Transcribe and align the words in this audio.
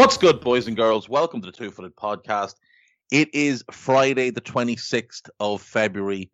What's 0.00 0.16
good, 0.16 0.40
boys 0.40 0.66
and 0.66 0.78
girls? 0.78 1.10
Welcome 1.10 1.42
to 1.42 1.46
the 1.46 1.52
Two 1.52 1.70
Footed 1.70 1.94
Podcast. 1.94 2.54
It 3.12 3.28
is 3.34 3.62
Friday, 3.70 4.30
the 4.30 4.40
26th 4.40 5.28
of 5.40 5.60
February, 5.60 6.30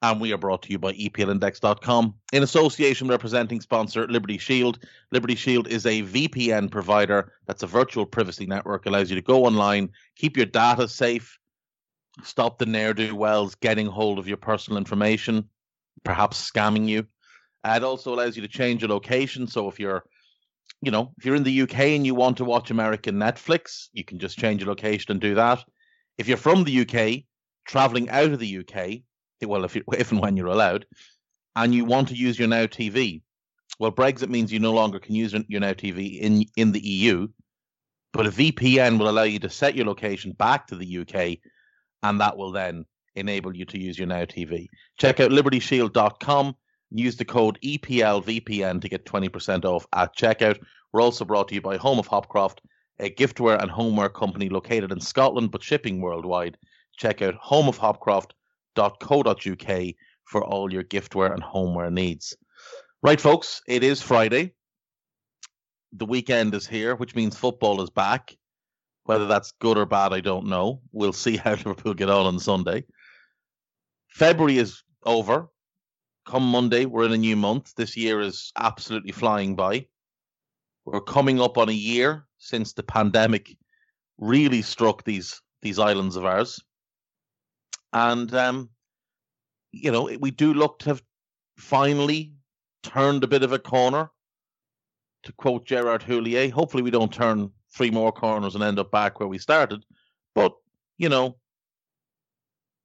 and 0.00 0.22
we 0.22 0.32
are 0.32 0.38
brought 0.38 0.62
to 0.62 0.70
you 0.70 0.78
by 0.78 0.94
EPLindex.com 0.94 2.14
in 2.32 2.42
association 2.42 3.06
with 3.06 3.12
our 3.12 3.18
presenting 3.18 3.60
sponsor, 3.60 4.08
Liberty 4.08 4.38
Shield. 4.38 4.78
Liberty 5.12 5.34
Shield 5.34 5.68
is 5.68 5.84
a 5.84 6.00
VPN 6.00 6.70
provider 6.70 7.30
that's 7.46 7.62
a 7.62 7.66
virtual 7.66 8.06
privacy 8.06 8.46
network, 8.46 8.86
allows 8.86 9.10
you 9.10 9.16
to 9.16 9.22
go 9.22 9.44
online, 9.44 9.90
keep 10.16 10.34
your 10.34 10.46
data 10.46 10.88
safe, 10.88 11.38
stop 12.22 12.58
the 12.58 12.64
ne'er 12.64 12.94
do 12.94 13.14
wells 13.14 13.54
getting 13.54 13.86
hold 13.86 14.18
of 14.18 14.26
your 14.26 14.38
personal 14.38 14.78
information, 14.78 15.46
perhaps 16.04 16.50
scamming 16.50 16.88
you. 16.88 17.06
Uh, 17.64 17.74
it 17.76 17.84
also 17.84 18.14
allows 18.14 18.34
you 18.34 18.40
to 18.40 18.48
change 18.48 18.80
your 18.80 18.88
location. 18.88 19.46
So 19.46 19.68
if 19.68 19.78
you're 19.78 20.04
you 20.82 20.90
know, 20.90 21.12
if 21.18 21.24
you're 21.24 21.34
in 21.34 21.44
the 21.44 21.62
UK 21.62 21.78
and 21.78 22.06
you 22.06 22.14
want 22.14 22.36
to 22.38 22.44
watch 22.44 22.70
American 22.70 23.16
Netflix, 23.16 23.88
you 23.92 24.04
can 24.04 24.18
just 24.18 24.38
change 24.38 24.60
your 24.60 24.68
location 24.68 25.12
and 25.12 25.20
do 25.20 25.34
that. 25.34 25.64
If 26.18 26.28
you're 26.28 26.36
from 26.36 26.64
the 26.64 26.80
UK, 26.80 27.24
traveling 27.66 28.10
out 28.10 28.32
of 28.32 28.38
the 28.38 28.58
UK, 28.58 28.76
eh, 28.76 29.00
well, 29.46 29.64
if 29.64 29.74
you, 29.74 29.82
if 29.92 30.12
and 30.12 30.20
when 30.20 30.36
you're 30.36 30.46
allowed, 30.48 30.86
and 31.56 31.74
you 31.74 31.84
want 31.84 32.08
to 32.08 32.16
use 32.16 32.38
your 32.38 32.48
Now 32.48 32.66
TV, 32.66 33.22
well, 33.78 33.92
Brexit 33.92 34.28
means 34.28 34.52
you 34.52 34.60
no 34.60 34.72
longer 34.72 34.98
can 34.98 35.14
use 35.14 35.34
your 35.48 35.60
Now 35.60 35.72
TV 35.72 36.20
in 36.20 36.44
in 36.56 36.72
the 36.72 36.80
EU, 36.80 37.28
but 38.12 38.26
a 38.26 38.30
VPN 38.30 38.98
will 38.98 39.08
allow 39.08 39.22
you 39.22 39.38
to 39.40 39.50
set 39.50 39.74
your 39.74 39.86
location 39.86 40.32
back 40.32 40.66
to 40.68 40.76
the 40.76 40.98
UK, 40.98 41.38
and 42.02 42.20
that 42.20 42.36
will 42.36 42.52
then 42.52 42.84
enable 43.16 43.56
you 43.56 43.64
to 43.64 43.78
use 43.80 43.98
your 43.98 44.06
Now 44.06 44.24
TV. 44.24 44.68
Check 44.98 45.20
out 45.20 45.30
libertyshield.com 45.30 46.54
Use 46.96 47.16
the 47.16 47.24
code 47.24 47.58
EPLVPN 47.64 48.80
to 48.80 48.88
get 48.88 49.04
20% 49.04 49.64
off 49.64 49.84
at 49.94 50.16
checkout. 50.16 50.60
We're 50.92 51.02
also 51.02 51.24
brought 51.24 51.48
to 51.48 51.56
you 51.56 51.60
by 51.60 51.76
Home 51.76 51.98
of 51.98 52.08
Hopcroft, 52.08 52.58
a 53.00 53.10
giftware 53.10 53.60
and 53.60 53.68
homeware 53.68 54.08
company 54.08 54.48
located 54.48 54.92
in 54.92 55.00
Scotland 55.00 55.50
but 55.50 55.60
shipping 55.60 56.00
worldwide. 56.00 56.56
Check 56.96 57.20
out 57.20 57.34
homeofhopcroft.co.uk 57.44 59.94
for 60.22 60.44
all 60.44 60.72
your 60.72 60.84
giftware 60.84 61.34
and 61.34 61.42
homeware 61.42 61.90
needs. 61.90 62.36
Right, 63.02 63.20
folks, 63.20 63.60
it 63.66 63.82
is 63.82 64.00
Friday. 64.00 64.54
The 65.94 66.06
weekend 66.06 66.54
is 66.54 66.64
here, 66.64 66.94
which 66.94 67.16
means 67.16 67.36
football 67.36 67.82
is 67.82 67.90
back. 67.90 68.36
Whether 69.02 69.26
that's 69.26 69.50
good 69.58 69.76
or 69.76 69.84
bad, 69.84 70.12
I 70.12 70.20
don't 70.20 70.46
know. 70.46 70.80
We'll 70.92 71.12
see 71.12 71.36
how 71.36 71.50
Liverpool 71.56 71.94
get 71.94 72.08
on 72.08 72.26
on 72.26 72.38
Sunday. 72.38 72.84
February 74.10 74.58
is 74.58 74.84
over 75.04 75.48
come 76.24 76.44
Monday, 76.44 76.86
we're 76.86 77.06
in 77.06 77.12
a 77.12 77.18
new 77.18 77.36
month. 77.36 77.74
This 77.76 77.96
year 77.96 78.20
is 78.20 78.52
absolutely 78.58 79.12
flying 79.12 79.54
by. 79.54 79.86
We're 80.84 81.00
coming 81.00 81.40
up 81.40 81.56
on 81.58 81.68
a 81.68 81.72
year 81.72 82.26
since 82.38 82.72
the 82.72 82.82
pandemic 82.82 83.56
really 84.18 84.62
struck 84.62 85.04
these 85.04 85.40
these 85.62 85.78
islands 85.78 86.16
of 86.16 86.26
ours, 86.26 86.60
and 87.92 88.32
um, 88.34 88.68
you 89.72 89.90
know 89.90 90.10
we 90.20 90.30
do 90.30 90.52
look 90.52 90.78
to 90.80 90.90
have 90.90 91.02
finally 91.56 92.32
turned 92.82 93.24
a 93.24 93.28
bit 93.28 93.42
of 93.42 93.52
a 93.52 93.58
corner. 93.58 94.10
To 95.22 95.32
quote 95.32 95.64
Gerard 95.64 96.02
Houllier, 96.02 96.50
hopefully 96.50 96.82
we 96.82 96.90
don't 96.90 97.12
turn 97.12 97.50
three 97.72 97.90
more 97.90 98.12
corners 98.12 98.54
and 98.54 98.62
end 98.62 98.78
up 98.78 98.90
back 98.90 99.18
where 99.18 99.28
we 99.28 99.38
started, 99.38 99.82
but 100.34 100.54
you 100.98 101.08
know 101.08 101.36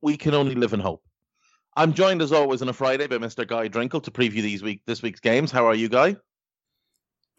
we 0.02 0.16
can 0.16 0.34
only 0.34 0.56
live 0.56 0.72
in 0.72 0.80
hope. 0.80 1.04
I'm 1.80 1.94
joined 1.94 2.22
as 2.22 2.34
always 2.34 2.62
on 2.62 2.68
a 2.68 2.74
Friday 2.74 3.08
by 3.08 3.20
Mr. 3.20 3.48
Guy 3.48 3.70
Drinkle 3.70 4.04
to 4.04 4.12
preview 4.12 4.42
these 4.42 4.62
week 4.62 4.82
this 4.86 5.02
week's 5.02 5.22
games. 5.22 5.50
How 5.50 5.66
are 5.66 5.74
you, 5.74 5.88
Guy? 5.88 6.18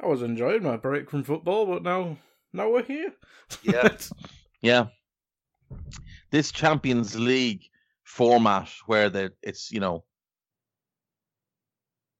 I 0.03 0.07
was 0.07 0.23
enjoying 0.23 0.63
my 0.63 0.79
break 0.79 1.11
from 1.11 1.25
football, 1.25 1.67
but 1.67 1.83
now 1.83 2.17
now 2.55 2.71
we're 2.71 2.83
here. 2.83 3.13
Yeah, 3.63 3.95
yeah. 4.63 4.87
This 6.31 6.53
Champions 6.53 7.19
League 7.19 7.65
format 8.05 8.71
where 8.87 9.11
the 9.11 9.33
it's 9.43 9.71
you 9.71 9.81
know 9.81 10.05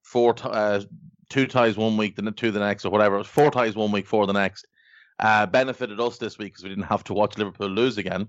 four 0.03 0.35
uh, 0.43 0.83
two 1.31 1.47
ties 1.47 1.79
one 1.79 1.97
week, 1.97 2.17
then 2.17 2.31
two 2.35 2.51
the 2.51 2.61
next, 2.61 2.85
or 2.85 2.91
whatever. 2.91 3.15
It 3.15 3.21
was 3.21 3.29
Four 3.29 3.51
ties 3.51 3.77
one 3.77 3.93
week, 3.93 4.07
four 4.07 4.27
the 4.27 4.35
next. 4.35 4.67
Uh, 5.19 5.47
benefited 5.47 5.99
us 5.99 6.19
this 6.19 6.37
week 6.37 6.53
because 6.53 6.65
we 6.65 6.69
didn't 6.69 6.85
have 6.85 7.05
to 7.05 7.15
watch 7.15 7.39
Liverpool 7.39 7.71
lose 7.71 7.97
again. 7.97 8.29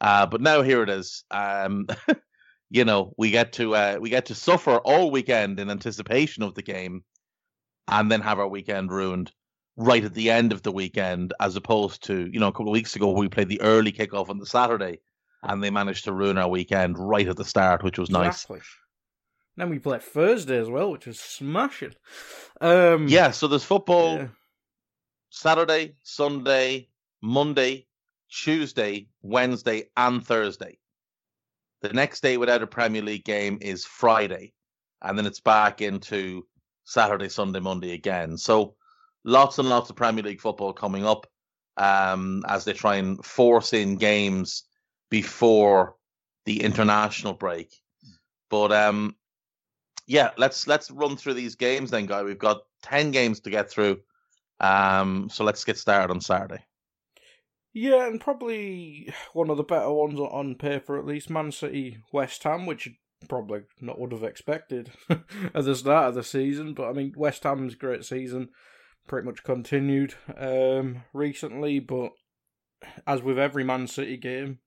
Uh, 0.00 0.26
but 0.26 0.40
now 0.40 0.62
here 0.62 0.82
it 0.82 0.90
is. 0.90 1.22
Um, 1.30 1.86
you 2.70 2.84
know, 2.84 3.12
we 3.18 3.30
get 3.30 3.52
to 3.54 3.74
uh, 3.74 3.98
we 4.00 4.10
get 4.10 4.26
to 4.26 4.34
suffer 4.34 4.76
all 4.76 5.10
weekend 5.10 5.58
in 5.58 5.70
anticipation 5.70 6.42
of 6.42 6.54
the 6.54 6.62
game, 6.62 7.04
and 7.88 8.10
then 8.10 8.20
have 8.20 8.38
our 8.38 8.48
weekend 8.48 8.92
ruined 8.92 9.32
right 9.76 10.04
at 10.04 10.14
the 10.14 10.30
end 10.30 10.52
of 10.52 10.62
the 10.62 10.72
weekend, 10.72 11.34
as 11.40 11.56
opposed 11.56 12.04
to 12.04 12.30
you 12.32 12.38
know 12.38 12.48
a 12.48 12.52
couple 12.52 12.68
of 12.68 12.72
weeks 12.72 12.94
ago 12.94 13.10
we 13.10 13.28
played 13.28 13.48
the 13.48 13.60
early 13.60 13.92
kickoff 13.92 14.30
on 14.30 14.38
the 14.38 14.46
Saturday, 14.46 15.00
and 15.42 15.62
they 15.62 15.70
managed 15.70 16.04
to 16.04 16.12
ruin 16.12 16.38
our 16.38 16.48
weekend 16.48 16.96
right 16.98 17.26
at 17.26 17.36
the 17.36 17.44
start, 17.44 17.82
which 17.82 17.98
was 17.98 18.08
exactly. 18.08 18.58
nice. 18.58 18.66
Then 19.56 19.68
we 19.68 19.78
played 19.80 20.02
Thursday 20.02 20.58
as 20.58 20.70
well, 20.70 20.92
which 20.92 21.06
was 21.06 21.18
smashing. 21.18 21.94
Um, 22.60 23.08
yeah, 23.08 23.32
so 23.32 23.48
there's 23.48 23.64
football 23.64 24.16
yeah. 24.16 24.28
Saturday, 25.30 25.96
Sunday, 26.04 26.88
Monday, 27.20 27.86
Tuesday, 28.30 29.08
Wednesday, 29.22 29.90
and 29.96 30.24
Thursday. 30.24 30.78
The 31.82 31.92
next 31.92 32.22
day 32.22 32.36
without 32.36 32.62
a 32.62 32.66
Premier 32.66 33.02
League 33.02 33.24
game 33.24 33.58
is 33.60 33.84
Friday, 33.84 34.52
and 35.02 35.16
then 35.16 35.26
it's 35.26 35.40
back 35.40 35.80
into 35.80 36.46
Saturday, 36.84 37.28
Sunday, 37.28 37.60
Monday 37.60 37.92
again. 37.92 38.36
So 38.36 38.74
lots 39.24 39.58
and 39.58 39.68
lots 39.68 39.88
of 39.88 39.96
Premier 39.96 40.22
League 40.22 40.40
football 40.40 40.72
coming 40.72 41.06
up 41.06 41.26
um, 41.76 42.44
as 42.46 42.64
they 42.64 42.74
try 42.74 42.96
and 42.96 43.24
force 43.24 43.72
in 43.72 43.96
games 43.96 44.64
before 45.10 45.96
the 46.44 46.62
international 46.62 47.32
break. 47.32 47.74
But 48.50 48.72
um, 48.72 49.16
yeah, 50.06 50.30
let's 50.36 50.66
let's 50.66 50.90
run 50.90 51.16
through 51.16 51.34
these 51.34 51.54
games 51.54 51.90
then, 51.90 52.06
guy. 52.06 52.22
We've 52.22 52.38
got 52.38 52.62
ten 52.82 53.10
games 53.10 53.40
to 53.40 53.50
get 53.50 53.70
through. 53.70 54.00
Um, 54.58 55.30
so 55.30 55.44
let's 55.44 55.64
get 55.64 55.78
started 55.78 56.12
on 56.12 56.20
Saturday. 56.20 56.62
Yeah, 57.72 58.06
and 58.06 58.20
probably 58.20 59.12
one 59.32 59.50
of 59.50 59.56
the 59.56 59.62
better 59.62 59.92
ones 59.92 60.18
on 60.18 60.56
paper, 60.56 60.98
at 60.98 61.06
least. 61.06 61.30
Man 61.30 61.52
City, 61.52 61.98
West 62.12 62.42
Ham, 62.42 62.66
which 62.66 62.88
probably 63.28 63.62
not 63.80 63.98
would 63.98 64.12
have 64.12 64.24
expected 64.24 64.90
at 65.08 65.64
the 65.64 65.74
start 65.74 66.08
of 66.08 66.14
the 66.14 66.24
season. 66.24 66.74
But 66.74 66.88
I 66.88 66.92
mean, 66.92 67.12
West 67.16 67.44
Ham's 67.44 67.76
great 67.76 68.04
season 68.04 68.48
pretty 69.06 69.26
much 69.26 69.44
continued 69.44 70.14
um, 70.36 71.02
recently. 71.12 71.78
But 71.78 72.10
as 73.06 73.22
with 73.22 73.38
every 73.38 73.62
Man 73.64 73.86
City 73.86 74.16
game, 74.16 74.58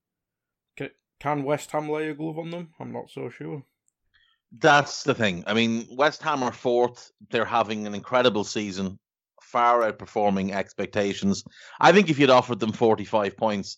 can 1.19 1.43
West 1.43 1.71
Ham 1.71 1.89
lay 1.89 2.09
a 2.09 2.13
glove 2.13 2.37
on 2.37 2.51
them? 2.51 2.69
I'm 2.79 2.91
not 2.91 3.09
so 3.09 3.29
sure. 3.29 3.63
That's 4.59 5.03
the 5.03 5.15
thing. 5.15 5.43
I 5.47 5.53
mean, 5.53 5.87
West 5.89 6.21
Ham 6.23 6.43
are 6.43 6.51
fourth. 6.51 7.11
They're 7.31 7.45
having 7.45 7.87
an 7.87 7.95
incredible 7.95 8.43
season 8.43 8.99
far 9.53 9.81
outperforming 9.81 10.51
expectations. 10.51 11.43
I 11.79 11.91
think 11.91 12.09
if 12.09 12.17
you'd 12.17 12.31
offered 12.31 12.59
them 12.59 12.71
45 12.73 13.37
points 13.37 13.77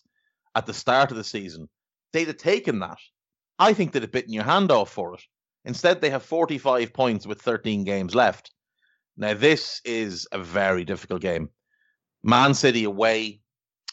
at 0.54 0.64
the 0.64 0.72
start 0.72 1.10
of 1.10 1.18
the 1.18 1.24
season, 1.24 1.68
they'd 2.12 2.28
have 2.28 2.38
taken 2.38 2.80
that. 2.80 2.98
I 3.58 3.74
think 3.74 3.92
they'd 3.92 4.02
have 4.02 4.10
bitten 4.10 4.32
your 4.32 4.44
hand 4.44 4.72
off 4.72 4.90
for 4.90 5.14
it. 5.14 5.22
Instead, 5.66 6.00
they 6.00 6.08
have 6.08 6.22
45 6.22 6.94
points 6.94 7.26
with 7.26 7.42
13 7.42 7.84
games 7.84 8.14
left. 8.14 8.52
Now, 9.18 9.34
this 9.34 9.82
is 9.84 10.26
a 10.32 10.38
very 10.38 10.84
difficult 10.84 11.20
game. 11.20 11.50
Man 12.22 12.54
City 12.54 12.84
away. 12.84 13.40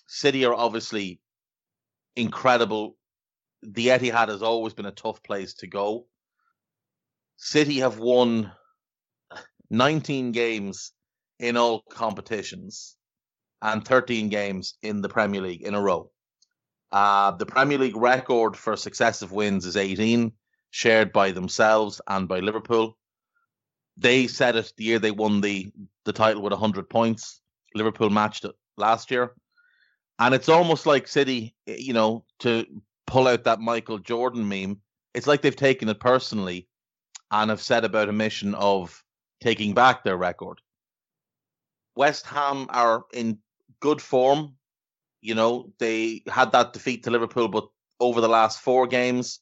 City 0.08 0.46
are 0.46 0.54
obviously 0.54 1.20
incredible. 2.16 2.96
The 3.62 3.88
Etihad 3.88 4.30
has 4.30 4.42
always 4.42 4.74
been 4.74 4.86
a 4.86 4.92
tough 4.92 5.22
place 5.22 5.54
to 5.56 5.68
go. 5.68 6.08
City 7.36 7.80
have 7.80 8.00
won 8.00 8.54
19 9.70 10.32
games 10.32 10.94
in 11.40 11.58
all 11.58 11.82
competitions 11.90 12.96
and 13.62 13.86
13 13.86 14.30
games 14.30 14.76
in 14.82 15.02
the 15.02 15.10
Premier 15.10 15.42
League 15.42 15.62
in 15.62 15.74
a 15.74 15.82
row. 15.82 16.12
Uh, 16.92 17.32
the 17.32 17.46
Premier 17.46 17.78
League 17.78 17.98
record 17.98 18.56
for 18.56 18.76
successive 18.76 19.32
wins 19.32 19.66
is 19.66 19.78
18, 19.78 20.32
shared 20.70 21.12
by 21.12 21.32
themselves 21.32 22.00
and 22.08 22.28
by 22.28 22.40
Liverpool. 22.40 22.98
They 23.98 24.28
said 24.28 24.56
it 24.56 24.74
the 24.78 24.84
year 24.84 25.00
they 25.00 25.12
won 25.12 25.42
the, 25.42 25.72
the 26.06 26.14
title 26.14 26.42
with 26.42 26.52
100 26.52 26.90
points. 26.90 27.42
Liverpool 27.74 28.10
matched 28.10 28.46
it 28.46 28.54
last 28.78 29.10
year. 29.10 29.34
And 30.20 30.36
it's 30.36 30.50
almost 30.50 30.86
like 30.86 31.08
City, 31.08 31.56
you 31.66 31.94
know, 31.94 32.26
to 32.40 32.66
pull 33.08 33.28
out 33.28 33.44
that 33.46 33.60
Michael 33.60 33.98
Jordan 33.98 34.48
meme, 34.48 34.80
it's 35.14 35.28
like 35.28 35.42
they've 35.42 35.56
taken 35.56 35.90
it 35.90 36.00
personally 36.00 36.68
and 37.32 37.50
have 37.50 37.62
set 37.62 37.84
about 37.84 38.10
a 38.10 38.14
mission 38.14 38.54
of 38.56 39.04
taking 39.42 39.74
back 39.74 40.04
their 40.04 40.18
record. 40.18 40.62
West 41.96 42.26
Ham 42.28 42.68
are 42.70 43.06
in 43.14 43.40
good 43.80 44.02
form. 44.02 44.56
You 45.22 45.36
know, 45.36 45.72
they 45.80 46.24
had 46.28 46.52
that 46.52 46.74
defeat 46.74 47.04
to 47.04 47.12
Liverpool, 47.12 47.48
but 47.48 47.68
over 48.00 48.20
the 48.22 48.28
last 48.28 48.60
four 48.60 48.88
games, 48.88 49.40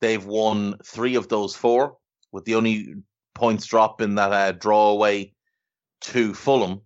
they've 0.00 0.24
won 0.24 0.76
three 0.84 1.14
of 1.14 1.28
those 1.28 1.54
four, 1.54 1.98
with 2.32 2.44
the 2.44 2.56
only 2.56 2.94
points 3.34 3.66
drop 3.66 4.00
in 4.00 4.16
that 4.16 4.32
uh, 4.32 4.52
draw 4.52 4.90
away 4.90 5.34
to 6.00 6.34
Fulham. 6.34 6.80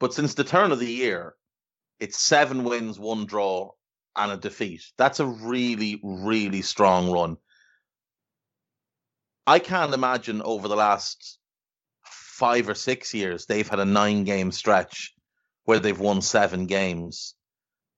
But 0.00 0.12
since 0.12 0.34
the 0.34 0.44
turn 0.44 0.72
of 0.72 0.80
the 0.80 0.90
year, 0.90 1.34
it's 2.00 2.18
seven 2.18 2.64
wins, 2.64 2.98
one 2.98 3.24
draw, 3.24 3.70
and 4.16 4.32
a 4.32 4.36
defeat. 4.36 4.82
That's 4.98 5.20
a 5.20 5.26
really, 5.26 6.00
really 6.02 6.62
strong 6.62 7.10
run. 7.10 7.36
I 9.46 9.58
can't 9.58 9.94
imagine 9.94 10.42
over 10.42 10.68
the 10.68 10.76
last 10.76 11.38
five 12.34 12.68
or 12.68 12.74
six 12.74 13.14
years 13.14 13.46
they've 13.46 13.68
had 13.68 13.78
a 13.78 13.84
nine 13.84 14.24
game 14.24 14.50
stretch 14.50 15.14
where 15.66 15.78
they've 15.78 16.00
won 16.00 16.20
seven 16.20 16.66
games. 16.66 17.34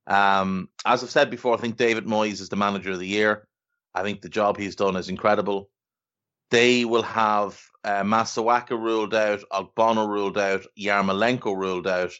Um, 0.06 0.68
as 0.84 1.02
I've 1.02 1.10
said 1.10 1.30
before, 1.30 1.54
I 1.54 1.60
think 1.60 1.76
David 1.76 2.04
Moyes 2.04 2.40
is 2.40 2.50
the 2.50 2.56
manager 2.56 2.92
of 2.92 2.98
the 2.98 3.06
year. 3.06 3.48
I 3.94 4.02
think 4.02 4.20
the 4.20 4.28
job 4.28 4.58
he's 4.58 4.76
done 4.76 4.94
is 4.94 5.08
incredible. 5.08 5.70
They 6.50 6.84
will 6.84 7.02
have 7.02 7.58
uh, 7.82 8.02
Masuaku 8.02 8.78
ruled 8.78 9.14
out, 9.14 9.42
Ogbonna 9.50 10.06
ruled 10.06 10.38
out, 10.38 10.66
Yarmolenko 10.78 11.56
ruled 11.56 11.86
out, 11.86 12.12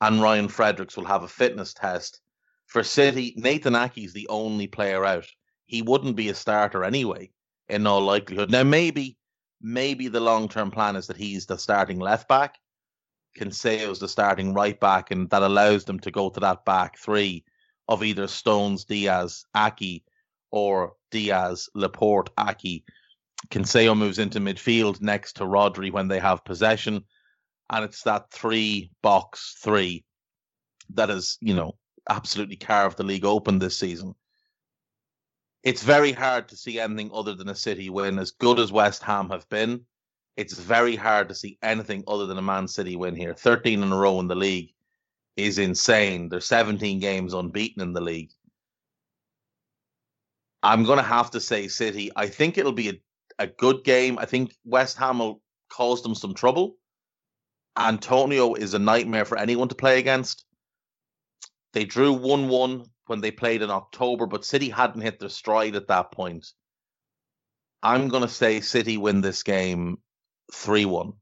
and 0.00 0.22
Ryan 0.22 0.48
Fredericks 0.48 0.96
will 0.96 1.04
have 1.04 1.24
a 1.24 1.28
fitness 1.28 1.74
test. 1.74 2.20
For 2.66 2.84
City, 2.84 3.34
Nathan 3.36 3.74
Ake 3.74 3.98
is 3.98 4.12
the 4.12 4.28
only 4.28 4.68
player 4.68 5.04
out. 5.04 5.26
He 5.66 5.82
wouldn't 5.82 6.14
be 6.14 6.28
a 6.28 6.34
starter 6.34 6.84
anyway, 6.84 7.32
in 7.68 7.86
all 7.88 8.02
likelihood. 8.02 8.50
Now, 8.50 8.62
maybe, 8.62 9.16
maybe 9.60 10.08
the 10.08 10.20
long 10.20 10.48
term 10.48 10.70
plan 10.70 10.96
is 10.96 11.06
that 11.06 11.16
he's 11.16 11.46
the 11.46 11.58
starting 11.58 11.98
left 11.98 12.28
back, 12.28 12.58
Cancelo's 13.38 13.98
the 13.98 14.08
starting 14.08 14.54
right 14.54 14.78
back, 14.78 15.10
and 15.10 15.28
that 15.30 15.42
allows 15.42 15.84
them 15.84 16.00
to 16.00 16.10
go 16.10 16.30
to 16.30 16.40
that 16.40 16.64
back 16.64 16.98
three 16.98 17.44
of 17.88 18.02
either 18.02 18.26
Stones, 18.26 18.84
Dias, 18.84 19.44
Ake, 19.56 20.04
or 20.50 20.94
Dias, 21.10 21.68
Laporte, 21.74 22.30
Ake. 22.38 22.84
Cancelo 23.48 23.96
moves 23.96 24.18
into 24.18 24.38
midfield 24.38 25.00
next 25.00 25.36
to 25.36 25.44
Rodri 25.44 25.90
when 25.90 26.08
they 26.08 26.18
have 26.18 26.44
possession, 26.44 27.04
and 27.70 27.84
it's 27.84 28.02
that 28.02 28.30
three 28.30 28.90
box 29.02 29.56
three 29.62 30.04
that 30.94 31.08
has, 31.08 31.38
you 31.40 31.54
know, 31.54 31.76
absolutely 32.08 32.56
carved 32.56 32.96
the 32.96 33.04
league 33.04 33.24
open 33.24 33.58
this 33.58 33.78
season. 33.78 34.14
It's 35.62 35.82
very 35.82 36.12
hard 36.12 36.48
to 36.48 36.56
see 36.56 36.80
anything 36.80 37.10
other 37.12 37.34
than 37.34 37.48
a 37.48 37.54
City 37.54 37.90
win. 37.90 38.18
As 38.18 38.30
good 38.30 38.58
as 38.58 38.72
West 38.72 39.02
Ham 39.02 39.28
have 39.30 39.48
been, 39.50 39.84
it's 40.36 40.58
very 40.58 40.96
hard 40.96 41.28
to 41.28 41.34
see 41.34 41.58
anything 41.62 42.02
other 42.06 42.26
than 42.26 42.38
a 42.38 42.42
Man 42.42 42.66
City 42.66 42.96
win 42.96 43.14
here. 43.14 43.34
13 43.34 43.82
in 43.82 43.92
a 43.92 43.96
row 43.96 44.20
in 44.20 44.28
the 44.28 44.34
league 44.34 44.72
is 45.36 45.58
insane. 45.58 46.28
There's 46.28 46.46
17 46.46 46.98
games 46.98 47.34
unbeaten 47.34 47.82
in 47.82 47.92
the 47.92 48.00
league. 48.00 48.30
I'm 50.62 50.84
going 50.84 50.98
to 50.98 51.02
have 51.02 51.30
to 51.32 51.40
say 51.40 51.68
City. 51.68 52.10
I 52.16 52.26
think 52.28 52.56
it'll 52.56 52.72
be 52.72 52.88
a, 52.88 53.00
a 53.38 53.46
good 53.46 53.84
game. 53.84 54.18
I 54.18 54.24
think 54.24 54.54
West 54.64 54.96
Ham 54.98 55.18
will 55.18 55.42
cause 55.70 56.02
them 56.02 56.14
some 56.14 56.34
trouble. 56.34 56.76
Antonio 57.78 58.54
is 58.54 58.74
a 58.74 58.78
nightmare 58.78 59.24
for 59.24 59.38
anyone 59.38 59.68
to 59.68 59.74
play 59.74 59.98
against. 59.98 60.44
They 61.72 61.84
drew 61.84 62.12
1 62.12 62.48
1 62.48 62.84
when 63.10 63.20
they 63.20 63.32
played 63.32 63.60
in 63.60 63.70
October, 63.70 64.26
but 64.26 64.44
City 64.44 64.68
hadn't 64.68 65.00
hit 65.00 65.18
their 65.18 65.28
stride 65.28 65.74
at 65.74 65.88
that 65.88 66.12
point. 66.12 66.46
I'm 67.82 68.06
going 68.06 68.22
to 68.22 68.28
say 68.28 68.60
City 68.60 68.96
win 68.98 69.20
this 69.20 69.42
game 69.42 69.98
3 70.52 70.84
1. 70.84 71.12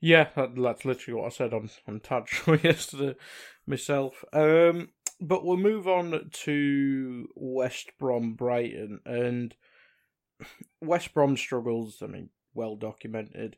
Yeah, 0.00 0.28
that's 0.34 0.84
literally 0.84 1.20
what 1.20 1.26
I 1.26 1.28
said 1.28 1.54
on, 1.54 1.70
on 1.86 2.00
Show 2.26 2.54
yesterday 2.62 3.14
myself. 3.64 4.24
Um, 4.32 4.88
but 5.20 5.44
we'll 5.44 5.56
move 5.56 5.86
on 5.86 6.30
to 6.32 7.28
West 7.36 7.92
Brom 8.00 8.34
Brighton. 8.34 9.00
And 9.06 9.54
West 10.82 11.14
Brom 11.14 11.36
struggles, 11.36 11.98
I 12.02 12.08
mean, 12.08 12.30
well 12.54 12.74
documented, 12.74 13.56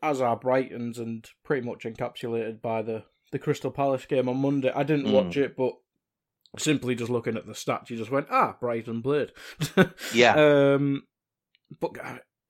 as 0.00 0.20
are 0.20 0.36
Brighton's, 0.36 0.96
and 0.96 1.28
pretty 1.44 1.66
much 1.66 1.82
encapsulated 1.82 2.62
by 2.62 2.82
the, 2.82 3.02
the 3.30 3.38
Crystal 3.38 3.70
Palace 3.70 4.06
game 4.06 4.28
on 4.28 4.38
Monday. 4.38 4.72
I 4.74 4.82
didn't 4.82 5.06
mm. 5.06 5.12
watch 5.12 5.36
it, 5.36 5.56
but 5.56 5.74
simply 6.58 6.94
just 6.94 7.10
looking 7.10 7.36
at 7.36 7.46
the 7.46 7.52
stats, 7.52 7.90
you 7.90 7.96
just 7.96 8.10
went, 8.10 8.28
ah, 8.30 8.56
Brighton 8.60 9.02
played. 9.02 9.32
yeah. 10.14 10.34
Um, 10.34 11.04
but 11.80 11.92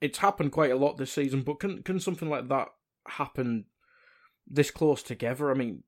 it's 0.01 0.19
happened 0.19 0.53
quite 0.53 0.71
a 0.71 0.77
lot 0.77 0.97
this 0.97 1.13
season, 1.13 1.43
but 1.43 1.61
can 1.61 1.83
can 1.83 2.01
something 2.01 2.29
like 2.29 2.49
that 2.49 2.69
happen 3.07 3.65
this 4.47 4.71
close 4.71 5.03
together? 5.03 5.51
I 5.51 5.55
mean, 5.55 5.83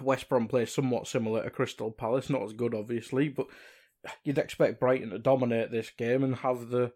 West 0.00 0.28
Brom 0.28 0.48
plays 0.48 0.72
somewhat 0.72 1.06
similar 1.06 1.42
to 1.42 1.50
Crystal 1.50 1.90
Palace, 1.90 2.30
not 2.30 2.42
as 2.42 2.52
good, 2.52 2.74
obviously, 2.74 3.28
but 3.28 3.46
you'd 4.22 4.38
expect 4.38 4.80
Brighton 4.80 5.10
to 5.10 5.18
dominate 5.18 5.70
this 5.70 5.90
game 5.90 6.22
and 6.22 6.36
have 6.36 6.68
the 6.68 6.92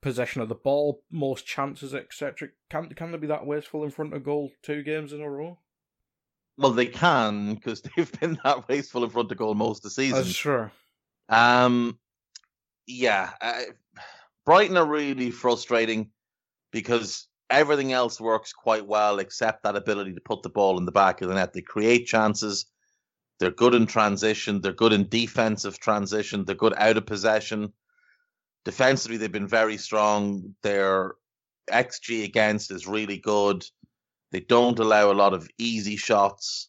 possession 0.00 0.40
of 0.40 0.48
the 0.48 0.54
ball, 0.54 1.02
most 1.10 1.46
chances, 1.46 1.94
etc. 1.94 2.48
Can 2.70 2.88
can 2.90 3.12
they 3.12 3.18
be 3.18 3.26
that 3.26 3.46
wasteful 3.46 3.84
in 3.84 3.90
front 3.90 4.14
of 4.14 4.24
goal 4.24 4.52
two 4.62 4.82
games 4.82 5.12
in 5.12 5.20
a 5.20 5.30
row? 5.30 5.58
Well, 6.56 6.72
they 6.72 6.86
can 6.86 7.54
because 7.54 7.82
they've 7.96 8.20
been 8.20 8.38
that 8.44 8.68
wasteful 8.68 9.04
in 9.04 9.10
front 9.10 9.32
of 9.32 9.38
goal 9.38 9.54
most 9.54 9.78
of 9.78 9.82
the 9.84 9.90
season. 9.90 10.18
That's 10.18 10.36
true. 10.36 10.70
Um, 11.28 11.98
yeah, 12.86 13.30
uh, 13.40 13.62
Brighton 14.44 14.76
are 14.76 14.86
really 14.86 15.30
frustrating 15.30 16.10
because 16.72 17.28
everything 17.48 17.92
else 17.92 18.20
works 18.20 18.52
quite 18.52 18.86
well 18.86 19.18
except 19.18 19.62
that 19.62 19.76
ability 19.76 20.14
to 20.14 20.20
put 20.20 20.42
the 20.42 20.48
ball 20.48 20.78
in 20.78 20.86
the 20.86 20.92
back 20.92 21.20
of 21.20 21.28
the 21.28 21.34
net. 21.34 21.52
They 21.52 21.62
create 21.62 22.06
chances. 22.06 22.66
They're 23.38 23.50
good 23.50 23.74
in 23.74 23.86
transition. 23.86 24.60
They're 24.60 24.72
good 24.72 24.92
in 24.92 25.08
defensive 25.08 25.78
transition. 25.78 26.44
They're 26.44 26.54
good 26.54 26.74
out 26.76 26.96
of 26.96 27.06
possession. 27.06 27.72
Defensively, 28.64 29.16
they've 29.16 29.32
been 29.32 29.48
very 29.48 29.76
strong. 29.76 30.54
Their 30.62 31.14
XG 31.70 32.24
against 32.24 32.70
is 32.70 32.86
really 32.86 33.18
good. 33.18 33.64
They 34.32 34.40
don't 34.40 34.78
allow 34.78 35.10
a 35.10 35.14
lot 35.14 35.34
of 35.34 35.48
easy 35.58 35.96
shots, 35.96 36.68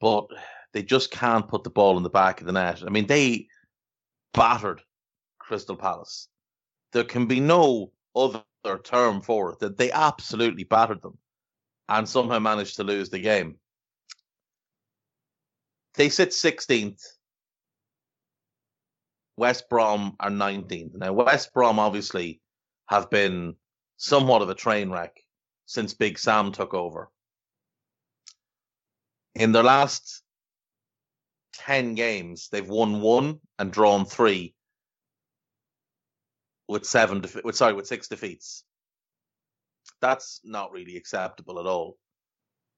but 0.00 0.26
they 0.72 0.82
just 0.82 1.10
can't 1.10 1.48
put 1.48 1.64
the 1.64 1.70
ball 1.70 1.96
in 1.96 2.02
the 2.02 2.10
back 2.10 2.40
of 2.40 2.46
the 2.46 2.52
net. 2.52 2.82
I 2.84 2.90
mean, 2.90 3.06
they 3.06 3.46
battered 4.34 4.82
Crystal 5.38 5.76
Palace. 5.76 6.28
There 6.92 7.04
can 7.04 7.26
be 7.26 7.40
no 7.40 7.92
other 8.14 8.42
term 8.82 9.22
for 9.22 9.52
it 9.52 9.60
that 9.60 9.78
they 9.78 9.90
absolutely 9.92 10.64
battered 10.64 11.02
them 11.02 11.16
and 11.88 12.08
somehow 12.08 12.38
managed 12.38 12.76
to 12.76 12.84
lose 12.84 13.10
the 13.10 13.18
game. 13.18 13.56
They 15.94 16.08
sit 16.08 16.30
16th. 16.30 17.02
West 19.36 19.68
Brom 19.68 20.16
are 20.20 20.30
19th. 20.30 20.96
Now, 20.96 21.12
West 21.12 21.52
Brom 21.52 21.78
obviously 21.78 22.40
have 22.88 23.10
been 23.10 23.56
somewhat 23.96 24.42
of 24.42 24.48
a 24.48 24.54
train 24.54 24.90
wreck 24.90 25.16
since 25.66 25.94
Big 25.94 26.18
Sam 26.18 26.52
took 26.52 26.74
over. 26.74 27.10
In 29.34 29.52
their 29.52 29.62
last 29.62 30.22
10 31.54 31.94
games, 31.94 32.48
they've 32.50 32.68
won 32.68 33.00
one 33.00 33.40
and 33.58 33.72
drawn 33.72 34.04
three 34.04 34.54
with 36.68 36.84
seven, 36.86 37.20
defe- 37.20 37.44
with 37.44 37.56
sorry, 37.56 37.72
with 37.72 37.86
six 37.86 38.08
defeats. 38.08 38.64
That's 40.00 40.40
not 40.44 40.72
really 40.72 40.96
acceptable 40.96 41.58
at 41.58 41.66
all. 41.66 41.98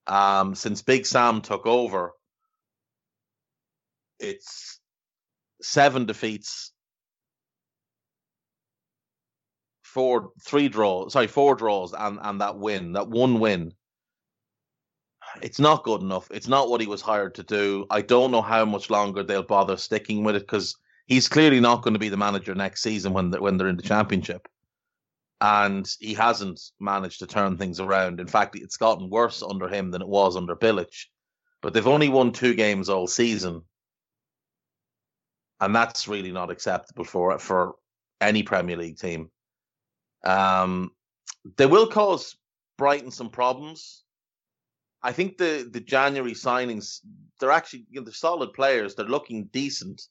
Um, 0.07 0.55
since 0.55 0.83
Big 0.83 1.07
Sam 1.07 1.41
took 1.41 1.67
over, 1.67 2.13
it's 4.19 4.81
seven 5.63 6.07
defeats, 6.07 6.73
four, 9.83 10.31
three 10.45 10.69
draws, 10.69 11.13
sorry, 11.15 11.27
four 11.29 11.55
draws, 11.57 11.93
and 11.95 12.19
and 12.23 12.41
that 12.41 12.59
win, 12.59 12.93
that 12.93 13.09
one 13.09 13.41
win. 13.41 13.73
It's 15.43 15.61
not 15.61 15.85
good 15.85 16.03
enough. 16.03 16.29
It's 16.31 16.49
not 16.49 16.69
what 16.71 16.81
he 16.81 16.87
was 16.87 17.03
hired 17.03 17.35
to 17.37 17.43
do. 17.43 17.87
I 17.91 18.03
don't 18.03 18.31
know 18.31 18.43
how 18.43 18.65
much 18.65 18.91
longer 18.91 19.23
they'll 19.23 19.43
bother 19.43 19.77
sticking 19.77 20.25
with 20.25 20.37
it 20.37 20.41
because 20.43 20.77
he's 21.07 21.29
clearly 21.29 21.61
not 21.61 21.83
going 21.83 21.95
to 21.95 22.01
be 22.01 22.09
the 22.09 22.17
manager 22.17 22.55
next 22.55 22.83
season 22.83 23.13
when 23.13 23.31
they're, 23.31 23.43
when 23.43 23.57
they're 23.59 23.69
in 23.69 23.77
the 23.77 23.83
championship. 23.83 24.49
and 25.41 25.89
he 26.01 26.15
hasn't 26.15 26.61
managed 26.81 27.21
to 27.21 27.27
turn 27.27 27.57
things 27.59 27.81
around. 27.81 28.21
In 28.21 28.27
fact, 28.27 28.57
it's 28.57 28.79
gotten 28.79 29.11
worse 29.11 29.43
under 29.43 29.69
him 29.69 29.91
than 29.91 30.03
it 30.03 30.09
was 30.09 30.37
under 30.37 30.57
Bilic. 30.57 31.07
But 31.63 31.75
they've 31.75 31.87
only 31.87 32.09
won 32.09 32.33
two 32.33 32.55
games 32.55 32.89
all 32.89 33.07
season, 33.07 33.63
and 35.61 35.75
that's 35.75 36.09
really 36.09 36.33
not 36.33 36.51
acceptable 36.51 37.05
for 37.05 37.39
for 37.39 37.75
any 38.21 38.43
Premier 38.43 38.77
League 38.77 38.99
team. 38.99 39.31
Um, 40.25 40.91
they 41.57 41.67
will 41.67 41.87
cause 41.87 42.37
Brighton 42.79 43.11
some 43.11 43.31
problems. 43.31 44.05
I 45.03 45.13
think 45.13 45.39
the 45.39 45.69
the 45.71 45.81
January 45.81 46.33
signings 46.33 47.01
they're 47.41 47.51
actually 47.51 47.87
you 47.91 48.01
know, 48.01 48.05
they're 48.05 48.15
solid 48.15 48.53
players. 48.53 48.95
They're 48.95 49.07
looking 49.07 49.45
decent, 49.53 50.03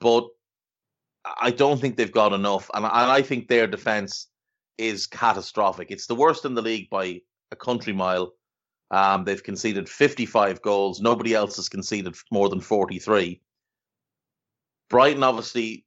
but 0.00 0.26
I 1.40 1.50
don't 1.50 1.80
think 1.80 1.96
they've 1.96 2.10
got 2.10 2.32
enough, 2.32 2.70
and 2.74 2.86
I, 2.86 3.02
and 3.02 3.12
I 3.12 3.22
think 3.22 3.48
their 3.48 3.66
defense 3.66 4.28
is 4.78 5.06
catastrophic. 5.06 5.90
It's 5.90 6.06
the 6.06 6.14
worst 6.14 6.44
in 6.44 6.54
the 6.54 6.62
league 6.62 6.88
by 6.88 7.20
a 7.52 7.56
country 7.56 7.92
mile. 7.92 8.32
Um, 8.90 9.24
they've 9.24 9.42
conceded 9.42 9.88
55 9.88 10.62
goals. 10.62 11.00
Nobody 11.00 11.34
else 11.34 11.56
has 11.56 11.68
conceded 11.68 12.16
more 12.32 12.48
than 12.48 12.60
43. 12.60 13.40
Brighton 14.90 15.22
obviously 15.22 15.84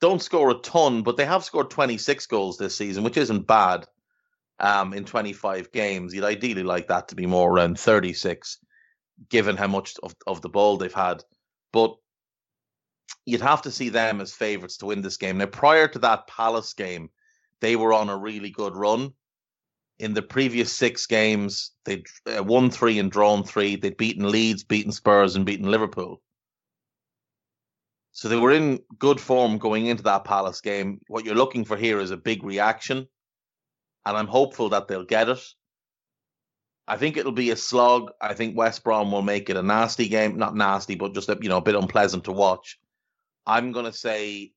don't 0.00 0.20
score 0.20 0.50
a 0.50 0.54
ton, 0.54 1.02
but 1.02 1.16
they 1.16 1.24
have 1.24 1.44
scored 1.44 1.70
26 1.70 2.26
goals 2.26 2.58
this 2.58 2.76
season, 2.76 3.04
which 3.04 3.16
isn't 3.16 3.46
bad 3.46 3.86
um, 4.58 4.92
in 4.92 5.04
25 5.04 5.72
games. 5.72 6.12
You'd 6.12 6.24
ideally 6.24 6.64
like 6.64 6.88
that 6.88 7.08
to 7.08 7.14
be 7.14 7.26
more 7.26 7.50
around 7.50 7.78
36, 7.78 8.58
given 9.28 9.56
how 9.56 9.68
much 9.68 9.94
of, 10.02 10.14
of 10.26 10.42
the 10.42 10.48
ball 10.48 10.76
they've 10.76 10.92
had. 10.92 11.22
But 11.72 11.96
you'd 13.24 13.40
have 13.40 13.62
to 13.62 13.70
see 13.70 13.88
them 13.88 14.20
as 14.20 14.32
favourites 14.32 14.78
to 14.78 14.86
win 14.86 15.00
this 15.00 15.16
game. 15.16 15.38
Now, 15.38 15.46
prior 15.46 15.86
to 15.88 15.98
that 16.00 16.26
Palace 16.26 16.74
game, 16.74 17.10
they 17.60 17.76
were 17.76 17.92
on 17.92 18.08
a 18.08 18.16
really 18.16 18.50
good 18.50 18.74
run. 18.74 19.12
In 19.98 20.14
the 20.14 20.22
previous 20.22 20.72
six 20.72 21.06
games, 21.06 21.72
they'd 21.84 22.06
uh, 22.26 22.42
won 22.42 22.70
three 22.70 22.98
and 22.98 23.12
drawn 23.12 23.44
three. 23.44 23.76
They'd 23.76 23.98
beaten 23.98 24.30
Leeds, 24.30 24.64
beaten 24.64 24.92
Spurs, 24.92 25.36
and 25.36 25.44
beaten 25.44 25.70
Liverpool. 25.70 26.22
So 28.12 28.28
they 28.28 28.36
were 28.36 28.50
in 28.50 28.80
good 28.98 29.20
form 29.20 29.58
going 29.58 29.86
into 29.86 30.02
that 30.04 30.24
Palace 30.24 30.60
game. 30.60 31.00
What 31.08 31.24
you're 31.24 31.34
looking 31.34 31.64
for 31.64 31.76
here 31.76 32.00
is 32.00 32.10
a 32.10 32.16
big 32.16 32.42
reaction, 32.42 33.06
and 34.04 34.16
I'm 34.16 34.26
hopeful 34.26 34.70
that 34.70 34.88
they'll 34.88 35.04
get 35.04 35.28
it. 35.28 35.42
I 36.88 36.96
think 36.96 37.16
it'll 37.16 37.32
be 37.32 37.50
a 37.50 37.56
slog. 37.56 38.10
I 38.20 38.34
think 38.34 38.56
West 38.56 38.82
Brom 38.82 39.12
will 39.12 39.22
make 39.22 39.48
it 39.48 39.56
a 39.56 39.62
nasty 39.62 40.08
game, 40.08 40.36
not 40.38 40.56
nasty, 40.56 40.96
but 40.96 41.14
just 41.14 41.28
a, 41.28 41.38
you 41.40 41.48
know 41.48 41.58
a 41.58 41.62
bit 41.62 41.76
unpleasant 41.76 42.24
to 42.24 42.32
watch. 42.32 42.78
I'm 43.46 43.70
going 43.70 43.84
to 43.84 43.92
say 43.92 44.52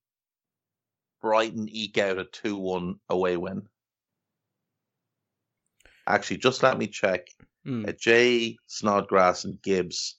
Brighton 1.21 1.69
eke 1.69 1.99
out 1.99 2.17
a 2.17 2.25
2 2.25 2.57
1 2.57 2.99
away 3.09 3.37
win. 3.37 3.67
Actually, 6.07 6.37
just 6.37 6.63
let 6.63 6.77
me 6.77 6.87
check. 6.87 7.27
Hmm. 7.65 7.85
Uh, 7.87 7.91
Jay 7.93 8.57
Snodgrass 8.67 9.45
and 9.45 9.61
Gibbs 9.61 10.17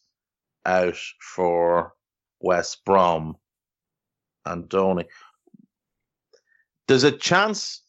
out 0.65 0.99
for 1.21 1.93
West 2.45 2.85
Brom. 2.85 3.37
And 4.47 4.69
Donny. 4.69 5.07
There's 6.87 7.05
a 7.05 7.13
chance 7.13 7.83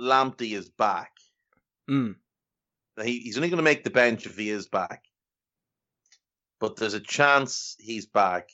Lamptey 0.00 0.52
is 0.52 0.68
back. 0.68 1.10
Hmm. 1.88 2.12
He, 3.02 3.20
he's 3.20 3.36
only 3.36 3.48
going 3.48 3.58
to 3.58 3.62
make 3.62 3.84
the 3.84 3.90
bench 3.90 4.26
if 4.26 4.36
he 4.36 4.50
is 4.50 4.66
back. 4.66 5.04
But 6.60 6.76
there's 6.76 6.94
a 6.94 7.00
chance 7.00 7.76
he's 7.78 8.06
back. 8.06 8.50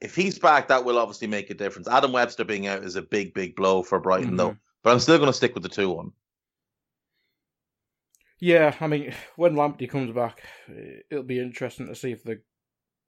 If 0.00 0.14
he's 0.14 0.38
back, 0.38 0.68
that 0.68 0.84
will 0.84 0.98
obviously 0.98 1.28
make 1.28 1.50
a 1.50 1.54
difference. 1.54 1.88
Adam 1.88 2.12
Webster 2.12 2.44
being 2.44 2.66
out 2.66 2.84
is 2.84 2.96
a 2.96 3.02
big, 3.02 3.34
big 3.34 3.56
blow 3.56 3.82
for 3.82 4.00
Brighton, 4.00 4.36
though. 4.36 4.56
But 4.82 4.92
I'm 4.92 5.00
still 5.00 5.18
going 5.18 5.28
to 5.28 5.32
stick 5.32 5.54
with 5.54 5.62
the 5.62 5.68
2 5.68 5.90
1. 5.90 6.12
Yeah, 8.40 8.74
I 8.80 8.86
mean, 8.86 9.14
when 9.36 9.54
Lamptey 9.54 9.88
comes 9.88 10.12
back, 10.12 10.42
it'll 11.10 11.24
be 11.24 11.40
interesting 11.40 11.86
to 11.86 11.94
see 11.94 12.12
if 12.12 12.22
the. 12.22 12.40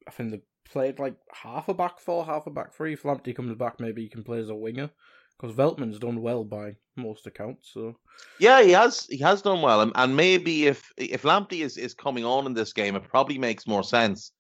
I 0.09 0.13
think 0.13 0.31
they 0.31 0.41
played 0.71 0.99
like 0.99 1.17
half 1.33 1.69
a 1.69 1.75
back 1.75 1.99
four, 1.99 2.25
half 2.25 2.47
a 2.47 2.51
back 2.51 2.75
three. 2.75 2.93
If 2.93 3.03
Lamptey 3.03 3.35
comes 3.35 3.55
back, 3.57 3.81
maybe 3.81 4.03
he 4.03 4.09
can 4.09 4.25
play 4.25 4.39
as 4.39 4.49
a 4.49 4.55
winger 4.55 4.91
because 5.39 5.55
Veltman's 5.55 5.99
done 5.99 6.23
well 6.23 6.45
by 6.45 6.77
most 6.97 7.27
accounts. 7.27 7.71
So 7.73 7.97
yeah, 8.39 8.63
he 8.63 8.71
has 8.73 9.07
he 9.07 9.19
has 9.19 9.43
done 9.43 9.63
well, 9.63 9.81
and, 9.81 9.93
and 9.95 10.17
maybe 10.17 10.67
if 10.67 10.91
if 10.97 11.23
Lamptey 11.23 11.61
is 11.61 11.77
is 11.77 11.95
coming 11.95 12.25
on 12.25 12.47
in 12.47 12.55
this 12.55 12.73
game, 12.73 12.97
it 12.97 13.09
probably 13.09 13.39
makes 13.39 13.67
more 13.67 13.85
sense 13.85 14.33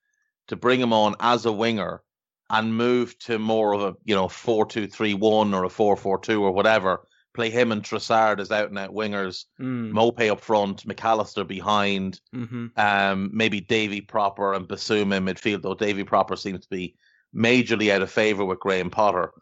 to 0.48 0.56
bring 0.56 0.80
him 0.80 0.92
on 0.92 1.14
as 1.20 1.46
a 1.46 1.52
winger 1.52 2.02
and 2.50 2.76
move 2.76 3.18
to 3.18 3.38
more 3.38 3.72
of 3.74 3.82
a 3.82 3.94
you 4.04 4.14
know 4.14 4.28
four 4.28 4.66
two 4.66 4.86
three 4.86 5.14
one 5.14 5.52
or 5.52 5.64
a 5.64 5.68
four 5.70 5.96
four 5.96 6.18
two 6.18 6.42
or 6.42 6.52
whatever. 6.52 7.06
Play 7.36 7.50
him 7.50 7.70
and 7.70 7.82
Trossard 7.82 8.40
as 8.40 8.50
out 8.50 8.70
and 8.70 8.78
out 8.78 8.94
wingers, 8.94 9.44
mm. 9.60 9.92
Maupay 9.92 10.32
up 10.32 10.40
front, 10.40 10.86
Mac 10.86 11.04
Allister 11.04 11.44
behind, 11.44 12.18
mm-hmm. 12.34 12.68
um, 12.78 13.30
maybe 13.30 13.60
Davy 13.60 14.00
Propper 14.00 14.56
and 14.56 14.66
Bissouma 14.66 15.18
in 15.18 15.24
midfield. 15.26 15.60
Though 15.60 15.74
Davy 15.74 16.02
Propper 16.02 16.38
seems 16.38 16.62
to 16.62 16.68
be 16.70 16.96
majorly 17.36 17.92
out 17.92 18.00
of 18.00 18.10
favour 18.10 18.42
with 18.46 18.58
Graham 18.58 18.88
Potter. 18.88 19.32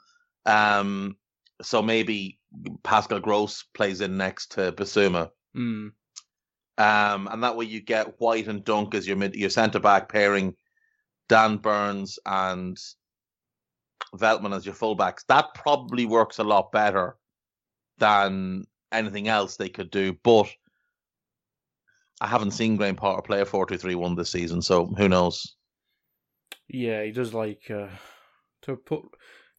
Um, 0.44 1.16
so 1.62 1.82
maybe 1.82 2.40
Pascal 2.82 3.20
Gross 3.20 3.62
plays 3.74 4.00
in 4.00 4.16
next 4.16 4.52
to 4.52 4.72
Bissouma. 4.72 5.30
Mm. 5.56 5.92
Um, 6.76 7.28
and 7.30 7.44
that 7.44 7.56
way 7.56 7.66
you 7.66 7.80
get 7.80 8.20
White 8.20 8.48
and 8.48 8.64
Dunk 8.64 8.96
as 8.96 9.06
your 9.06 9.16
mid, 9.16 9.36
your 9.36 9.50
centre 9.50 9.78
back 9.78 10.08
pairing, 10.08 10.56
Dan 11.28 11.58
Burns 11.58 12.18
and 12.26 12.76
Veltman 14.16 14.56
as 14.56 14.66
your 14.66 14.74
fullbacks. 14.74 15.24
That 15.28 15.54
probably 15.54 16.06
works 16.06 16.38
a 16.38 16.44
lot 16.44 16.72
better 16.72 17.16
than 17.98 18.64
anything 18.92 19.28
else 19.28 19.56
they 19.56 19.68
could 19.68 19.90
do. 19.90 20.14
But 20.22 20.48
I 22.20 22.26
haven't 22.26 22.52
seen 22.52 22.76
Graham 22.76 22.96
Potter 22.96 23.22
play 23.22 23.40
a 23.40 23.44
4 23.44 23.66
2 23.66 23.76
3 23.76 23.94
1 23.94 24.14
this 24.14 24.30
season, 24.30 24.62
so 24.62 24.86
who 24.86 25.08
knows? 25.08 25.56
Yeah, 26.68 27.02
he 27.02 27.10
does 27.10 27.34
like 27.34 27.70
uh, 27.70 27.88
to 28.62 28.76
put 28.76 29.02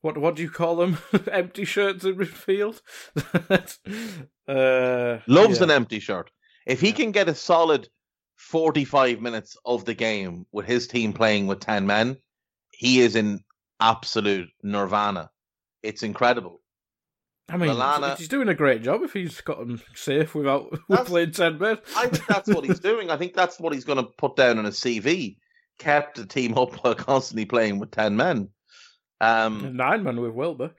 what 0.02 0.18
what 0.18 0.36
do 0.36 0.42
you 0.44 0.50
call 0.50 0.76
them? 0.78 0.98
empty 1.32 1.66
shirts 1.66 2.06
in 2.06 2.16
midfield. 2.16 2.82
uh, 4.48 5.20
Loves 5.28 5.58
yeah. 5.58 5.64
an 5.64 5.72
empty 5.72 6.00
shirt. 6.00 6.32
If 6.66 6.82
he 6.82 6.90
Yeah. 6.90 6.94
can 6.94 7.12
get 7.12 7.30
a 7.30 7.36
solid 7.36 7.90
45 8.38 9.22
minutes 9.22 9.58
of 9.66 9.86
the 9.86 9.94
game 9.94 10.46
with 10.52 10.66
his 10.66 10.88
team 10.88 11.14
playing 11.14 11.48
with 11.48 11.60
10 11.60 11.86
men, 11.88 12.18
he 12.72 13.00
is 13.02 13.16
in 13.16 13.40
absolute 13.80 14.50
nirvana. 14.64 15.30
It's 15.84 16.04
incredible. 16.04 16.62
I 17.48 17.58
mean, 17.58 17.70
Lallana- 17.70 18.18
he's 18.18 18.28
doing 18.28 18.48
a 18.50 18.56
great 18.56 18.82
job 18.82 19.04
if 19.04 19.14
he's 19.14 19.40
got 19.42 19.60
them 19.60 19.80
safe 19.94 20.34
without 20.34 20.72
playing 21.06 21.32
ten 21.32 21.60
men. 21.60 21.78
I 21.96 22.08
think 22.08 22.26
that's 22.26 22.50
what 22.50 22.66
he's 22.66 22.80
doing. 22.80 23.12
I 23.12 23.18
think 23.18 23.34
that's 23.36 23.60
what 23.60 23.74
he's 23.74 23.86
going 23.86 23.98
to 23.98 24.04
put 24.18 24.36
down 24.36 24.58
in 24.58 24.66
a 24.66 24.70
CV. 24.70 25.38
Kept 25.78 26.18
the 26.18 26.26
team 26.26 26.58
up 26.58 26.74
while 26.84 26.96
constantly 26.96 27.46
playing 27.46 27.80
with 27.80 27.92
10 27.92 28.16
men. 28.16 28.50
Um, 29.22 29.76
Nine 29.76 30.04
men 30.04 30.20
with 30.20 30.32
Wilbur. 30.32 30.72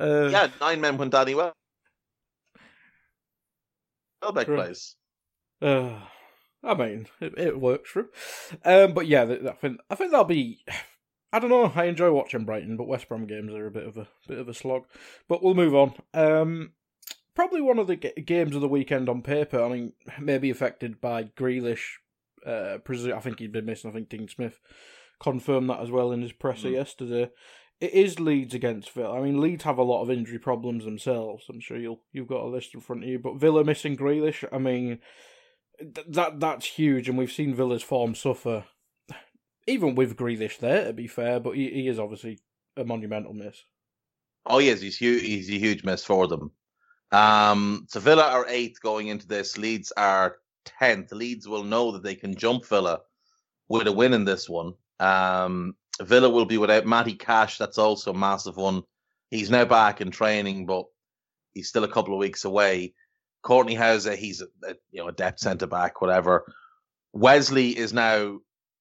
Uh, 0.00 0.28
yeah, 0.30 0.48
nine 0.60 0.80
men 0.80 0.98
when 0.98 1.10
Danny 1.10 1.34
Wel- 1.34 1.52
Welbeck 4.22 4.46
plays. 4.46 4.96
Uh, 5.62 5.98
I 6.62 6.74
mean, 6.74 7.06
it, 7.20 7.38
it 7.38 7.60
works 7.60 7.90
for 7.90 8.00
him. 8.00 8.08
Um, 8.64 8.92
but 8.92 9.06
yeah, 9.06 9.22
I 9.22 9.52
think 9.52 9.80
I 9.88 9.94
think 9.94 10.10
that'll 10.10 10.24
be. 10.24 10.64
I 11.32 11.38
don't 11.38 11.50
know. 11.50 11.72
I 11.74 11.84
enjoy 11.84 12.10
watching 12.12 12.44
Brighton, 12.44 12.76
but 12.76 12.86
West 12.88 13.08
Brom 13.08 13.26
games 13.26 13.52
are 13.52 13.66
a 13.66 13.70
bit 13.70 13.86
of 13.86 13.96
a 13.98 14.08
bit 14.26 14.38
of 14.38 14.48
a 14.48 14.54
slog. 14.54 14.84
But 15.28 15.42
we'll 15.42 15.54
move 15.54 15.74
on. 15.74 15.92
Um, 16.14 16.72
probably 17.34 17.60
one 17.60 17.78
of 17.78 17.86
the 17.86 17.96
g- 17.96 18.12
games 18.24 18.54
of 18.54 18.62
the 18.62 18.68
weekend 18.68 19.08
on 19.08 19.22
paper. 19.22 19.62
I 19.62 19.68
mean, 19.68 19.92
maybe 20.18 20.48
affected 20.50 21.00
by 21.00 21.24
Grealish. 21.24 21.96
Uh, 22.46 22.78
presu- 22.84 23.12
I 23.12 23.20
think 23.20 23.40
he'd 23.40 23.52
been 23.52 23.66
missing. 23.66 23.90
I 23.90 23.94
think 23.94 24.08
Dean 24.08 24.28
Smith 24.28 24.58
confirmed 25.20 25.68
that 25.68 25.80
as 25.80 25.90
well 25.90 26.12
in 26.12 26.22
his 26.22 26.32
presser 26.32 26.68
Mm. 26.68 26.72
yesterday. 26.74 27.30
It 27.80 27.92
is 27.92 28.18
Leeds 28.18 28.54
against 28.54 28.90
Villa. 28.90 29.18
I 29.18 29.22
mean, 29.22 29.40
Leeds 29.40 29.64
have 29.64 29.78
a 29.78 29.82
lot 29.84 30.02
of 30.02 30.10
injury 30.10 30.38
problems 30.38 30.84
themselves. 30.84 31.44
I'm 31.48 31.60
sure 31.60 31.76
you'll 31.76 32.00
you've 32.12 32.26
got 32.28 32.42
a 32.44 32.48
list 32.48 32.74
in 32.74 32.80
front 32.80 33.02
of 33.04 33.08
you. 33.08 33.18
But 33.18 33.36
Villa 33.36 33.64
missing 33.64 33.96
Grealish. 33.96 34.44
I 34.50 34.58
mean, 34.58 34.98
th- 35.78 36.06
that 36.08 36.40
that's 36.40 36.66
huge, 36.66 37.08
and 37.08 37.18
we've 37.18 37.30
seen 37.30 37.54
Villa's 37.54 37.82
form 37.82 38.14
suffer, 38.14 38.64
even 39.68 39.94
with 39.94 40.16
Grealish 40.16 40.58
there. 40.58 40.86
To 40.86 40.92
be 40.92 41.06
fair, 41.06 41.38
but 41.40 41.52
he, 41.52 41.70
he 41.70 41.88
is 41.88 41.98
obviously 41.98 42.40
a 42.76 42.84
monumental 42.84 43.34
miss. 43.34 43.62
Oh 44.46 44.58
yes, 44.58 44.80
he's. 44.80 44.96
He's 44.96 45.50
a 45.50 45.58
huge 45.58 45.84
miss 45.84 46.04
for 46.04 46.26
them. 46.26 46.50
Um, 47.12 47.86
so 47.88 48.00
Villa 48.00 48.24
are 48.24 48.46
eighth 48.48 48.80
going 48.82 49.08
into 49.08 49.26
this. 49.26 49.56
Leeds 49.56 49.92
are 49.96 50.36
tenth. 50.64 51.12
Leeds 51.12 51.46
will 51.48 51.64
know 51.64 51.92
that 51.92 52.02
they 52.02 52.14
can 52.14 52.34
jump 52.34 52.66
Villa 52.66 53.00
with 53.68 53.86
a 53.86 53.92
win 53.92 54.14
in 54.14 54.24
this 54.24 54.48
one. 54.48 54.74
Um, 55.00 55.74
Villa 56.00 56.28
will 56.30 56.44
be 56.44 56.58
without 56.58 56.86
Matty 56.86 57.14
Cash. 57.14 57.58
That's 57.58 57.78
also 57.78 58.12
a 58.12 58.16
massive 58.16 58.56
one. 58.56 58.82
He's 59.30 59.50
now 59.50 59.64
back 59.64 60.00
in 60.00 60.10
training, 60.10 60.66
but 60.66 60.84
he's 61.52 61.68
still 61.68 61.84
a 61.84 61.92
couple 61.92 62.14
of 62.14 62.20
weeks 62.20 62.44
away. 62.44 62.94
Kortney 63.44 63.76
Hause, 63.76 64.16
he's 64.18 64.40
a, 64.42 64.46
a 64.68 64.74
you 64.90 65.02
know 65.02 65.08
a 65.08 65.12
depth 65.12 65.40
centre 65.40 65.66
back, 65.66 66.00
whatever. 66.00 66.44
Wesley 67.12 67.76
is 67.76 67.92
now 67.92 68.38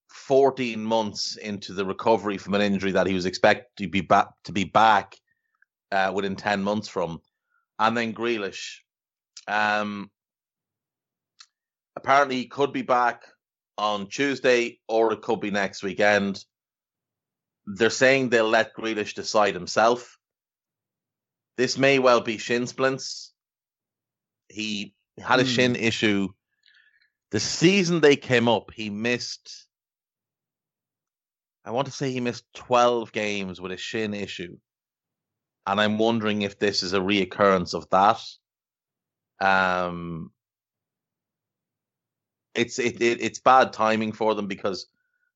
14 0.09 0.83
months 0.83 1.37
into 1.37 1.73
the 1.73 1.85
recovery 1.85 2.37
from 2.37 2.53
an 2.53 2.61
injury 2.61 2.91
that 2.91 3.07
he 3.07 3.13
was 3.13 3.25
expected 3.25 3.65
to 3.77 3.87
be 3.87 4.01
back 4.01 4.27
to 4.45 4.51
be 4.51 4.63
back 4.63 5.15
uh, 5.91 6.11
within 6.13 6.35
10 6.35 6.63
months 6.63 6.87
from. 6.87 7.21
and 7.79 7.95
then 7.95 8.13
Grealish. 8.13 8.79
Um, 9.47 10.09
apparently, 11.95 12.37
he 12.37 12.47
could 12.47 12.73
be 12.73 12.81
back 12.81 13.23
on 13.77 14.07
Tuesday, 14.07 14.79
or 14.87 15.13
it 15.13 15.21
could 15.21 15.39
be 15.39 15.51
next 15.51 15.83
weekend. 15.83 16.43
They're 17.65 17.89
saying 17.89 18.29
they'll 18.29 18.49
let 18.49 18.75
Grealish 18.75 19.13
decide 19.13 19.53
himself. 19.53 20.17
This 21.57 21.77
may 21.77 21.99
well 21.99 22.21
be 22.21 22.37
shin 22.37 22.67
splints. 22.67 23.33
He 24.49 24.93
had 25.19 25.39
a 25.39 25.43
mm. 25.43 25.55
shin 25.55 25.75
issue. 25.75 26.29
The 27.31 27.39
season 27.39 27.99
they 27.99 28.15
came 28.15 28.47
up, 28.47 28.71
he 28.73 28.89
missed. 28.89 29.66
I 31.67 31.71
want 31.71 31.85
to 31.87 31.91
say 31.91 32.09
he 32.09 32.21
missed 32.21 32.45
12 32.53 33.11
games 33.11 33.59
with 33.59 33.73
a 33.73 33.77
shin 33.77 34.13
issue. 34.13 34.57
And 35.65 35.81
I'm 35.81 35.97
wondering 35.97 36.43
if 36.43 36.57
this 36.57 36.81
is 36.81 36.93
a 36.93 36.99
reoccurrence 36.99 37.73
of 37.73 37.89
that. 37.89 38.21
Um, 39.45 40.31
it's 42.55 42.79
it, 42.79 43.01
it 43.01 43.21
it's 43.21 43.39
bad 43.39 43.73
timing 43.73 44.13
for 44.13 44.33
them 44.33 44.47
because 44.47 44.87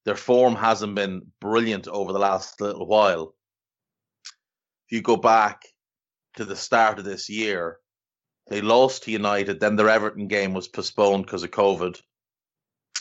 their 0.05 0.15
form 0.15 0.55
hasn't 0.55 0.95
been 0.95 1.21
brilliant 1.41 1.89
over 1.89 2.13
the 2.13 2.19
last 2.19 2.61
little 2.61 2.87
while. 2.87 3.35
If 4.87 4.95
you 4.95 5.01
go 5.01 5.17
back 5.17 5.63
to 6.37 6.45
the 6.45 6.55
start 6.55 6.97
of 6.97 7.03
this 7.03 7.29
year, 7.29 7.77
they 8.47 8.61
lost 8.61 9.03
to 9.03 9.11
United, 9.11 9.59
then 9.59 9.75
their 9.75 9.89
Everton 9.89 10.29
game 10.29 10.53
was 10.53 10.69
postponed 10.69 11.25
because 11.25 11.43
of 11.43 11.51
COVID. 11.51 12.01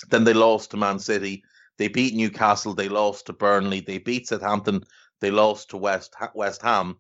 Then 0.08 0.24
they 0.24 0.34
lost 0.34 0.72
to 0.72 0.76
Man 0.76 0.98
City. 0.98 1.44
They 1.80 1.88
beat 1.88 2.14
Newcastle. 2.14 2.74
They 2.74 2.90
lost 2.90 3.24
to 3.26 3.32
Burnley. 3.32 3.80
They 3.80 3.96
beat 3.96 4.28
Southampton. 4.28 4.84
They 5.22 5.30
lost 5.30 5.70
to 5.70 5.78
West 5.78 6.14
West 6.34 6.60
Ham. 6.60 6.98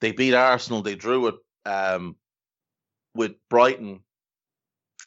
They 0.00 0.10
beat 0.10 0.34
Arsenal. 0.34 0.82
They 0.82 0.96
drew 0.96 1.28
it 1.28 1.36
um, 1.64 2.16
with 3.14 3.36
Brighton, 3.48 4.00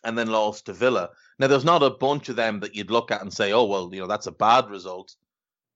and 0.05 0.17
then 0.17 0.27
lost 0.27 0.67
to 0.67 0.73
Villa. 0.73 1.09
Now, 1.37 1.47
there's 1.47 1.65
not 1.65 1.83
a 1.83 1.89
bunch 1.89 2.29
of 2.29 2.37
them 2.37 2.61
that 2.61 2.75
you'd 2.75 2.91
look 2.91 3.11
at 3.11 3.21
and 3.21 3.33
say, 3.33 3.51
"Oh, 3.51 3.65
well, 3.65 3.89
you 3.93 3.99
know, 3.99 4.07
that's 4.07 4.27
a 4.27 4.31
bad 4.31 4.69
result." 4.69 5.13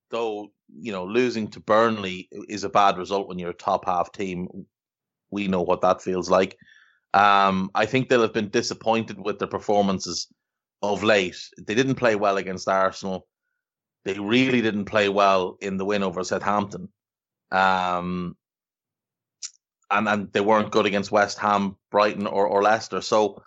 Though, 0.09 0.53
you 0.73 0.93
know, 0.93 1.03
losing 1.03 1.49
to 1.49 1.59
Burnley 1.59 2.29
is 2.47 2.63
a 2.63 2.69
bad 2.69 2.97
result 2.97 3.27
when 3.27 3.39
you're 3.39 3.49
a 3.49 3.53
top 3.53 3.83
half 3.85 4.13
team. 4.13 4.47
We 5.31 5.49
know 5.49 5.63
what 5.63 5.81
that 5.81 6.01
feels 6.01 6.29
like. 6.29 6.57
Um, 7.13 7.71
I 7.75 7.87
think 7.87 8.07
they'll 8.07 8.21
have 8.21 8.31
been 8.31 8.47
disappointed 8.47 9.19
with 9.19 9.39
their 9.39 9.49
performances 9.49 10.29
of 10.81 11.03
late. 11.03 11.49
They 11.57 11.75
didn't 11.75 11.95
play 11.95 12.15
well 12.15 12.37
against 12.37 12.69
Arsenal. 12.69 13.27
They 14.05 14.19
really 14.19 14.61
didn't 14.61 14.85
play 14.85 15.09
well 15.09 15.57
in 15.61 15.77
the 15.77 15.85
win 15.85 16.03
over 16.03 16.23
Southampton. 16.23 16.89
Um, 17.51 18.35
and 19.91 20.09
and 20.09 20.33
they 20.33 20.41
weren't 20.41 20.71
good 20.71 20.85
against 20.85 21.11
West 21.11 21.37
Ham, 21.39 21.77
Brighton, 21.91 22.27
or, 22.27 22.47
or 22.47 22.63
Leicester. 22.63 23.01
So 23.01 23.43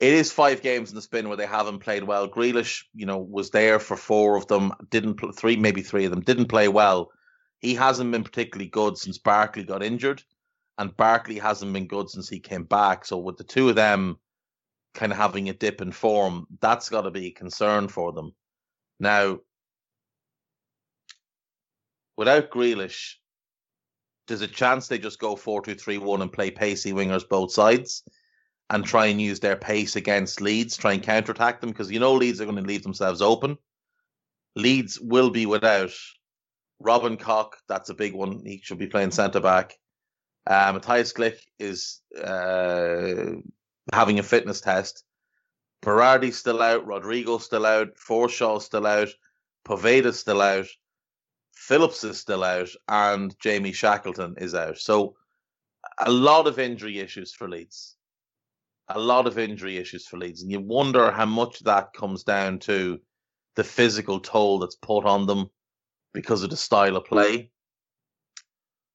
it 0.00 0.12
is 0.12 0.30
five 0.30 0.62
games 0.62 0.90
in 0.90 0.94
the 0.94 1.02
spin 1.02 1.28
where 1.28 1.36
they 1.36 1.46
haven't 1.46 1.80
played 1.80 2.04
well. 2.04 2.28
Grealish, 2.28 2.84
you 2.94 3.06
know, 3.06 3.18
was 3.18 3.50
there 3.50 3.80
for 3.80 3.96
four 3.96 4.36
of 4.36 4.46
them. 4.46 4.72
Didn't 4.90 5.20
three, 5.34 5.56
maybe 5.56 5.82
three 5.82 6.04
of 6.04 6.10
them 6.10 6.20
didn't 6.20 6.46
play 6.46 6.68
well. 6.68 7.10
He 7.60 7.74
hasn't 7.74 8.12
been 8.12 8.22
particularly 8.22 8.68
good 8.68 8.96
since 8.98 9.18
Barkley 9.18 9.64
got 9.64 9.82
injured, 9.82 10.22
and 10.76 10.96
Barkley 10.96 11.38
hasn't 11.38 11.72
been 11.72 11.88
good 11.88 12.08
since 12.08 12.28
he 12.28 12.38
came 12.38 12.64
back. 12.64 13.04
So 13.04 13.16
with 13.18 13.36
the 13.36 13.44
two 13.44 13.68
of 13.68 13.74
them 13.74 14.18
kind 14.94 15.10
of 15.10 15.18
having 15.18 15.48
a 15.48 15.52
dip 15.52 15.80
in 15.80 15.90
form, 15.90 16.46
that's 16.60 16.88
got 16.88 17.02
to 17.02 17.10
be 17.10 17.26
a 17.26 17.32
concern 17.32 17.88
for 17.88 18.12
them. 18.12 18.32
Now, 19.00 19.38
without 22.18 22.50
Grealish, 22.50 23.14
there's 24.26 24.42
a 24.42 24.48
chance 24.48 24.88
they 24.88 24.98
just 24.98 25.20
go 25.20 25.36
4 25.36 25.62
2 25.62 25.74
3 25.74 25.96
1 25.96 26.20
and 26.20 26.32
play 26.32 26.50
pacey 26.50 26.92
wingers 26.92 27.26
both 27.26 27.50
sides 27.50 28.02
and 28.68 28.84
try 28.84 29.06
and 29.06 29.22
use 29.22 29.40
their 29.40 29.56
pace 29.56 29.96
against 29.96 30.42
Leeds, 30.42 30.76
try 30.76 30.92
and 30.92 31.02
counterattack 31.02 31.62
them 31.62 31.70
because 31.70 31.90
you 31.90 32.00
know 32.00 32.12
Leeds 32.12 32.40
are 32.40 32.44
going 32.44 32.56
to 32.56 32.62
leave 32.62 32.82
themselves 32.82 33.22
open. 33.22 33.56
Leeds 34.56 35.00
will 35.00 35.30
be 35.30 35.46
without 35.46 35.92
Robin 36.80 37.16
Koch. 37.16 37.56
That's 37.68 37.88
a 37.88 37.94
big 37.94 38.12
one. 38.12 38.42
He 38.44 38.60
should 38.62 38.78
be 38.78 38.88
playing 38.88 39.12
centre 39.12 39.40
back. 39.40 39.74
Uh, 40.46 40.72
Mateusz 40.72 41.14
Klich 41.14 41.40
is 41.58 42.00
uh, 42.22 43.40
having 43.92 44.18
a 44.18 44.22
fitness 44.22 44.60
test. 44.60 45.04
Berardi's 45.80 46.36
still 46.36 46.60
out. 46.60 46.86
Rodrigo's 46.86 47.44
still 47.44 47.64
out. 47.64 47.96
Forshaw's 47.96 48.66
still 48.66 48.86
out. 48.86 49.08
Poveda's 49.64 50.18
still 50.18 50.42
out. 50.42 50.66
Phillips 51.58 52.04
is 52.04 52.18
still 52.18 52.44
out. 52.44 52.70
And 52.88 53.34
Jamie 53.40 53.72
Shackleton 53.72 54.36
is 54.38 54.54
out. 54.54 54.78
So 54.78 55.16
a 55.98 56.10
lot 56.10 56.46
of 56.46 56.58
injury 56.58 56.98
issues 56.98 57.32
for 57.32 57.48
Leeds 57.48 57.96
a 58.88 58.98
lot 58.98 59.26
of 59.26 59.38
injury 59.38 59.76
issues 59.76 60.06
for 60.06 60.18
Leeds, 60.18 60.42
and 60.42 60.50
you 60.50 60.60
wonder 60.60 61.10
how 61.10 61.26
much 61.26 61.60
that 61.60 61.92
comes 61.92 62.24
down 62.24 62.58
to 62.60 62.98
the 63.56 63.64
physical 63.64 64.20
toll 64.20 64.58
that's 64.58 64.76
put 64.76 65.04
on 65.04 65.26
them 65.26 65.50
because 66.14 66.42
of 66.42 66.50
the 66.50 66.56
style 66.56 66.96
of 66.96 67.04
play. 67.04 67.50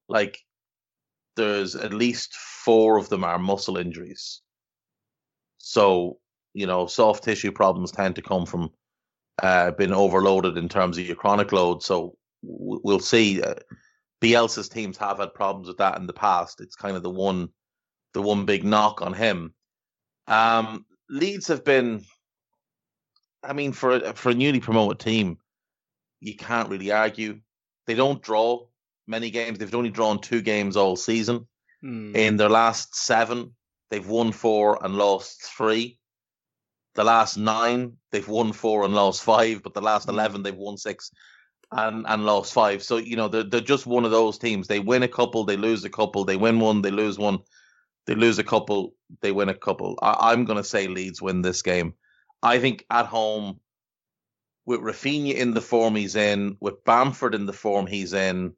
Like, 0.09 0.39
there's 1.35 1.75
at 1.75 1.93
least 1.93 2.35
four 2.35 2.97
of 2.97 3.09
them 3.09 3.23
are 3.23 3.37
muscle 3.37 3.77
injuries. 3.77 4.41
So, 5.59 6.17
you 6.53 6.65
know, 6.65 6.87
soft 6.87 7.23
tissue 7.23 7.51
problems 7.51 7.91
tend 7.91 8.15
to 8.15 8.21
come 8.21 8.45
from 8.45 8.71
uh, 9.41 9.71
being 9.71 9.93
overloaded 9.93 10.57
in 10.57 10.69
terms 10.69 10.97
of 10.97 11.05
your 11.05 11.15
chronic 11.15 11.51
load. 11.51 11.83
So 11.83 12.17
we'll 12.43 12.99
see. 12.99 13.41
Uh, 13.41 13.55
Bielsa's 14.21 14.69
teams 14.69 14.97
have 14.97 15.19
had 15.19 15.33
problems 15.33 15.67
with 15.67 15.77
that 15.77 15.97
in 15.97 16.07
the 16.07 16.13
past. 16.13 16.61
It's 16.61 16.75
kind 16.75 16.95
of 16.95 17.03
the 17.03 17.09
one, 17.09 17.49
the 18.13 18.21
one 18.21 18.45
big 18.45 18.63
knock 18.63 19.01
on 19.01 19.13
him. 19.13 19.53
Um, 20.27 20.85
Leeds 21.09 21.47
have 21.47 21.63
been, 21.63 22.03
I 23.43 23.53
mean, 23.53 23.73
for 23.73 23.91
a, 23.91 24.13
for 24.13 24.29
a 24.29 24.35
newly 24.35 24.59
promoted 24.59 24.99
team, 24.99 25.37
you 26.21 26.35
can't 26.35 26.69
really 26.69 26.91
argue. 26.91 27.39
They 27.85 27.95
don't 27.95 28.21
draw 28.21 28.67
many 29.07 29.29
games. 29.29 29.59
They've 29.59 29.75
only 29.75 29.89
drawn 29.89 30.21
two 30.21 30.41
games 30.41 30.77
all 30.77 30.95
season. 30.95 31.47
Mm. 31.83 32.15
In 32.15 32.37
their 32.37 32.49
last 32.49 32.95
seven, 32.95 33.55
they've 33.89 34.07
won 34.07 34.31
four 34.31 34.79
and 34.83 34.95
lost 34.95 35.43
three. 35.43 35.99
The 36.95 37.03
last 37.03 37.37
nine, 37.37 37.97
they've 38.11 38.27
won 38.27 38.53
four 38.53 38.85
and 38.85 38.93
lost 38.93 39.23
five, 39.23 39.63
but 39.63 39.73
the 39.73 39.81
last 39.81 40.05
hmm. 40.05 40.11
eleven, 40.11 40.43
they've 40.43 40.55
won 40.55 40.77
six 40.77 41.11
and 41.75 42.05
and 42.07 42.25
lost 42.25 42.53
five. 42.53 42.83
So 42.83 42.97
you 42.97 43.15
know 43.15 43.27
they're 43.27 43.43
they're 43.43 43.61
just 43.61 43.85
one 43.85 44.05
of 44.05 44.11
those 44.11 44.37
teams. 44.37 44.67
They 44.67 44.79
win 44.79 45.03
a 45.03 45.07
couple, 45.07 45.43
they 45.43 45.57
lose 45.57 45.83
a 45.83 45.89
couple. 45.89 46.25
They 46.25 46.37
win 46.37 46.59
one, 46.59 46.81
they 46.81 46.91
lose 46.91 47.17
one. 47.17 47.39
They 48.05 48.15
lose 48.15 48.37
a 48.37 48.43
couple, 48.43 48.95
they 49.21 49.31
win 49.31 49.49
a 49.49 49.53
couple. 49.53 49.97
I, 50.01 50.33
am 50.33 50.43
going 50.43 50.57
to 50.57 50.63
say 50.63 50.87
Leeds 50.87 51.21
win 51.21 51.41
this 51.41 51.61
game. 51.61 51.93
I 52.41 52.59
think 52.59 52.85
at 52.89 53.05
home, 53.05 53.61
with 54.65 54.81
Raphinha 54.81 55.35
in 55.35 55.53
the 55.53 55.61
form 55.61 55.95
he's 55.95 56.17
in, 56.17 56.57
with 56.59 56.83
Bamford 56.83 57.33
in 57.33 57.45
the 57.45 57.53
form 57.53 57.87
he's 57.87 58.11
in, 58.11 58.53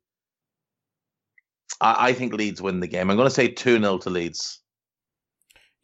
I, 1.80 2.10
I 2.10 2.14
think 2.14 2.34
Leeds 2.34 2.62
win 2.62 2.80
the 2.80 2.88
game. 2.88 3.12
I'm 3.12 3.18
going 3.18 3.30
to 3.30 3.34
say 3.34 3.48
2 3.48 3.80
0 3.80 4.00
to 4.00 4.10
Leeds. 4.10 4.62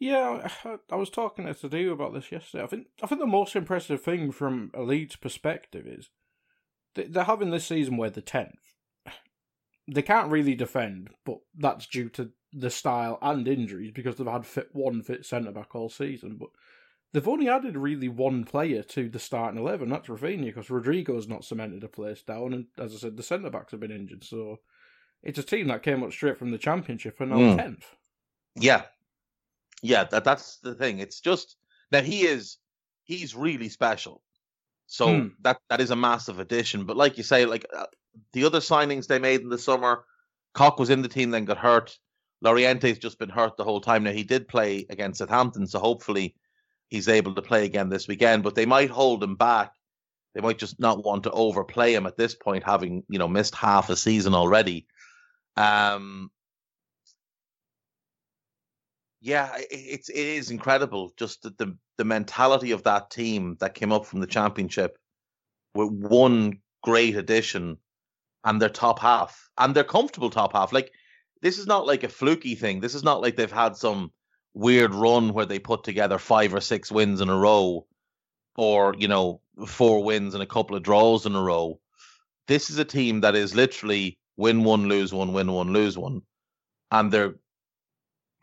Yeah, 0.00 0.48
I 0.90 0.96
was 0.96 1.10
talking 1.10 1.46
to 1.46 1.54
Sadu 1.54 1.92
about 1.92 2.12
this 2.12 2.32
yesterday. 2.32 2.64
I 2.64 2.66
think 2.66 2.86
I 3.04 3.06
think 3.06 3.20
the 3.20 3.26
most 3.26 3.54
impressive 3.54 4.02
thing 4.02 4.32
from 4.32 4.72
a 4.74 4.82
Leeds 4.82 5.14
perspective 5.14 5.86
is 5.86 6.10
they're 6.94 7.24
having 7.24 7.50
this 7.50 7.66
season 7.66 7.96
where 7.96 8.10
the 8.10 8.22
tenth. 8.22 8.74
They 9.92 10.02
can't 10.02 10.30
really 10.30 10.54
defend, 10.54 11.10
but 11.26 11.38
that's 11.58 11.88
due 11.88 12.08
to 12.10 12.30
the 12.52 12.70
style 12.70 13.18
and 13.20 13.48
injuries 13.48 13.90
because 13.90 14.16
they've 14.16 14.26
had 14.26 14.46
fit 14.46 14.68
one 14.72 15.02
fit 15.02 15.26
centre 15.26 15.50
back 15.50 15.74
all 15.74 15.88
season. 15.88 16.36
But 16.38 16.50
they've 17.12 17.26
only 17.26 17.48
added 17.48 17.76
really 17.76 18.08
one 18.08 18.44
player 18.44 18.84
to 18.84 19.08
the 19.08 19.18
starting 19.18 19.58
eleven. 19.58 19.88
That's 19.88 20.06
Raphinha 20.06 20.44
because 20.44 20.70
Rodrigo's 20.70 21.26
not 21.26 21.44
cemented 21.44 21.82
a 21.82 21.88
place 21.88 22.22
down, 22.22 22.52
and 22.52 22.66
as 22.78 22.94
I 22.94 22.98
said, 22.98 23.16
the 23.16 23.24
centre 23.24 23.50
backs 23.50 23.72
have 23.72 23.80
been 23.80 23.90
injured. 23.90 24.22
So 24.22 24.60
it's 25.22 25.40
a 25.40 25.42
team 25.42 25.66
that 25.68 25.82
came 25.82 26.04
up 26.04 26.12
straight 26.12 26.38
from 26.38 26.52
the 26.52 26.58
championship 26.58 27.20
and 27.20 27.30
now 27.30 27.56
tenth. 27.56 27.80
Mm. 27.80 28.62
Yeah, 28.62 28.82
yeah. 29.82 30.04
That 30.04 30.24
that's 30.24 30.58
the 30.58 30.74
thing. 30.74 31.00
It's 31.00 31.20
just 31.20 31.56
that 31.90 32.04
he 32.04 32.26
is 32.26 32.58
he's 33.04 33.34
really 33.34 33.68
special. 33.68 34.22
So 34.92 35.06
mm. 35.06 35.32
that 35.40 35.56
that 35.70 35.80
is 35.80 35.90
a 35.90 35.96
massive 35.96 36.38
addition. 36.38 36.84
But 36.84 36.98
like 36.98 37.16
you 37.16 37.24
say, 37.24 37.46
like 37.46 37.64
uh, 37.74 37.86
the 38.34 38.44
other 38.44 38.60
signings 38.60 39.06
they 39.06 39.18
made 39.18 39.40
in 39.40 39.48
the 39.48 39.56
summer, 39.56 40.04
Koch 40.52 40.78
was 40.78 40.90
in 40.90 41.00
the 41.00 41.08
team, 41.08 41.30
then 41.30 41.46
got 41.46 41.56
hurt. 41.56 41.96
Llorente's 42.44 42.98
just 42.98 43.18
been 43.18 43.30
hurt 43.30 43.56
the 43.56 43.64
whole 43.64 43.80
time. 43.80 44.04
Now 44.04 44.10
he 44.12 44.22
did 44.22 44.48
play 44.48 44.84
against 44.90 45.20
Southampton, 45.20 45.66
so 45.66 45.78
hopefully 45.78 46.34
he's 46.88 47.08
able 47.08 47.34
to 47.36 47.40
play 47.40 47.64
again 47.64 47.88
this 47.88 48.06
weekend. 48.06 48.42
But 48.42 48.54
they 48.54 48.66
might 48.66 48.90
hold 48.90 49.24
him 49.24 49.34
back. 49.34 49.72
They 50.34 50.42
might 50.42 50.58
just 50.58 50.78
not 50.78 51.02
want 51.02 51.22
to 51.22 51.30
overplay 51.30 51.94
him 51.94 52.06
at 52.06 52.18
this 52.18 52.34
point, 52.34 52.62
having 52.62 53.02
you 53.08 53.18
know 53.18 53.28
missed 53.28 53.54
half 53.54 53.88
a 53.88 53.96
season 53.96 54.34
already. 54.34 54.86
Um, 55.56 56.30
yeah, 59.22 59.56
it's 59.70 60.08
it 60.08 60.16
is 60.16 60.50
incredible 60.50 61.12
just 61.16 61.42
the, 61.42 61.50
the 61.50 61.76
the 61.96 62.04
mentality 62.04 62.72
of 62.72 62.82
that 62.82 63.10
team 63.10 63.56
that 63.60 63.74
came 63.74 63.92
up 63.92 64.04
from 64.04 64.20
the 64.20 64.26
championship 64.26 64.98
with 65.74 65.90
one 65.90 66.58
great 66.82 67.16
addition 67.16 67.78
and 68.44 68.60
their 68.60 68.68
top 68.68 68.98
half 68.98 69.48
and 69.56 69.76
their 69.76 69.84
comfortable 69.84 70.28
top 70.28 70.54
half. 70.54 70.72
Like 70.72 70.92
this 71.40 71.58
is 71.58 71.68
not 71.68 71.86
like 71.86 72.02
a 72.02 72.08
fluky 72.08 72.56
thing. 72.56 72.80
This 72.80 72.96
is 72.96 73.04
not 73.04 73.20
like 73.20 73.36
they've 73.36 73.50
had 73.50 73.76
some 73.76 74.10
weird 74.54 74.92
run 74.92 75.32
where 75.32 75.46
they 75.46 75.60
put 75.60 75.84
together 75.84 76.18
five 76.18 76.52
or 76.52 76.60
six 76.60 76.90
wins 76.90 77.20
in 77.20 77.28
a 77.28 77.36
row 77.36 77.86
or, 78.56 78.94
you 78.98 79.06
know, 79.06 79.40
four 79.66 80.02
wins 80.02 80.34
and 80.34 80.42
a 80.42 80.46
couple 80.46 80.76
of 80.76 80.82
draws 80.82 81.26
in 81.26 81.36
a 81.36 81.42
row. 81.42 81.78
This 82.48 82.70
is 82.70 82.78
a 82.78 82.84
team 82.84 83.20
that 83.20 83.36
is 83.36 83.54
literally 83.54 84.18
win 84.36 84.64
one, 84.64 84.88
lose 84.88 85.12
one, 85.12 85.32
win 85.32 85.52
one, 85.52 85.72
lose 85.72 85.96
one. 85.96 86.22
And 86.90 87.12
they're 87.12 87.34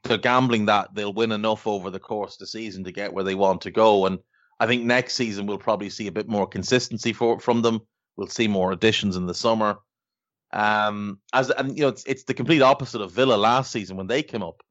they're 0.03 0.17
gambling 0.17 0.65
that 0.67 0.93
they'll 0.93 1.13
win 1.13 1.31
enough 1.31 1.67
over 1.67 1.89
the 1.89 1.99
course 1.99 2.33
of 2.35 2.39
the 2.39 2.47
season 2.47 2.83
to 2.85 2.91
get 2.91 3.13
where 3.13 3.23
they 3.23 3.35
want 3.35 3.61
to 3.61 3.71
go. 3.71 4.05
And 4.05 4.19
I 4.59 4.67
think 4.67 4.83
next 4.83 5.15
season 5.15 5.45
we'll 5.45 5.57
probably 5.57 5.89
see 5.89 6.07
a 6.07 6.11
bit 6.11 6.27
more 6.27 6.47
consistency 6.47 7.13
for 7.13 7.39
from 7.39 7.61
them. 7.61 7.81
We'll 8.15 8.27
see 8.27 8.47
more 8.47 8.71
additions 8.71 9.15
in 9.15 9.25
the 9.25 9.33
summer. 9.33 9.77
Um, 10.51 11.19
as 11.33 11.49
and 11.51 11.77
you 11.77 11.83
know, 11.83 11.89
it's 11.89 12.03
it's 12.05 12.23
the 12.23 12.33
complete 12.33 12.61
opposite 12.61 13.01
of 13.01 13.11
Villa 13.11 13.35
last 13.35 13.71
season 13.71 13.97
when 13.97 14.07
they 14.07 14.23
came 14.23 14.41
up, 14.43 14.61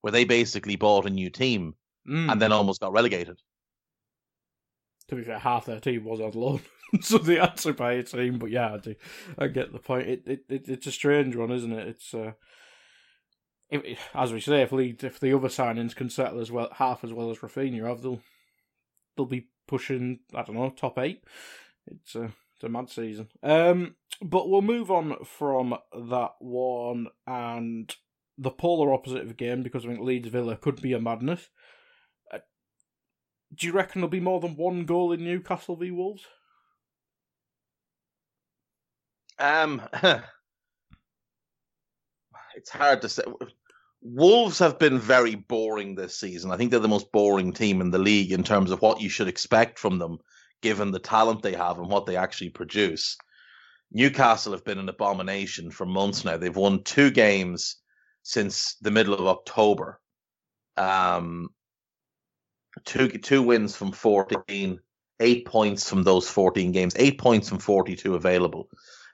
where 0.00 0.10
they 0.12 0.24
basically 0.24 0.76
bought 0.76 1.06
a 1.06 1.10
new 1.10 1.30
team 1.30 1.74
Mm. 2.08 2.32
and 2.32 2.40
then 2.40 2.52
almost 2.52 2.80
got 2.80 2.94
relegated. 2.94 3.38
to 5.08 5.16
be 5.16 5.22
fair, 5.24 5.38
half 5.38 5.66
their 5.66 5.80
team 5.80 6.04
was 6.04 6.20
on 6.20 6.30
loan, 6.32 6.60
so 7.02 7.18
they 7.18 7.36
had 7.36 7.56
to 7.58 7.74
buy 7.74 7.92
a 7.94 8.02
team. 8.02 8.38
But 8.38 8.50
yeah, 8.50 8.74
I 8.74 8.78
do, 8.78 8.94
I 9.38 9.46
get 9.48 9.72
the 9.72 9.78
point. 9.78 10.08
It, 10.08 10.22
it, 10.26 10.40
it 10.48 10.68
it's 10.68 10.86
a 10.86 10.92
strange 10.92 11.36
one, 11.36 11.50
isn't 11.50 11.72
it? 11.72 11.88
It's 11.88 12.14
uh, 12.14 12.32
if, 13.70 14.08
as 14.14 14.32
we 14.32 14.40
say, 14.40 14.62
if 14.62 14.72
Leeds, 14.72 15.04
if 15.04 15.20
the 15.20 15.34
other 15.34 15.48
signings 15.48 15.94
can 15.94 16.10
settle 16.10 16.40
as 16.40 16.50
well, 16.50 16.68
half 16.74 17.04
as 17.04 17.12
well 17.12 17.30
as 17.30 17.38
Raphinha 17.38 17.86
have, 17.86 18.02
they'll 18.02 18.20
they'll 19.16 19.26
be 19.26 19.48
pushing. 19.66 20.20
I 20.34 20.42
don't 20.42 20.56
know, 20.56 20.70
top 20.70 20.98
eight. 20.98 21.24
It's 21.86 22.14
a 22.14 22.32
it's 22.54 22.64
a 22.64 22.68
mad 22.68 22.90
season. 22.90 23.28
Um, 23.42 23.94
but 24.22 24.48
we'll 24.48 24.62
move 24.62 24.90
on 24.90 25.24
from 25.24 25.76
that 25.94 26.32
one 26.40 27.08
and 27.26 27.94
the 28.36 28.50
polar 28.50 28.92
opposite 28.92 29.22
of 29.22 29.28
the 29.28 29.34
game 29.34 29.62
because 29.62 29.84
I 29.84 29.88
think 29.88 30.00
Leeds 30.00 30.28
Villa 30.28 30.56
could 30.56 30.80
be 30.80 30.92
a 30.92 31.00
madness. 31.00 31.50
Uh, 32.32 32.38
do 33.54 33.66
you 33.66 33.72
reckon 33.72 34.00
there'll 34.00 34.10
be 34.10 34.20
more 34.20 34.40
than 34.40 34.56
one 34.56 34.86
goal 34.86 35.12
in 35.12 35.24
Newcastle 35.24 35.76
v 35.76 35.90
Wolves? 35.90 36.24
Um, 39.38 39.82
it's 42.58 42.70
hard 42.70 43.02
to 43.02 43.08
say. 43.08 43.22
Wolves 44.02 44.58
have 44.58 44.78
been 44.78 44.98
very 44.98 45.36
boring 45.36 45.94
this 45.94 46.18
season. 46.18 46.50
I 46.50 46.56
think 46.56 46.70
they're 46.70 46.80
the 46.80 46.88
most 46.88 47.10
boring 47.12 47.52
team 47.52 47.80
in 47.80 47.90
the 47.90 47.98
league 47.98 48.32
in 48.32 48.42
terms 48.42 48.70
of 48.70 48.82
what 48.82 49.00
you 49.00 49.08
should 49.08 49.28
expect 49.28 49.78
from 49.78 49.98
them, 49.98 50.18
given 50.60 50.90
the 50.90 50.98
talent 50.98 51.42
they 51.42 51.54
have 51.54 51.78
and 51.78 51.88
what 51.88 52.06
they 52.06 52.16
actually 52.16 52.50
produce. 52.50 53.16
Newcastle 53.92 54.52
have 54.52 54.64
been 54.64 54.78
an 54.78 54.88
abomination 54.88 55.70
for 55.70 55.86
months 55.86 56.24
now. 56.24 56.36
They've 56.36 56.54
won 56.54 56.82
two 56.82 57.10
games 57.10 57.76
since 58.22 58.76
the 58.80 58.90
middle 58.90 59.14
of 59.14 59.26
October. 59.26 60.00
Um, 60.76 61.48
two 62.84 63.08
two 63.08 63.42
wins 63.42 63.74
from 63.74 63.92
14, 63.92 64.78
eight 65.20 65.46
points 65.46 65.88
from 65.88 66.02
those 66.02 66.28
14 66.28 66.72
games, 66.72 66.94
eight 66.96 67.18
points 67.18 67.48
from 67.48 67.58
42 67.58 68.14
available. 68.14 68.68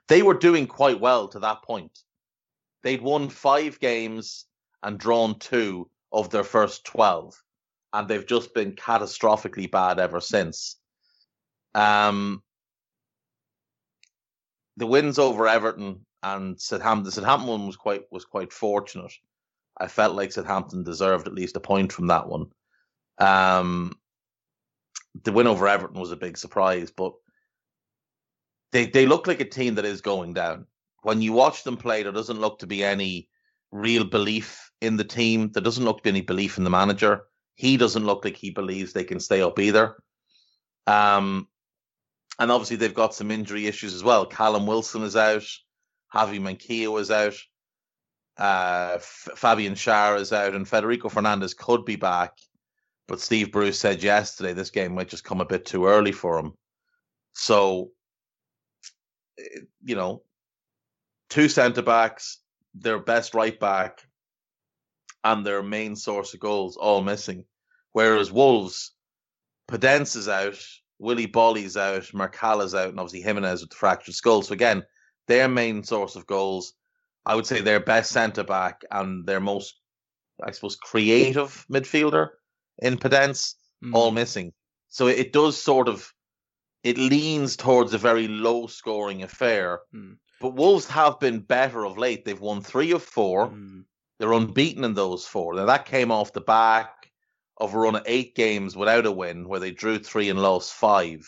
They 0.07 0.21
were 0.21 0.35
doing 0.35 0.67
quite 0.67 0.99
well 0.99 1.27
to 1.29 1.39
that 1.39 1.63
point. 1.63 1.99
They'd 2.85 3.01
won 3.01 3.29
five 3.29 3.79
games 3.79 4.45
and 4.83 4.99
drawn 4.99 5.39
two 5.39 5.89
of 6.11 6.29
their 6.29 6.43
first 6.43 6.85
12, 6.85 7.33
and 7.93 8.07
they've 8.07 8.27
just 8.27 8.53
been 8.53 8.73
catastrophically 8.73 9.71
bad 9.71 9.99
ever 9.99 10.21
since. 10.21 10.77
Um, 11.73 12.43
the 14.77 14.85
wins 14.85 15.17
over 15.17 15.47
Everton 15.47 16.05
and 16.21 16.61
Southampton. 16.61 17.11
Southampton 17.11 17.49
one 17.49 17.65
was 17.65 17.75
quite 17.75 18.03
was 18.11 18.23
quite 18.23 18.53
fortunate. 18.53 19.13
I 19.75 19.87
felt 19.87 20.15
like 20.15 20.31
Southampton 20.31 20.83
deserved 20.83 21.25
at 21.25 21.33
least 21.33 21.57
a 21.57 21.59
point 21.59 21.91
from 21.91 22.05
that 22.07 22.27
one. 22.27 22.51
Um, 23.17 23.93
the 25.23 25.31
win 25.31 25.47
over 25.47 25.67
Everton 25.67 25.99
was 25.99 26.11
a 26.11 26.15
big 26.15 26.37
surprise, 26.37 26.91
but 26.91 27.13
they 28.71 28.85
they 28.85 29.07
look 29.07 29.25
like 29.25 29.39
a 29.39 29.45
team 29.45 29.73
that 29.75 29.85
is 29.85 30.01
going 30.01 30.35
down. 30.35 30.67
When 31.05 31.21
you 31.21 31.33
watch 31.33 31.63
them 31.63 31.77
play, 31.77 32.01
there 32.01 32.11
doesn't 32.11 32.41
look 32.41 32.57
to 32.59 32.65
be 32.65 32.83
any 32.83 33.29
real 33.71 34.05
belief 34.05 34.71
in 34.81 34.97
the 34.97 35.03
team. 35.03 35.51
There 35.51 35.61
doesn't 35.61 35.85
look 35.85 35.97
to 35.97 36.03
be 36.03 36.09
any 36.09 36.21
belief 36.21 36.57
in 36.57 36.63
the 36.63 36.71
manager. 36.71 37.25
He 37.53 37.77
doesn't 37.77 38.07
look 38.07 38.25
like 38.25 38.35
he 38.35 38.49
believes 38.49 38.91
they 38.91 39.03
can 39.03 39.19
stay 39.19 39.39
up 39.39 39.59
either. 39.59 40.01
Um, 40.87 41.47
and 42.39 42.51
obviously 42.51 42.77
they've 42.77 42.91
got 42.91 43.13
some 43.13 43.29
injury 43.29 43.67
issues 43.67 43.93
as 43.93 44.03
well. 44.03 44.25
Callum 44.25 44.65
Wilson 44.65 45.03
is 45.03 45.15
out. 45.15 45.45
Javi 46.11 46.39
Manquillo 46.39 46.99
is 46.99 47.11
out. 47.11 47.35
Uh, 48.39 48.93
F- 48.95 49.29
Fabian 49.35 49.75
Schär 49.75 50.19
is 50.19 50.33
out, 50.33 50.55
and 50.55 50.67
Federico 50.67 51.09
Fernandez 51.09 51.53
could 51.53 51.85
be 51.85 51.97
back. 51.97 52.31
But 53.07 53.21
Steve 53.21 53.51
Bruce 53.51 53.79
said 53.79 54.01
yesterday 54.01 54.53
this 54.53 54.71
game 54.71 54.95
might 54.95 55.09
just 55.09 55.23
come 55.23 55.39
a 55.39 55.45
bit 55.45 55.67
too 55.67 55.85
early 55.85 56.11
for 56.11 56.39
him. 56.39 56.53
So, 57.33 57.91
eh, 59.37 59.59
you 59.83 59.95
know, 59.95 60.23
two 61.29 61.49
centre 61.49 61.81
backs, 61.81 62.39
their 62.73 62.99
best 62.99 63.33
right 63.33 63.59
back, 63.59 64.07
and 65.23 65.45
their 65.45 65.63
main 65.63 65.95
source 65.95 66.33
of 66.33 66.39
goals 66.39 66.77
all 66.77 67.01
missing. 67.01 67.45
Whereas 67.93 68.31
Wolves, 68.31 68.91
Podence 69.67 70.15
is 70.15 70.27
out, 70.27 70.59
Willy 70.99 71.25
Boly's 71.25 71.77
out, 71.77 72.13
Marcala's 72.13 72.75
out, 72.75 72.89
and 72.89 72.99
obviously 72.99 73.21
Jimenez 73.21 73.61
with 73.61 73.69
the 73.71 73.75
fractured 73.75 74.15
skull. 74.15 74.41
So 74.41 74.53
again, 74.53 74.83
their 75.27 75.47
main 75.47 75.83
source 75.83 76.15
of 76.15 76.27
goals, 76.27 76.73
I 77.25 77.35
would 77.35 77.47
say 77.47 77.61
their 77.61 77.79
best 77.79 78.11
centre 78.11 78.43
back 78.43 78.81
and 78.91 79.25
their 79.25 79.39
most, 79.39 79.79
I 80.43 80.51
suppose, 80.51 80.75
creative 80.75 81.65
midfielder 81.71 82.29
in 82.79 82.97
Podence, 82.97 83.55
Mm. 83.83 83.93
all 83.93 84.11
missing. 84.11 84.53
So 84.87 85.07
it 85.07 85.33
does 85.33 85.61
sort 85.61 85.87
of, 85.87 86.13
it 86.83 86.97
leans 86.97 87.55
towards 87.57 87.93
a 87.93 87.97
very 87.97 88.27
low 88.27 88.67
scoring 88.67 89.23
affair. 89.23 89.81
Mm. 89.93 90.17
But 90.41 90.55
Wolves 90.55 90.87
have 90.87 91.19
been 91.19 91.39
better 91.39 91.85
of 91.85 91.97
late. 91.97 92.25
They've 92.25 92.39
won 92.39 92.61
three 92.61 92.91
of 92.91 93.03
four. 93.03 93.49
Mm. 93.49 93.85
They're 94.19 94.33
unbeaten 94.33 94.83
in 94.83 94.93
those 94.93 95.25
four. 95.25 95.53
Now 95.55 95.65
that 95.65 95.85
came 95.85 96.11
off 96.11 96.33
the 96.33 96.41
back 96.41 97.11
of 97.57 97.73
a 97.73 97.77
run 97.77 97.95
of 97.95 98.03
eight 98.05 98.35
games 98.35 98.75
without 98.75 99.05
a 99.05 99.11
win, 99.11 99.47
where 99.47 99.59
they 99.59 99.71
drew 99.71 99.97
three 99.97 100.29
and 100.29 100.41
lost 100.41 100.73
five. 100.73 101.25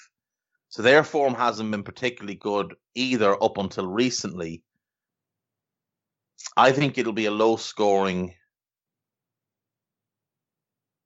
So 0.69 0.81
their 0.81 1.03
form 1.03 1.33
hasn't 1.33 1.71
been 1.71 1.83
particularly 1.83 2.35
good 2.35 2.75
either 2.95 3.41
up 3.41 3.57
until 3.57 3.87
recently. 3.87 4.63
I 6.55 6.71
think 6.71 6.97
it'll 6.97 7.13
be 7.13 7.25
a 7.25 7.31
low 7.31 7.55
scoring 7.55 8.35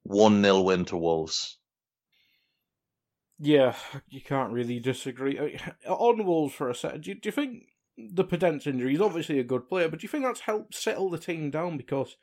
1 0.03 0.41
0 0.41 0.61
win 0.61 0.85
to 0.85 0.97
Wolves. 0.97 1.57
Yeah, 3.39 3.75
you 4.09 4.21
can't 4.21 4.51
really 4.51 4.79
disagree. 4.79 5.59
On 5.87 6.25
Wolves 6.25 6.53
for 6.53 6.69
a 6.69 6.75
second, 6.75 7.03
do 7.03 7.11
you, 7.11 7.15
do 7.15 7.27
you 7.29 7.31
think 7.31 7.70
the 7.97 8.23
Podence 8.23 8.67
injury 8.67 8.93
is 8.95 9.01
obviously 9.01 9.39
a 9.39 9.43
good 9.43 9.67
player, 9.67 9.89
but 9.89 9.99
do 9.99 10.05
you 10.05 10.09
think 10.09 10.23
that's 10.23 10.41
helped 10.41 10.75
settle 10.75 11.09
the 11.09 11.17
team 11.17 11.51
down? 11.51 11.77
Because 11.77 12.15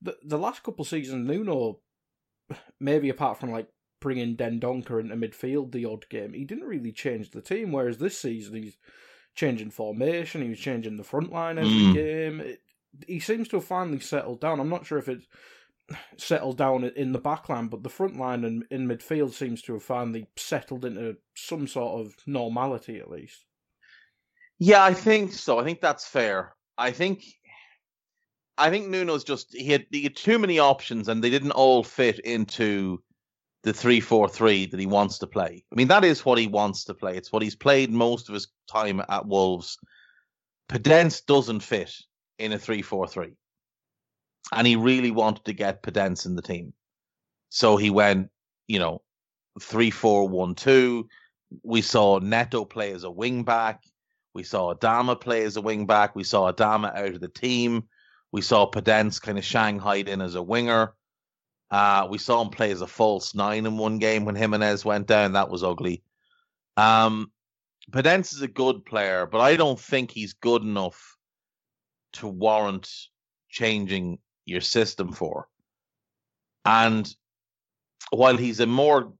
the 0.00 0.16
the 0.24 0.38
last 0.38 0.62
couple 0.62 0.82
of 0.82 0.88
seasons, 0.88 1.26
Nuno, 1.28 1.80
maybe 2.80 3.08
apart 3.08 3.38
from 3.38 3.50
like 3.50 3.68
bringing 4.00 4.36
Dendoncker 4.36 5.00
into 5.00 5.16
midfield 5.16 5.72
the 5.72 5.84
odd 5.84 6.08
game, 6.08 6.32
he 6.34 6.44
didn't 6.44 6.68
really 6.68 6.92
change 6.92 7.30
the 7.30 7.40
team. 7.40 7.72
Whereas 7.72 7.98
this 7.98 8.18
season, 8.18 8.62
he's 8.62 8.76
changing 9.34 9.70
formation, 9.70 10.42
he 10.42 10.48
was 10.48 10.58
changing 10.60 10.96
the 10.96 11.04
front 11.04 11.32
line 11.32 11.58
every 11.58 11.70
Mm. 11.70 11.92
game. 11.94 12.40
It, 12.40 12.60
he 13.08 13.18
seems 13.18 13.48
to 13.48 13.56
have 13.56 13.64
finally 13.64 13.98
settled 13.98 14.40
down. 14.40 14.60
I'm 14.60 14.68
not 14.68 14.86
sure 14.86 14.98
if 14.98 15.08
it's 15.08 15.26
settled 16.16 16.56
down 16.56 16.84
in 16.84 17.12
the 17.12 17.18
back 17.18 17.48
line, 17.48 17.66
but 17.68 17.82
the 17.82 17.88
front 17.88 18.16
line 18.16 18.44
and 18.44 18.64
in 18.70 18.86
midfield 18.86 19.32
seems 19.32 19.60
to 19.62 19.74
have 19.74 19.82
finally 19.82 20.26
settled 20.36 20.84
into 20.84 21.16
some 21.34 21.66
sort 21.66 22.00
of 22.00 22.14
normality 22.26 22.98
at 22.98 23.10
least. 23.10 23.44
Yeah, 24.64 24.82
I 24.82 24.94
think 24.94 25.34
so. 25.34 25.58
I 25.58 25.64
think 25.64 25.82
that's 25.82 26.06
fair. 26.06 26.54
I 26.78 26.90
think 26.90 27.22
I 28.56 28.70
think 28.70 28.88
Nuno's 28.88 29.22
just 29.22 29.52
he 29.52 29.70
had, 29.70 29.84
he 29.90 30.04
had 30.04 30.16
too 30.16 30.38
many 30.38 30.58
options 30.58 31.06
and 31.08 31.22
they 31.22 31.28
didn't 31.28 31.50
all 31.50 31.84
fit 31.84 32.18
into 32.20 33.02
the 33.62 33.74
three 33.74 34.00
four 34.00 34.26
three 34.26 34.64
that 34.64 34.80
he 34.80 34.86
wants 34.86 35.18
to 35.18 35.26
play. 35.26 35.62
I 35.70 35.74
mean, 35.74 35.88
that 35.88 36.02
is 36.02 36.24
what 36.24 36.38
he 36.38 36.46
wants 36.46 36.84
to 36.84 36.94
play. 36.94 37.14
It's 37.14 37.30
what 37.30 37.42
he's 37.42 37.54
played 37.54 37.90
most 37.90 38.30
of 38.30 38.34
his 38.34 38.48
time 38.66 39.02
at 39.10 39.26
Wolves. 39.26 39.76
Podence 40.70 41.26
doesn't 41.26 41.60
fit 41.60 41.92
in 42.38 42.54
a 42.54 42.58
three 42.58 42.80
four 42.80 43.06
three. 43.06 43.34
And 44.50 44.66
he 44.66 44.76
really 44.76 45.10
wanted 45.10 45.44
to 45.44 45.52
get 45.52 45.82
Podence 45.82 46.24
in 46.24 46.36
the 46.36 46.42
team. 46.42 46.72
So 47.50 47.76
he 47.76 47.90
went, 47.90 48.30
you 48.66 48.78
know, 48.78 49.02
three 49.60 49.90
four 49.90 50.26
one 50.26 50.54
two. 50.54 51.06
We 51.62 51.82
saw 51.82 52.18
Neto 52.18 52.64
play 52.64 52.92
as 52.92 53.04
a 53.04 53.10
wing 53.10 53.44
back. 53.44 53.82
We 54.34 54.42
saw 54.42 54.74
Adama 54.74 55.18
play 55.20 55.44
as 55.44 55.56
a 55.56 55.62
wing 55.62 55.86
back. 55.86 56.16
We 56.16 56.24
saw 56.24 56.52
Adama 56.52 56.94
out 56.94 57.14
of 57.14 57.20
the 57.20 57.28
team. 57.28 57.84
We 58.32 58.42
saw 58.42 58.68
Podence 58.68 59.22
kind 59.22 59.38
of 59.38 59.44
shanghaied 59.44 60.08
in 60.08 60.20
as 60.20 60.34
a 60.34 60.42
winger. 60.42 60.92
Uh, 61.70 62.08
we 62.10 62.18
saw 62.18 62.42
him 62.42 62.50
play 62.50 62.72
as 62.72 62.80
a 62.80 62.86
false 62.86 63.34
nine 63.34 63.64
in 63.64 63.78
one 63.78 63.98
game 63.98 64.24
when 64.24 64.34
Jimenez 64.34 64.84
went 64.84 65.06
down. 65.06 65.32
That 65.32 65.50
was 65.50 65.62
ugly. 65.62 66.02
Um, 66.76 67.30
Podence 67.90 68.34
is 68.34 68.42
a 68.42 68.48
good 68.48 68.84
player, 68.84 69.26
but 69.26 69.40
I 69.40 69.56
don't 69.56 69.78
think 69.78 70.10
he's 70.10 70.32
good 70.32 70.62
enough 70.62 71.16
to 72.14 72.26
warrant 72.26 72.90
changing 73.48 74.18
your 74.46 74.60
system 74.60 75.12
for. 75.12 75.48
And 76.64 77.12
while 78.10 78.36
he's 78.36 78.60
a 78.60 78.66
more 78.66 79.12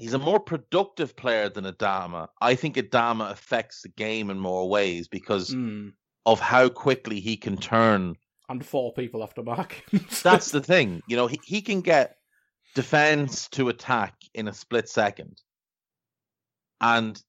he's 0.00 0.14
a 0.14 0.18
more 0.18 0.40
productive 0.40 1.14
player 1.14 1.48
than 1.48 1.64
Adama, 1.64 2.28
I 2.40 2.54
think 2.54 2.76
Adama 2.76 3.30
affects 3.30 3.82
the 3.82 3.88
game 3.90 4.30
in 4.30 4.38
more 4.38 4.68
ways 4.68 5.06
because 5.08 5.54
Mm. 5.54 5.92
of 6.26 6.40
how 6.40 6.68
quickly 6.68 7.20
he 7.20 7.36
can 7.36 7.56
turn. 7.56 8.16
And 8.48 8.64
four 8.64 8.92
people 8.92 9.22
after 9.22 9.42
back. 9.42 9.84
That's 10.22 10.50
the 10.50 10.60
thing. 10.62 11.02
You 11.06 11.16
know, 11.16 11.26
he, 11.26 11.38
he 11.44 11.62
can 11.62 11.80
get 11.82 12.16
defense 12.74 13.48
to 13.50 13.68
attack 13.68 14.14
in 14.34 14.48
a 14.48 14.52
split 14.52 14.88
second. 14.88 15.40
And 16.80 17.22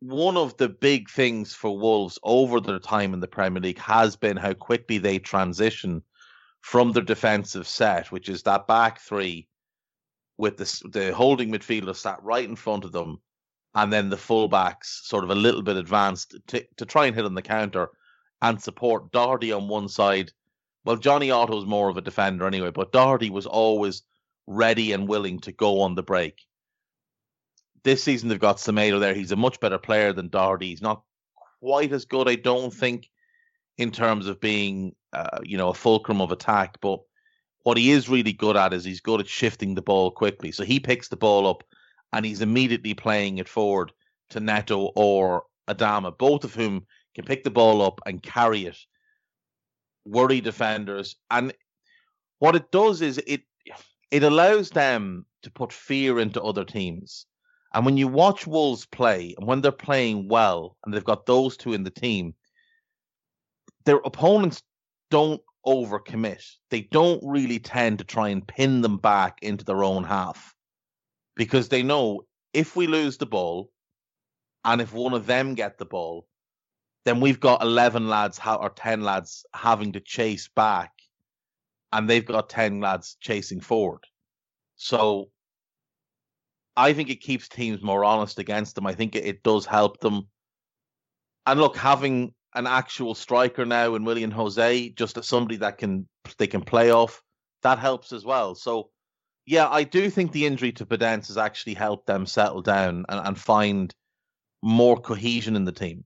one 0.00 0.36
of 0.36 0.56
the 0.56 0.68
big 0.68 1.08
things 1.08 1.54
for 1.54 1.78
Wolves 1.78 2.18
over 2.22 2.60
their 2.60 2.78
time 2.78 3.14
in 3.14 3.20
the 3.20 3.28
Premier 3.28 3.62
League 3.62 3.78
has 3.78 4.16
been 4.16 4.36
how 4.36 4.52
quickly 4.52 4.98
they 4.98 5.18
transition 5.18 6.02
from 6.60 6.92
their 6.92 7.02
defensive 7.02 7.66
set, 7.66 8.10
which 8.12 8.28
is 8.28 8.42
that 8.42 8.66
back 8.66 9.00
three 9.00 9.48
with 10.38 10.56
the 10.56 10.88
the 10.90 11.14
holding 11.14 11.50
midfielder 11.50 11.94
sat 11.94 12.22
right 12.22 12.48
in 12.48 12.56
front 12.56 12.84
of 12.84 12.92
them, 12.92 13.20
and 13.74 13.92
then 13.92 14.08
the 14.08 14.16
fullbacks 14.16 15.06
sort 15.06 15.24
of 15.24 15.30
a 15.30 15.34
little 15.34 15.62
bit 15.62 15.76
advanced 15.76 16.36
to, 16.48 16.64
to 16.76 16.86
try 16.86 17.06
and 17.06 17.14
hit 17.14 17.24
on 17.24 17.34
the 17.34 17.42
counter 17.42 17.88
and 18.42 18.60
support 18.60 19.12
Doherty 19.12 19.52
on 19.52 19.68
one 19.68 19.88
side. 19.88 20.30
Well, 20.84 20.96
Jonny 20.96 21.30
Otto's 21.30 21.66
more 21.66 21.88
of 21.88 21.96
a 21.96 22.02
defender 22.02 22.46
anyway, 22.46 22.70
but 22.70 22.92
Doherty 22.92 23.30
was 23.30 23.46
always 23.46 24.02
ready 24.46 24.92
and 24.92 25.08
willing 25.08 25.40
to 25.40 25.52
go 25.52 25.80
on 25.80 25.94
the 25.94 26.02
break. 26.02 26.40
This 27.82 28.02
season 28.02 28.28
they've 28.28 28.38
got 28.38 28.58
Semedo 28.58 29.00
there. 29.00 29.14
He's 29.14 29.32
a 29.32 29.36
much 29.36 29.58
better 29.60 29.78
player 29.78 30.12
than 30.12 30.28
Doherty. 30.28 30.68
He's 30.68 30.82
not 30.82 31.02
quite 31.60 31.92
as 31.92 32.04
good, 32.04 32.28
I 32.28 32.36
don't 32.36 32.72
think, 32.72 33.08
in 33.78 33.90
terms 33.90 34.26
of 34.26 34.40
being, 34.40 34.94
uh, 35.12 35.40
you 35.42 35.56
know, 35.56 35.70
a 35.70 35.74
fulcrum 35.74 36.20
of 36.20 36.32
attack. 36.32 36.78
But 36.80 37.00
what 37.66 37.78
he 37.78 37.90
is 37.90 38.08
really 38.08 38.32
good 38.32 38.56
at 38.56 38.72
is 38.72 38.84
he's 38.84 39.00
good 39.00 39.18
at 39.18 39.26
shifting 39.26 39.74
the 39.74 39.82
ball 39.82 40.12
quickly. 40.12 40.52
So 40.52 40.62
he 40.62 40.78
picks 40.78 41.08
the 41.08 41.16
ball 41.16 41.48
up 41.48 41.64
and 42.12 42.24
he's 42.24 42.40
immediately 42.40 42.94
playing 42.94 43.38
it 43.38 43.48
forward 43.48 43.90
to 44.30 44.38
Neto 44.38 44.92
or 44.94 45.42
Adama, 45.68 46.16
both 46.16 46.44
of 46.44 46.54
whom 46.54 46.86
can 47.16 47.24
pick 47.24 47.42
the 47.42 47.50
ball 47.50 47.82
up 47.82 48.00
and 48.06 48.22
carry 48.22 48.66
it, 48.66 48.78
worry 50.04 50.40
defenders. 50.40 51.16
And 51.28 51.52
what 52.38 52.54
it 52.54 52.70
does 52.70 53.02
is 53.02 53.20
it 53.26 53.40
it 54.12 54.22
allows 54.22 54.70
them 54.70 55.26
to 55.42 55.50
put 55.50 55.72
fear 55.72 56.20
into 56.20 56.40
other 56.40 56.64
teams. 56.64 57.26
And 57.74 57.84
when 57.84 57.96
you 57.96 58.06
watch 58.06 58.46
Wolves 58.46 58.86
play, 58.86 59.34
and 59.36 59.48
when 59.48 59.60
they're 59.60 59.72
playing 59.72 60.28
well, 60.28 60.76
and 60.84 60.94
they've 60.94 61.02
got 61.02 61.26
those 61.26 61.56
two 61.56 61.72
in 61.72 61.82
the 61.82 61.90
team, 61.90 62.32
their 63.86 63.98
opponents 64.04 64.62
don't 65.10 65.42
overcommit. 65.66 66.42
They 66.70 66.82
don't 66.82 67.20
really 67.24 67.58
tend 67.58 67.98
to 67.98 68.04
try 68.04 68.28
and 68.28 68.46
pin 68.46 68.80
them 68.80 68.98
back 68.98 69.38
into 69.42 69.64
their 69.64 69.84
own 69.84 70.04
half 70.04 70.54
because 71.34 71.68
they 71.68 71.82
know 71.82 72.22
if 72.52 72.76
we 72.76 72.86
lose 72.86 73.18
the 73.18 73.26
ball 73.26 73.70
and 74.64 74.80
if 74.80 74.92
one 74.92 75.12
of 75.12 75.26
them 75.26 75.54
get 75.54 75.78
the 75.78 75.84
ball, 75.84 76.26
then 77.04 77.20
we've 77.20 77.40
got 77.40 77.62
11 77.62 78.08
lads 78.08 78.38
ha- 78.38 78.56
or 78.56 78.70
10 78.70 79.02
lads 79.02 79.44
having 79.54 79.92
to 79.92 80.00
chase 80.00 80.48
back 80.48 80.92
and 81.92 82.08
they've 82.08 82.26
got 82.26 82.48
10 82.48 82.80
lads 82.80 83.16
chasing 83.20 83.60
forward. 83.60 84.04
So 84.76 85.30
I 86.76 86.92
think 86.92 87.10
it 87.10 87.20
keeps 87.22 87.48
teams 87.48 87.82
more 87.82 88.04
honest 88.04 88.38
against 88.38 88.74
them. 88.74 88.86
I 88.86 88.94
think 88.94 89.16
it, 89.16 89.24
it 89.24 89.42
does 89.42 89.66
help 89.66 90.00
them. 90.00 90.28
And 91.46 91.60
look, 91.60 91.76
having 91.76 92.34
an 92.56 92.66
actual 92.66 93.14
striker 93.14 93.64
now 93.64 93.94
in 93.94 94.04
Willian 94.04 94.32
José, 94.32 94.94
just 94.96 95.16
as 95.16 95.26
somebody 95.26 95.56
that 95.58 95.78
can 95.78 96.08
they 96.38 96.46
can 96.48 96.62
play 96.62 96.90
off, 96.90 97.22
that 97.62 97.78
helps 97.78 98.12
as 98.12 98.24
well. 98.24 98.54
So 98.54 98.90
yeah, 99.46 99.68
I 99.68 99.84
do 99.84 100.10
think 100.10 100.32
the 100.32 100.46
injury 100.46 100.72
to 100.72 100.86
Podence 100.86 101.28
has 101.28 101.38
actually 101.38 101.74
helped 101.74 102.06
them 102.06 102.26
settle 102.26 102.62
down 102.62 103.04
and, 103.08 103.28
and 103.28 103.38
find 103.38 103.94
more 104.62 104.96
cohesion 105.00 105.54
in 105.54 105.64
the 105.64 105.72
team. 105.72 106.04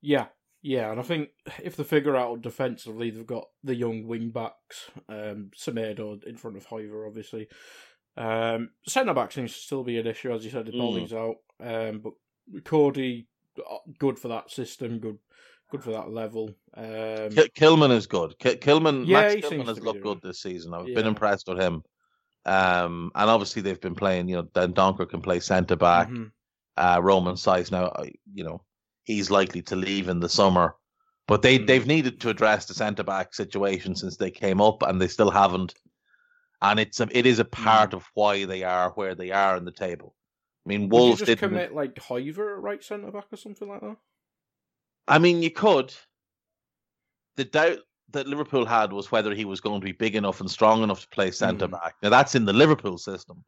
Yeah, 0.00 0.26
yeah, 0.62 0.90
and 0.90 0.98
I 0.98 1.04
think 1.04 1.28
if 1.62 1.76
they 1.76 1.84
figure 1.84 2.16
out 2.16 2.42
defensively, 2.42 3.10
they've 3.10 3.26
got 3.26 3.44
the 3.62 3.76
young 3.76 4.08
wing 4.08 4.30
backs, 4.30 4.90
um, 5.08 5.50
Semedo 5.56 6.22
in 6.24 6.36
front 6.36 6.56
of 6.56 6.66
Hoever, 6.66 7.06
obviously. 7.06 7.48
Um, 8.16 8.70
centre 8.86 9.14
back 9.14 9.32
seems 9.32 9.52
to 9.52 9.58
still 9.58 9.84
be 9.84 9.98
an 9.98 10.06
issue, 10.06 10.32
as 10.32 10.44
you 10.44 10.50
said. 10.50 10.66
The 10.66 10.72
Mm. 10.72 10.78
Boly's 10.78 11.12
out, 11.12 11.36
um, 11.60 12.00
but 12.00 12.12
Coady, 12.64 13.28
good 13.98 14.18
for 14.18 14.28
that 14.28 14.50
system, 14.50 14.98
good, 14.98 15.18
good 15.70 15.82
for 15.82 15.90
that 15.92 16.10
level. 16.10 16.48
Um, 16.76 17.30
Ki- 17.30 17.50
Kilman 17.56 17.90
is 17.90 18.06
good. 18.06 18.38
Ki- 18.38 18.56
Kilman, 18.56 19.06
Yeah, 19.06 19.20
Max 19.22 19.34
Kilman 19.36 19.66
has 19.66 19.80
looked 19.80 20.02
good 20.02 20.20
this 20.22 20.40
season. 20.42 20.74
I've 20.74 20.88
Yeah. 20.88 20.94
been 20.94 21.06
impressed 21.06 21.48
with 21.48 21.58
him. 21.58 21.82
Um, 22.44 23.12
and 23.14 23.30
obviously 23.30 23.62
they've 23.62 23.80
been 23.80 23.94
playing. 23.94 24.28
You 24.28 24.36
know, 24.36 24.42
Dendoncker 24.42 25.08
can 25.08 25.20
play 25.22 25.40
centre 25.40 25.76
back. 25.76 26.08
mhm. 26.08 26.32
uh, 26.78 26.98
Romain 27.02 27.34
Saiss 27.34 27.70
now, 27.70 27.92
you 28.32 28.42
know, 28.44 28.62
he's 29.04 29.30
likely 29.30 29.60
to 29.62 29.76
leave 29.76 30.08
in 30.08 30.20
the 30.20 30.28
summer. 30.28 30.74
But 31.28 31.42
they 31.42 31.58
Mm. 31.58 31.66
they've 31.66 31.86
needed 31.86 32.20
to 32.22 32.30
address 32.30 32.64
the 32.66 32.72
centre 32.74 33.04
back 33.04 33.34
situation 33.34 33.94
since 33.94 34.16
they 34.16 34.30
came 34.30 34.60
up, 34.60 34.82
and 34.82 35.00
they 35.00 35.06
still 35.08 35.30
haven't. 35.30 35.74
And 36.62 36.80
it's 36.80 36.98
a, 37.00 37.08
it 37.16 37.26
is 37.26 37.38
a 37.40 37.44
part 37.44 37.92
of 37.92 38.08
why 38.14 38.44
they 38.46 38.62
are 38.64 38.90
where 38.92 39.14
they 39.14 39.30
are 39.32 39.56
in 39.58 39.64
the 39.66 39.70
table. 39.72 40.14
I 40.64 40.68
mean, 40.68 40.88
Wolves 40.88 41.18
just 41.18 41.26
didn't. 41.26 41.40
commit 41.48 41.74
like 41.74 41.98
Hoever 41.98 42.54
at 42.56 42.62
right 42.62 42.82
centre 42.82 43.10
back 43.10 43.26
or 43.32 43.36
something 43.36 43.68
like 43.68 43.80
that? 43.80 43.96
I 45.08 45.18
mean, 45.18 45.42
you 45.42 45.50
could. 45.50 45.92
The 47.36 47.44
doubt 47.44 47.78
that 48.10 48.28
Liverpool 48.28 48.64
had 48.66 48.92
was 48.92 49.10
whether 49.10 49.34
he 49.34 49.44
was 49.44 49.60
going 49.60 49.80
to 49.80 49.84
be 49.84 49.92
big 49.92 50.14
enough 50.14 50.40
and 50.40 50.50
strong 50.50 50.82
enough 50.82 51.00
to 51.02 51.08
play 51.08 51.30
centre 51.30 51.66
Mm. 51.66 51.72
back. 51.72 51.94
Now 52.02 52.10
that's 52.10 52.34
in 52.34 52.44
the 52.44 52.52
Liverpool 52.52 52.98
system 52.98 53.44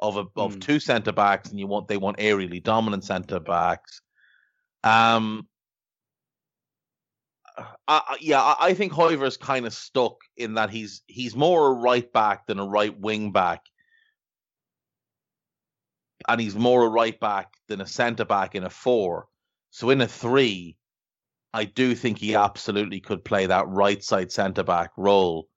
of 0.00 0.16
a, 0.16 0.24
of 0.36 0.56
Mm. 0.56 0.60
two 0.60 0.80
centre 0.80 1.12
backs, 1.12 1.50
and 1.50 1.60
you 1.60 1.66
want 1.66 1.86
they 1.86 1.98
want 1.98 2.16
aerially 2.18 2.62
dominant 2.62 3.04
centre 3.04 3.38
backs. 3.40 4.00
Um, 4.82 5.46
I, 7.56 7.66
I- 7.88 8.16
yeah, 8.20 8.42
I, 8.42 8.56
I 8.60 8.74
think 8.74 8.92
Hoever's 8.92 9.36
kind 9.36 9.66
of 9.66 9.72
stuck 9.74 10.16
in 10.36 10.54
that 10.54 10.70
he's 10.70 11.02
he's 11.06 11.36
more 11.36 11.68
a 11.68 11.72
right 11.74 12.10
back 12.12 12.46
than 12.46 12.58
a 12.58 12.66
right 12.66 12.98
wing 12.98 13.32
back, 13.32 13.62
and 16.28 16.40
he's 16.40 16.56
more 16.56 16.84
a 16.84 16.88
right 16.88 17.18
back 17.18 17.54
than 17.68 17.80
a 17.80 17.86
centre 17.86 18.24
back 18.24 18.54
in 18.54 18.64
a 18.64 18.70
four. 18.70 19.28
So 19.70 19.90
in 19.90 20.00
a 20.00 20.08
three, 20.08 20.76
I 21.52 21.64
do 21.64 21.94
think 21.94 22.18
he 22.18 22.34
absolutely 22.34 23.00
could 23.00 23.24
play 23.24 23.46
that 23.46 23.68
right 23.68 24.02
side 24.02 24.32
centre 24.32 24.64
back 24.64 24.90
role. 24.96 25.48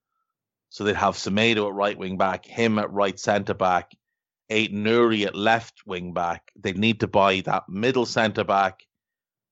So 0.69 0.83
they'd 0.83 0.95
have 0.95 1.15
Semedo 1.15 1.67
at 1.67 1.73
right 1.73 1.97
wing 1.97 2.17
back, 2.17 2.45
him 2.45 2.79
at 2.79 2.91
right 2.91 3.19
centre 3.19 3.53
back, 3.53 3.91
Ait-Nouri 4.49 5.25
at 5.25 5.35
left 5.35 5.81
wing 5.85 6.13
back. 6.13 6.51
They'd 6.55 6.77
need 6.77 6.99
to 7.01 7.07
buy 7.07 7.41
that 7.41 7.67
middle 7.67 8.05
centre 8.05 8.43
back 8.43 8.85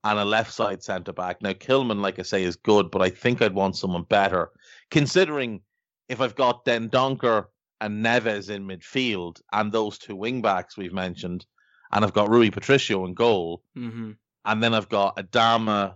and 0.04 0.20
a 0.20 0.26
left 0.26 0.54
side 0.54 0.84
centre 0.84 1.14
back. 1.14 1.42
Now 1.42 1.54
Kilman, 1.54 2.02
like 2.02 2.20
I 2.20 2.22
say, 2.22 2.44
is 2.44 2.56
good, 2.56 2.92
but 2.92 3.02
I 3.02 3.10
think 3.10 3.42
I'd 3.42 3.54
want 3.54 3.76
someone 3.76 4.04
better. 4.04 4.52
Considering 4.92 5.62
if 6.08 6.22
I've 6.22 6.36
got 6.36 6.66
Dendoncker 6.66 7.46
and 7.82 8.04
Neves 8.06 8.50
in 8.50 8.66
midfield 8.68 9.42
and 9.52 9.72
those 9.72 9.98
two 9.98 10.16
wing 10.16 10.42
backs 10.42 10.78
we've 10.78 10.94
mentioned, 10.94 11.46
and 11.92 12.04
I've 12.04 12.14
got 12.14 12.30
Rui 12.30 12.50
Patricio 12.50 13.06
in 13.06 13.14
goal, 13.14 13.62
Mm-hmm. 13.78 14.12
and 14.46 14.64
then 14.64 14.74
I've 14.74 14.90
got 14.90 15.18
Adama, 15.18 15.96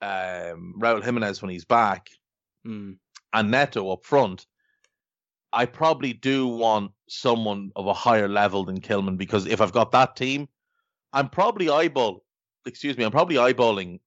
um, 0.00 0.74
Raul 0.78 1.02
Jimenez 1.04 1.42
when 1.42 1.50
he's 1.50 1.64
back, 1.64 2.08
Mm. 2.66 2.98
and 3.32 3.50
Neto 3.50 3.90
up 3.90 4.04
front. 4.04 4.46
I 5.52 5.64
probably 5.64 6.12
do 6.12 6.46
want 6.46 6.92
someone 7.08 7.70
of 7.76 7.86
a 7.86 7.94
higher 7.94 8.28
level 8.28 8.64
than 8.64 8.80
Kilman 8.80 9.16
because 9.16 9.46
if 9.46 9.60
I've 9.60 9.72
got 9.72 9.92
that 9.92 10.14
team, 10.16 10.48
I'm 11.12 11.28
probably 11.30 11.70
eyeball. 11.70 12.24
Excuse 12.66 12.98
me, 12.98 13.04
I'm 13.04 13.10
probably 13.12 13.36
eyeballing 13.36 14.00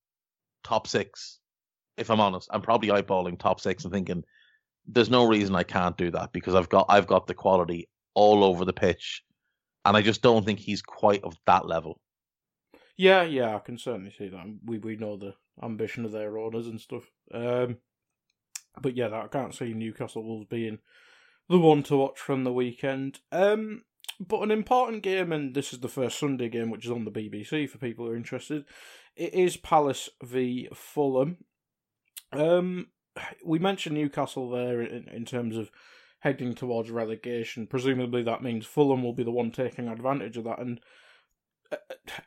top 0.63 0.85
six. 0.85 1.39
If 1.97 2.11
I'm 2.11 2.19
honest, 2.19 2.47
I'm 2.51 2.61
probably 2.61 2.89
eyeballing 2.89 3.39
top 3.39 3.59
six 3.59 3.83
and 3.85 3.93
thinking 3.93 4.23
there's 4.87 5.09
no 5.09 5.27
reason 5.27 5.55
I 5.55 5.63
can't 5.63 5.97
do 5.97 6.11
that 6.11 6.31
because 6.33 6.55
I've 6.55 6.69
got 6.69 6.85
I've 6.89 7.07
got 7.07 7.27
the 7.27 7.33
quality 7.33 7.89
all 8.13 8.43
over 8.43 8.65
the 8.65 8.73
pitch, 8.73 9.23
and 9.85 9.95
I 9.95 10.01
just 10.01 10.21
don't 10.21 10.45
think 10.45 10.59
he's 10.59 10.81
quite 10.81 11.23
of 11.23 11.35
that 11.45 11.65
level. 11.65 11.99
Yeah, 12.97 13.23
yeah, 13.23 13.55
I 13.55 13.59
can 13.59 13.77
certainly 13.77 14.11
see 14.11 14.29
that. 14.29 14.45
We 14.65 14.77
we 14.77 14.95
know 14.95 15.17
the 15.17 15.33
ambition 15.61 16.05
of 16.05 16.11
their 16.11 16.37
owners 16.37 16.67
and 16.67 16.79
stuff. 16.79 17.09
Um, 17.33 17.77
but 18.81 18.95
yeah, 18.95 19.09
that, 19.09 19.25
I 19.25 19.27
can't 19.27 19.55
see 19.55 19.73
Newcastle 19.73 20.23
Wolves 20.23 20.47
being 20.49 20.79
the 21.49 21.59
one 21.59 21.83
to 21.83 21.97
watch 21.97 22.19
from 22.19 22.43
the 22.43 22.53
weekend. 22.53 23.19
Um, 23.31 23.83
but 24.19 24.41
an 24.41 24.51
important 24.51 25.03
game, 25.03 25.31
and 25.31 25.55
this 25.55 25.73
is 25.73 25.79
the 25.79 25.89
first 25.89 26.19
Sunday 26.19 26.49
game, 26.49 26.69
which 26.69 26.85
is 26.85 26.91
on 26.91 27.05
the 27.05 27.11
BBC 27.11 27.69
for 27.69 27.77
people 27.77 28.05
who 28.05 28.11
are 28.11 28.15
interested. 28.15 28.65
It 29.15 29.33
is 29.33 29.57
Palace 29.57 30.09
v 30.23 30.69
Fulham. 30.73 31.37
Um, 32.31 32.87
we 33.45 33.59
mentioned 33.59 33.95
Newcastle 33.95 34.49
there 34.49 34.81
in, 34.81 35.07
in 35.09 35.25
terms 35.25 35.57
of 35.57 35.71
heading 36.19 36.53
towards 36.53 36.91
relegation. 36.91 37.67
Presumably, 37.67 38.23
that 38.23 38.43
means 38.43 38.65
Fulham 38.65 39.03
will 39.03 39.13
be 39.13 39.23
the 39.23 39.31
one 39.31 39.51
taking 39.51 39.87
advantage 39.87 40.37
of 40.37 40.43
that. 40.45 40.59
And 40.59 40.79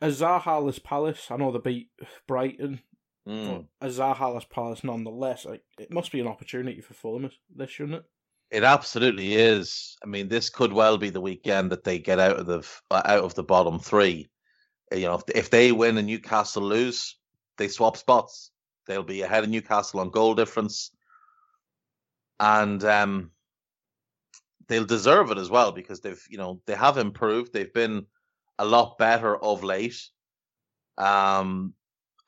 a 0.01 0.09
Zahaless 0.09 0.83
Palace. 0.83 1.31
I 1.31 1.37
know 1.37 1.53
they 1.53 1.59
beat 1.59 1.89
Brighton, 2.27 2.81
Mm. 3.27 3.67
but 3.81 3.89
a 3.89 3.91
Zahaless 3.91 4.49
Palace 4.51 4.85
nonetheless. 4.85 5.47
Like, 5.47 5.63
it 5.79 5.91
must 5.91 6.13
be 6.13 6.21
an 6.21 6.27
opportunity 6.27 6.83
for 6.83 6.93
Fulham, 6.93 7.31
this 7.55 7.71
shouldn't 7.71 7.97
it? 7.97 8.05
It 8.51 8.65
absolutely 8.65 9.35
is. 9.35 9.97
I 10.05 10.07
mean, 10.07 10.29
this 10.29 10.51
could 10.51 10.73
well 10.75 10.99
be 10.99 11.09
the 11.09 11.23
weekend 11.23 11.73
that 11.73 11.85
they 11.85 11.99
get 11.99 12.21
out 12.21 12.39
of 12.39 12.47
the 12.47 12.59
uh, 12.91 13.03
out 13.05 13.25
of 13.25 13.35
the 13.35 13.43
bottom 13.43 13.79
three. 13.79 14.29
Uh, 14.93 14.97
You 14.97 15.07
know, 15.07 15.15
if, 15.15 15.23
if 15.35 15.51
they 15.51 15.73
win 15.73 15.97
and 15.97 16.07
Newcastle 16.07 16.63
lose, 16.63 17.17
they 17.57 17.69
swap 17.69 17.97
spots. 17.97 18.51
They'll 18.87 19.03
be 19.03 19.23
ahead 19.23 19.45
of 19.45 19.51
Newcastle 19.51 20.01
on 20.01 20.11
goal 20.11 20.35
difference, 20.35 20.91
and 22.39 22.83
um, 22.85 23.31
they'll 24.69 24.85
deserve 24.85 25.31
it 25.31 25.39
as 25.39 25.51
well 25.51 25.73
because 25.73 26.01
they've 26.01 26.23
you 26.29 26.39
know 26.39 26.61
they 26.67 26.75
have 26.75 26.99
improved. 26.99 27.53
They've 27.53 27.73
been 27.73 28.07
a 28.59 28.65
lot 28.65 28.99
better 28.99 29.37
of 29.37 29.65
late. 29.65 30.01
Um, 30.99 31.75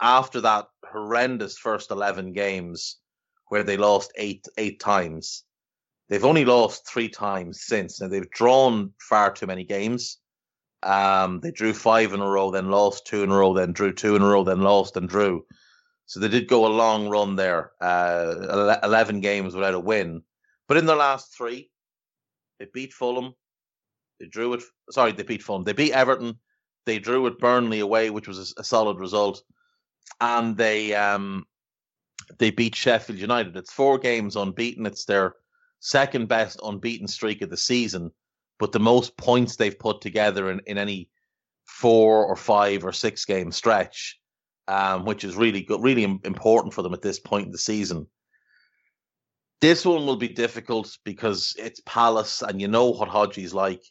after 0.01 0.41
that 0.43 0.67
horrendous 0.85 1.59
first 1.59 1.91
eleven 1.91 2.33
games 2.33 2.99
where 3.49 3.63
they 3.63 3.77
lost 3.77 4.13
eight 4.17 4.47
eight 4.59 4.81
times, 4.81 5.45
they've 6.09 6.25
only 6.25 6.45
lost 6.45 6.89
three 6.89 7.09
times 7.09 7.63
since. 7.65 8.01
Now 8.01 8.09
they've 8.09 8.31
drawn 8.31 8.93
far 9.01 9.33
too 9.33 9.47
many 9.47 9.65
games. 9.65 10.19
Um, 10.83 11.41
they 11.41 11.51
drew 11.51 11.73
five 11.73 12.13
in 12.13 12.21
a 12.21 12.29
row, 12.29 12.51
then 12.51 12.71
lost 12.71 13.07
two 13.07 13.23
in 13.23 13.31
a 13.31 13.37
row, 13.37 13.55
then 13.55 13.73
drew 13.73 13.93
two 13.93 14.15
in 14.15 14.23
a 14.23 14.27
row, 14.27 14.45
then 14.45 14.61
lost 14.61 14.97
and 14.97 15.09
drew. 15.09 15.45
So 16.07 16.21
they 16.21 16.29
did 16.29 16.49
go 16.49 16.67
a 16.67 16.69
long 16.69 17.09
run 17.09 17.37
there, 17.37 17.73
uh, 17.81 18.79
eleven 18.83 19.21
games 19.21 19.55
without 19.55 19.75
a 19.75 19.81
win. 19.81 20.23
But 20.69 20.77
in 20.77 20.87
the 20.87 20.95
last 20.95 21.37
three, 21.37 21.71
they 22.59 22.67
beat 22.73 22.93
Fulham. 22.93 23.35
They 24.21 24.27
drew 24.27 24.55
it. 24.55 24.63
Sorry, 24.91 25.13
they 25.13 25.25
beat 25.25 25.43
Fulham. 25.43 25.65
They 25.65 25.73
beat 25.73 25.93
Everton. 25.93 26.39
They 26.87 27.01
drew 27.01 27.27
it 27.27 27.41
Burnley 27.41 27.81
away, 27.81 28.11
which 28.11 28.29
was 28.29 28.39
a, 28.57 28.61
a 28.61 28.65
solid 28.65 29.01
result, 29.01 29.43
and 30.21 30.57
they 30.57 30.95
um 30.95 31.45
they 32.39 32.51
beat 32.51 32.75
Sheffield 32.75 33.19
United. 33.19 33.57
It's 33.57 33.73
four 33.73 33.99
games 33.99 34.37
unbeaten. 34.37 34.87
It's 34.87 35.05
their 35.05 35.35
second 35.81 36.29
best 36.29 36.61
unbeaten 36.63 37.09
streak 37.09 37.43
of 37.43 37.51
the 37.51 37.57
season, 37.57 38.13
but 38.59 38.73
the 38.73 38.81
most 38.81 39.17
points 39.17 39.57
they've 39.57 39.79
put 39.79 40.01
together 40.01 40.51
in, 40.51 40.61
in 40.67 40.79
any 40.79 41.11
four 41.65 42.25
or 42.25 42.37
five 42.37 42.85
or 42.85 42.93
six 42.93 43.25
game 43.25 43.51
stretch, 43.53 44.19
um, 44.69 45.05
which 45.05 45.25
is 45.25 45.37
really 45.37 45.63
good, 45.63 45.83
really 45.83 46.05
important 46.05 46.75
for 46.75 46.83
them 46.83 46.95
at 46.95 47.03
this 47.03 47.19
point 47.19 47.47
in 47.47 47.53
the 47.53 47.59
season. 47.59 48.07
This 49.61 49.85
one 49.85 50.07
will 50.07 50.17
be 50.17 50.29
difficult 50.29 50.97
because 51.05 51.55
it's 51.59 51.81
Palace, 51.87 52.43
and 52.43 52.61
you 52.61 52.69
know 52.69 52.91
what 52.91 53.09
Hodgie's 53.09 53.55
like. 53.55 53.83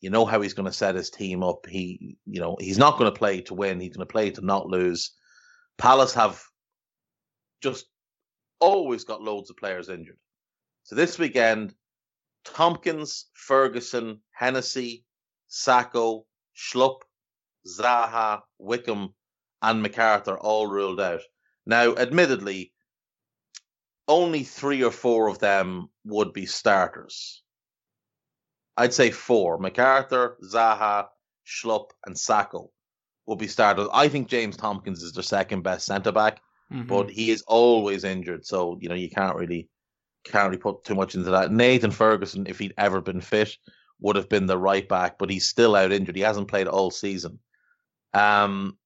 You 0.00 0.10
know 0.10 0.24
how 0.24 0.40
he's 0.40 0.54
going 0.54 0.66
to 0.66 0.72
set 0.72 0.94
his 0.94 1.10
team 1.10 1.42
up. 1.42 1.66
He, 1.66 2.16
you 2.26 2.40
know, 2.40 2.56
he's 2.60 2.78
not 2.78 2.98
going 2.98 3.10
to 3.10 3.18
play 3.18 3.40
to 3.42 3.54
win. 3.54 3.80
He's 3.80 3.96
going 3.96 4.06
to 4.06 4.12
play 4.12 4.30
to 4.30 4.44
not 4.44 4.66
lose. 4.66 5.12
Palace 5.78 6.14
have 6.14 6.42
just 7.62 7.86
always 8.60 9.04
got 9.04 9.22
loads 9.22 9.50
of 9.50 9.56
players 9.56 9.88
injured. 9.88 10.18
So 10.84 10.94
this 10.94 11.18
weekend, 11.18 11.74
Tomkins, 12.44 13.26
Ferguson, 13.32 14.20
Hennessy, 14.32 15.04
Sakho, 15.50 16.24
Schlupp, 16.56 17.00
Zaha, 17.66 18.42
Wickham, 18.58 19.14
and 19.70 19.84
McArthur 19.84 20.36
all 20.40 20.66
ruled 20.66 21.00
out. 21.00 21.20
Now, 21.66 21.94
admittedly, 21.94 22.72
only 24.06 24.42
three 24.44 24.82
or 24.84 24.90
four 24.90 25.28
of 25.28 25.38
them 25.38 25.88
would 26.04 26.32
be 26.32 26.46
starters. 26.46 27.42
I'd 28.76 28.92
say 28.92 29.10
four. 29.10 29.58
MacArthur, 29.58 30.36
Zaha, 30.44 31.06
Schlupp, 31.46 31.90
and 32.06 32.14
Sakho 32.14 32.68
will 33.26 33.36
be 33.36 33.46
starters. 33.48 33.88
I 33.92 34.08
think 34.08 34.28
James 34.28 34.56
Tomkins 34.56 35.02
is 35.02 35.12
their 35.12 35.22
second 35.22 35.62
best 35.62 35.86
centre 35.86 36.12
back 36.12 36.40
Mhm. 36.72 36.88
but 36.88 37.10
he 37.10 37.30
is 37.30 37.42
always 37.42 38.04
injured, 38.04 38.44
so 38.46 38.78
you 38.80 38.88
know 38.88 38.94
you 38.94 39.10
can't 39.10 39.36
really 39.36 39.68
can't 40.24 40.48
really 40.48 40.60
put 40.60 40.82
too 40.82 40.94
much 40.94 41.14
into 41.14 41.30
that. 41.30 41.52
Nathan 41.52 41.90
Ferguson, 41.90 42.46
if 42.46 42.58
he'd 42.58 42.72
ever 42.78 43.02
been 43.02 43.20
fit, 43.20 43.56
would 44.00 44.16
have 44.16 44.30
been 44.30 44.46
the 44.46 44.56
right 44.58 44.88
back, 44.88 45.18
but 45.18 45.28
he's 45.28 45.46
still 45.46 45.76
out 45.76 45.92
injured. 45.92 46.16
He 46.16 46.22
hasn't 46.22 46.48
played 46.48 46.66
all 46.66 46.90
season. 46.90 47.38
Um, 48.14 48.78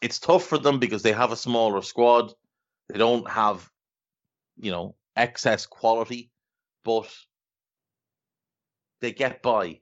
it's 0.00 0.18
tough 0.18 0.44
for 0.44 0.58
them 0.58 0.78
because 0.78 1.02
they 1.02 1.12
have 1.12 1.32
a 1.32 1.36
smaller 1.36 1.82
squad. 1.82 2.32
They 2.88 2.98
don't 2.98 3.28
have, 3.30 3.68
you 4.56 4.70
know, 4.70 4.94
excess 5.16 5.66
quality, 5.66 6.30
but 6.84 7.08
they 9.00 9.12
get 9.12 9.42
by. 9.42 9.80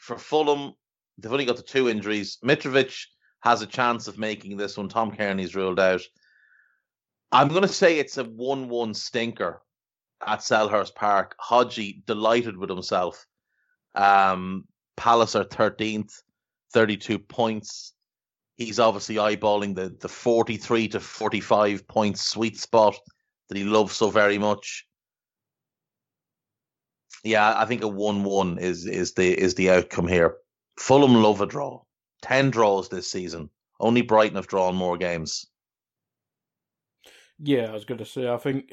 For 0.00 0.18
Fulham, 0.18 0.74
they've 1.18 1.32
only 1.32 1.44
got 1.44 1.56
the 1.56 1.62
two 1.62 1.88
injuries. 1.88 2.38
Mitrovic 2.44 2.94
has 3.40 3.62
a 3.62 3.66
chance 3.66 4.08
of 4.08 4.18
making 4.18 4.56
this 4.56 4.76
one. 4.76 4.88
Tom 4.88 5.12
Cairney's 5.12 5.54
ruled 5.54 5.80
out. 5.80 6.02
I'm 7.30 7.48
going 7.48 7.62
to 7.62 7.68
say 7.68 7.98
it's 7.98 8.16
a 8.16 8.24
1 8.24 8.68
1 8.68 8.94
stinker 8.94 9.62
at 10.26 10.40
Selhurst 10.40 10.94
Park. 10.94 11.36
Hodgie 11.38 12.04
delighted 12.06 12.56
with 12.56 12.70
himself. 12.70 13.26
Um, 13.94 14.64
Palace 14.96 15.36
are 15.36 15.44
13th, 15.44 16.12
32 16.72 17.18
points. 17.18 17.92
He's 18.58 18.80
obviously 18.80 19.14
eyeballing 19.14 19.74
the, 19.76 19.96
the 20.00 20.08
43 20.08 20.88
to 20.88 21.00
45 21.00 21.86
point 21.88 22.18
sweet 22.18 22.58
spot 22.58 22.98
that 23.48 23.56
he 23.56 23.64
loves 23.64 23.94
so 23.96 24.10
very 24.10 24.36
much. 24.36 24.84
Yeah, 27.24 27.54
I 27.56 27.64
think 27.64 27.82
a 27.82 27.88
1 27.88 28.24
1 28.24 28.58
is, 28.58 28.84
is 28.86 29.14
the 29.14 29.26
is 29.32 29.54
the 29.54 29.70
outcome 29.70 30.08
here. 30.08 30.36
Fulham 30.78 31.14
love 31.22 31.40
a 31.40 31.46
draw. 31.46 31.82
10 32.22 32.50
draws 32.50 32.88
this 32.88 33.10
season. 33.10 33.48
Only 33.80 34.02
Brighton 34.02 34.36
have 34.36 34.48
drawn 34.48 34.74
more 34.74 34.96
games. 34.96 35.46
Yeah, 37.38 37.66
I 37.70 37.72
was 37.72 37.84
going 37.84 37.98
to 37.98 38.04
say, 38.04 38.28
I 38.28 38.36
think. 38.38 38.72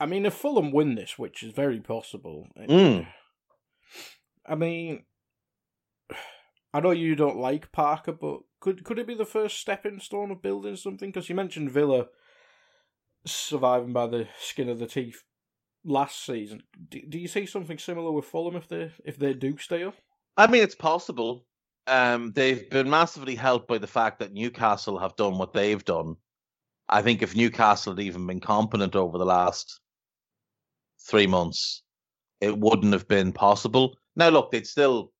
I 0.00 0.06
mean, 0.06 0.24
if 0.26 0.34
Fulham 0.34 0.72
win 0.72 0.94
this, 0.94 1.18
which 1.18 1.42
is 1.42 1.52
very 1.52 1.80
possible. 1.80 2.48
it- 2.56 2.70
Mm. 2.70 3.06
I 4.46 4.54
mean, 4.54 5.04
I 6.76 6.80
know 6.80 6.90
you 6.90 7.16
don't 7.16 7.38
like 7.38 7.72
Parker, 7.72 8.12
but 8.12 8.40
could 8.60 8.84
could 8.84 8.98
it 8.98 9.06
be 9.06 9.14
the 9.14 9.24
first 9.24 9.58
stepping 9.58 9.98
stone 9.98 10.30
of 10.30 10.42
building 10.42 10.76
something? 10.76 11.08
Because 11.10 11.30
you 11.30 11.34
mentioned 11.34 11.70
Villa 11.70 12.08
surviving 13.24 13.94
by 13.94 14.06
the 14.06 14.28
skin 14.38 14.68
of 14.68 14.78
the 14.78 14.86
teeth 14.86 15.24
last 15.86 16.26
season. 16.26 16.64
Do, 16.90 17.00
do 17.08 17.18
you 17.18 17.28
see 17.28 17.46
something 17.46 17.78
similar 17.78 18.12
with 18.12 18.26
Fulham 18.26 18.56
if 18.56 18.68
they 18.68 18.92
if 19.06 19.18
they 19.18 19.32
do 19.32 19.56
stay 19.56 19.84
up? 19.84 19.94
I 20.36 20.48
mean, 20.48 20.62
it's 20.62 20.74
possible. 20.74 21.46
Um, 21.86 22.32
they've 22.32 22.68
been 22.68 22.90
massively 22.90 23.36
helped 23.36 23.68
by 23.68 23.78
the 23.78 23.86
fact 23.86 24.18
that 24.18 24.34
Newcastle 24.34 24.98
have 24.98 25.16
done 25.16 25.38
what 25.38 25.54
they've 25.54 25.82
done. 25.82 26.16
I 26.90 27.00
think 27.00 27.22
if 27.22 27.34
Newcastle 27.34 27.94
had 27.94 28.04
even 28.04 28.26
been 28.26 28.40
competent 28.40 28.94
over 28.94 29.16
the 29.16 29.24
last 29.24 29.80
three 31.08 31.26
months, 31.26 31.82
it 32.42 32.58
wouldn't 32.58 32.92
have 32.92 33.08
been 33.08 33.32
possible. 33.32 33.96
Now, 34.14 34.28
look, 34.28 34.50
they'd 34.50 34.66
still 34.66 35.12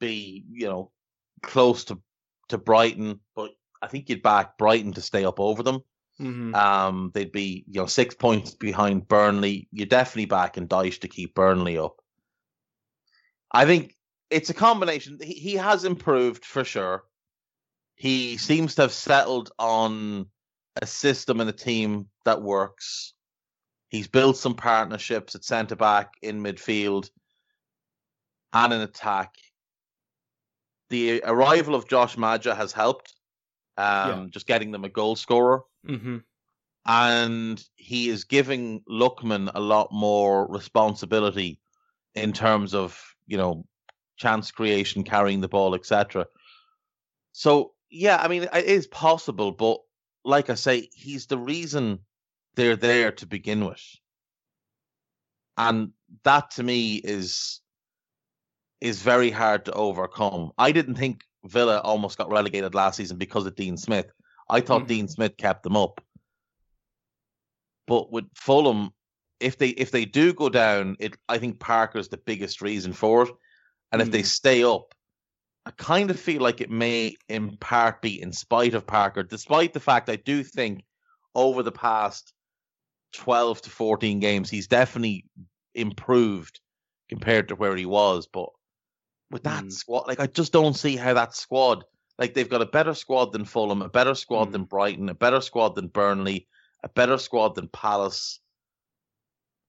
be, 0.00 0.46
you 0.50 0.66
know, 0.66 0.90
close 1.46 1.84
to 1.84 2.00
to 2.48 2.58
Brighton, 2.58 3.20
but 3.34 3.52
I 3.80 3.86
think 3.86 4.08
you'd 4.08 4.22
back 4.22 4.58
Brighton 4.58 4.92
to 4.94 5.00
stay 5.00 5.24
up 5.24 5.40
over 5.40 5.62
them. 5.62 5.80
Mm-hmm. 6.20 6.54
Um, 6.54 7.10
they'd 7.14 7.32
be, 7.32 7.64
you 7.66 7.80
know, 7.80 7.86
six 7.86 8.14
points 8.14 8.54
behind 8.54 9.08
Burnley. 9.08 9.68
You're 9.72 9.86
definitely 9.86 10.26
back 10.26 10.56
in 10.56 10.68
Dyche 10.68 11.00
to 11.00 11.08
keep 11.08 11.34
Burnley 11.34 11.78
up. 11.78 11.96
I 13.50 13.66
think 13.66 13.96
it's 14.30 14.50
a 14.50 14.54
combination. 14.54 15.18
He, 15.20 15.34
he 15.34 15.54
has 15.54 15.84
improved 15.84 16.44
for 16.44 16.64
sure. 16.64 17.04
He 17.96 18.36
seems 18.36 18.74
to 18.74 18.82
have 18.82 18.92
settled 18.92 19.52
on 19.58 20.26
a 20.80 20.86
system 20.86 21.40
and 21.40 21.48
a 21.48 21.52
team 21.52 22.08
that 22.24 22.42
works. 22.42 23.14
He's 23.88 24.08
built 24.08 24.36
some 24.36 24.54
partnerships 24.54 25.34
at 25.34 25.44
centre 25.44 25.76
back, 25.76 26.12
in 26.20 26.42
midfield, 26.42 27.10
and 28.52 28.72
in 28.72 28.80
attack. 28.80 29.34
The 30.94 31.22
arrival 31.24 31.74
of 31.74 31.88
Josh 31.88 32.16
Maja 32.16 32.54
has 32.54 32.72
helped. 32.72 33.16
Um, 33.76 33.84
Yeah. 34.08 34.26
just 34.30 34.46
getting 34.46 34.70
them 34.70 34.84
a 34.84 34.88
goal 34.88 35.16
scorer 35.16 35.62
Mm-hmm. 35.84 36.18
and 36.86 37.64
he 37.74 38.08
is 38.08 38.22
giving 38.24 38.80
Lookman 38.88 39.50
a 39.52 39.60
lot 39.60 39.88
more 39.90 40.46
responsibility 40.48 41.60
in 42.14 42.32
terms 42.32 42.74
of 42.74 43.02
you 43.26 43.36
know 43.36 43.66
chance 44.16 44.52
creation, 44.52 45.02
carrying 45.02 45.40
the 45.40 45.48
ball, 45.48 45.74
etc. 45.74 46.26
So 47.32 47.72
yeah, 47.90 48.18
I 48.22 48.28
mean 48.28 48.44
it 48.44 48.64
is 48.64 48.86
possible, 48.86 49.50
but 49.50 49.78
like 50.24 50.48
I 50.48 50.54
say, 50.54 50.88
he's 50.94 51.26
the 51.26 51.38
reason 51.38 51.98
they're 52.54 52.76
there 52.76 53.10
to 53.12 53.26
begin 53.26 53.64
with, 53.64 53.82
and 55.56 55.90
that 56.22 56.52
to 56.52 56.62
me 56.62 56.96
is 57.02 57.60
is 58.84 59.00
very 59.00 59.30
hard 59.30 59.64
to 59.64 59.72
overcome. 59.72 60.52
I 60.58 60.70
didn't 60.70 60.96
think 60.96 61.24
Villa 61.46 61.80
almost 61.80 62.18
got 62.18 62.30
relegated 62.30 62.74
last 62.74 62.96
season 62.96 63.16
because 63.16 63.46
of 63.46 63.56
Dean 63.56 63.78
Smith. 63.78 64.12
I 64.50 64.60
thought 64.60 64.82
Mhm. 64.82 64.88
Dean 64.88 65.08
Smith 65.08 65.36
kept 65.38 65.62
them 65.62 65.74
up. 65.74 66.02
But 67.86 68.12
with 68.12 68.26
Fulham, 68.34 68.90
if 69.40 69.56
they 69.56 69.68
if 69.70 69.90
they 69.90 70.04
do 70.04 70.34
go 70.34 70.50
down, 70.50 70.96
it 71.00 71.16
I 71.30 71.38
think 71.38 71.60
Parker's 71.60 72.08
the 72.08 72.18
biggest 72.18 72.60
reason 72.60 72.92
for 72.92 73.22
it. 73.22 73.30
And 73.90 74.02
if 74.02 74.10
they 74.10 74.22
Mm. 74.22 74.26
stay 74.26 74.62
up, 74.64 74.94
I 75.64 75.70
kind 75.70 76.10
of 76.10 76.20
feel 76.20 76.42
like 76.42 76.60
it 76.60 76.70
may 76.70 77.16
in 77.28 77.56
part 77.56 78.02
be 78.02 78.20
in 78.20 78.32
spite 78.32 78.74
of 78.74 78.86
Parker, 78.86 79.22
despite 79.22 79.72
the 79.72 79.80
fact 79.80 80.10
I 80.10 80.16
do 80.16 80.44
think 80.44 80.84
over 81.34 81.62
the 81.62 81.72
past 81.72 82.34
12 83.12 83.62
to 83.62 83.70
14 83.70 84.20
games, 84.20 84.50
he's 84.50 84.66
definitely 84.66 85.24
improved 85.74 86.60
compared 87.08 87.48
to 87.48 87.54
where 87.54 87.76
he 87.76 87.86
was. 87.86 88.26
But 88.26 88.50
with 89.34 89.42
that 89.42 89.64
Mm. 89.64 89.72
squad, 89.72 90.06
like 90.06 90.20
I 90.20 90.28
just 90.28 90.52
don't 90.52 90.74
see 90.74 90.94
how 90.96 91.12
that 91.14 91.34
squad, 91.34 91.84
like 92.18 92.32
they've 92.34 92.48
got 92.48 92.62
a 92.62 92.66
better 92.66 92.94
squad 92.94 93.32
than 93.32 93.44
Fulham, 93.44 93.82
a 93.82 93.88
better 93.88 94.14
squad 94.14 94.48
Mm. 94.48 94.52
than 94.52 94.64
Brighton, 94.64 95.08
a 95.08 95.14
better 95.14 95.40
squad 95.40 95.74
than 95.74 95.88
Burnley, 95.88 96.46
a 96.84 96.88
better 96.88 97.18
squad 97.18 97.56
than 97.56 97.66
Palace. 97.68 98.38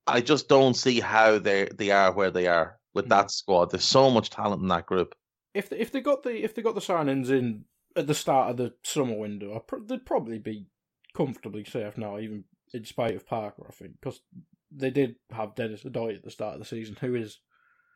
I 0.07 0.22
just 0.22 0.47
don't 0.47 0.76
see 0.76 0.99
how 0.99 1.39
they 1.39 1.66
they 1.74 1.89
are 1.91 2.13
where 2.13 2.30
they 2.32 2.45
are 2.47 2.80
with 2.93 3.05
Mm. 3.05 3.09
that 3.09 3.32
squad. 3.32 3.72
There's 3.72 3.84
so 3.84 4.11
much 4.11 4.30
talent 4.30 4.61
in 4.61 4.68
that 4.70 4.86
group. 4.86 5.16
If 5.55 5.70
they, 5.70 5.80
if 5.80 5.91
they 5.91 5.99
got 6.01 6.22
the 6.24 6.43
if 6.43 6.53
they 6.53 6.61
got 6.61 6.76
the 6.76 6.82
signings 6.82 7.30
in 7.30 7.66
at 7.95 8.05
the 8.07 8.13
start 8.13 8.51
of 8.51 8.57
the 8.57 8.76
summer 8.84 9.18
window, 9.18 9.55
I 9.55 9.59
pr- 9.59 9.84
they'd 9.84 10.05
probably 10.05 10.38
be 10.38 10.68
comfortably 11.16 11.63
safe 11.66 11.97
now, 11.97 12.20
even 12.20 12.43
in 12.74 12.86
spite 12.86 13.16
of 13.16 13.26
Parker. 13.26 13.66
I 13.68 13.72
think 13.72 13.93
because 13.99 14.22
they 14.70 14.91
did 14.91 15.16
have 15.32 15.55
Denis 15.55 15.84
Odoi 15.84 16.16
at 16.18 16.24
the 16.24 16.30
start 16.30 16.53
of 16.53 16.59
the 16.59 16.66
season, 16.66 16.97
who 17.01 17.16
is 17.16 17.39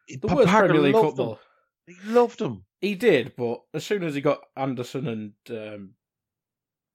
the 0.08 0.28
worst 0.28 0.48
Parker 0.50 0.70
Premier 0.70 0.82
League 0.82 0.96
loved 0.96 1.10
football. 1.10 1.40
Him. 1.90 1.96
He 2.04 2.10
loved 2.12 2.40
them. 2.40 2.66
He 2.82 2.96
did, 2.96 3.34
but 3.38 3.62
as 3.74 3.86
soon 3.86 4.04
as 4.04 4.16
he 4.16 4.22
got 4.22 4.40
Andersen 4.56 5.08
and 5.08 5.34
um, 5.50 5.90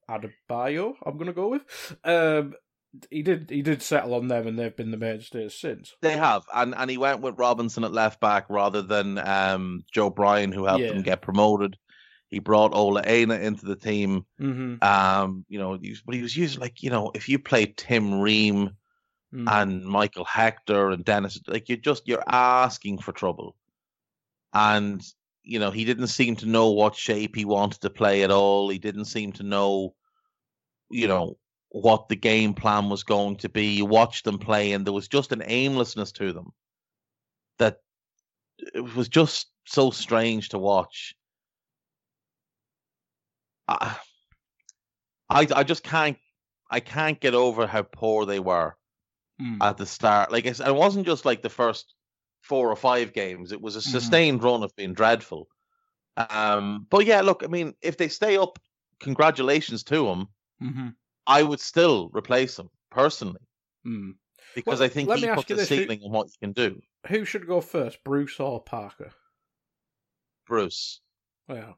Adebayo, 0.09 0.93
I'm 1.05 1.15
going 1.17 1.27
to 1.27 1.33
go 1.33 1.49
with, 1.49 1.95
um, 2.03 2.53
he 3.09 3.21
did 3.23 3.49
he 3.49 3.61
did 3.61 3.81
settle 3.81 4.13
on 4.13 4.27
them, 4.27 4.47
and 4.47 4.57
they've 4.57 4.75
been 4.75 4.91
the 4.91 4.97
mainstays 4.97 5.53
since. 5.53 5.93
They 6.01 6.15
have, 6.17 6.43
and 6.53 6.73
and 6.75 6.89
he 6.89 6.97
went 6.97 7.21
with 7.21 7.37
Robinson 7.37 7.83
at 7.83 7.91
left 7.91 8.19
back 8.21 8.45
rather 8.49 8.81
than 8.81 9.17
um, 9.17 9.83
Joe 9.91 10.09
Bryan, 10.09 10.51
who 10.51 10.65
helped 10.65 10.85
Yeah. 10.85 10.91
him 10.93 11.01
get 11.03 11.21
promoted. 11.21 11.75
He 12.29 12.39
brought 12.39 12.73
Ola 12.73 13.03
Aina 13.05 13.35
into 13.35 13.65
the 13.65 13.75
team. 13.75 14.25
Mm-hmm. 14.41 14.83
Um, 14.83 15.45
you 15.49 15.59
know, 15.59 15.77
he 15.79 15.89
was, 15.91 16.01
but 16.05 16.15
he 16.15 16.21
was 16.21 16.35
using 16.35 16.61
like 16.61 16.81
you 16.83 16.89
know, 16.89 17.11
if 17.13 17.27
you 17.29 17.39
play 17.39 17.73
Tim 17.75 18.19
Ream 18.21 18.71
Mm. 19.33 19.51
and 19.51 19.83
Michael 19.83 20.23
Hector 20.23 20.91
and 20.91 21.03
Dennis, 21.03 21.41
like 21.47 21.67
you're 21.67 21.77
just 21.77 22.07
you're 22.07 22.23
asking 22.25 22.99
for 22.99 23.11
trouble. 23.11 23.57
And 24.55 25.03
you 25.43 25.59
know, 25.59 25.69
he 25.69 25.85
didn't 25.85 26.07
seem 26.07 26.35
to 26.37 26.47
know 26.47 26.71
what 26.71 26.95
shape 26.95 27.35
he 27.35 27.45
wanted 27.45 27.81
to 27.81 27.89
play 27.91 28.23
at 28.23 28.31
all. 28.31 28.69
He 28.69 28.79
didn't 28.79 29.05
seem 29.05 29.31
to 29.33 29.43
know, 29.43 29.93
you 30.89 31.07
know, 31.07 31.37
what 31.69 32.09
the 32.09 32.15
game 32.15 32.53
plan 32.55 32.89
was 32.89 33.03
going 33.03 33.35
to 33.37 33.49
be. 33.49 33.75
You 33.75 33.85
watched 33.85 34.25
them 34.25 34.39
play, 34.39 34.71
and 34.71 34.85
there 34.85 34.93
was 34.93 35.07
just 35.07 35.31
an 35.31 35.43
aimlessness 35.45 36.11
to 36.13 36.33
them 36.33 36.51
that 37.59 37.77
it 38.73 38.95
was 38.95 39.07
just 39.07 39.51
so 39.65 39.91
strange 39.91 40.49
to 40.49 40.57
watch. 40.57 41.15
I, 43.67 43.97
I, 45.29 45.47
I 45.53 45.63
just 45.63 45.83
can't, 45.83 46.17
I 46.69 46.79
can't 46.79 47.19
get 47.19 47.33
over 47.33 47.67
how 47.67 47.83
poor 47.83 48.25
they 48.25 48.39
were 48.39 48.75
Mm. 49.41 49.57
at 49.61 49.75
the 49.75 49.85
start. 49.85 50.31
Like 50.31 50.45
I 50.45 50.53
said, 50.53 50.69
it 50.69 50.75
wasn't 50.75 51.05
just 51.05 51.25
like 51.25 51.41
the 51.41 51.49
first 51.49 51.93
four 52.47 52.69
or 52.71 52.75
five 52.75 53.11
games. 53.13 53.51
It 53.51 53.61
was 53.61 53.75
a 53.75 53.79
Mhm. 53.79 53.91
sustained 53.91 54.43
run 54.43 54.63
of 54.63 54.75
being 54.75 54.93
dreadful. 54.93 55.47
Um, 56.17 56.85
but 56.89 57.05
yeah, 57.05 57.21
look, 57.21 57.43
I 57.43 57.47
mean, 57.47 57.73
if 57.81 57.97
they 57.97 58.07
stay 58.07 58.37
up, 58.37 58.59
congratulations 58.99 59.83
to 59.85 60.05
them. 60.05 60.27
Mm-hmm. 60.61 60.89
I 61.27 61.41
would 61.43 61.59
still 61.59 62.09
replace 62.13 62.57
him 62.59 62.69
personally 62.91 63.41
Mm. 63.85 64.13
because 64.53 64.79
Well, 64.79 64.85
I 64.85 64.89
think 64.89 65.09
he 65.11 65.27
puts 65.27 65.49
you 65.49 65.55
a 65.55 65.57
this, 65.57 65.69
who- 65.69 65.75
ceiling 65.77 66.01
on 66.03 66.11
what 66.11 66.27
you 66.27 66.33
can 66.39 66.53
do. 66.53 66.81
Who 67.07 67.25
should 67.25 67.47
go 67.47 67.61
first, 67.61 68.03
Bruce 68.03 68.39
or 68.39 68.63
Parker? 68.63 69.11
Bruce, 70.47 71.01
Yeah. 71.49 71.73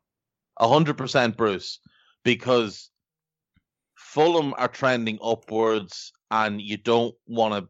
a 0.58 0.68
hundred 0.68 0.98
percent 0.98 1.38
Bruce, 1.38 1.80
because 2.24 2.92
Fulham 3.96 4.54
are 4.58 4.68
trending 4.68 5.18
upwards, 5.22 6.12
and 6.30 6.62
you 6.62 6.78
don't 6.78 7.16
want 7.26 7.54
to 7.54 7.70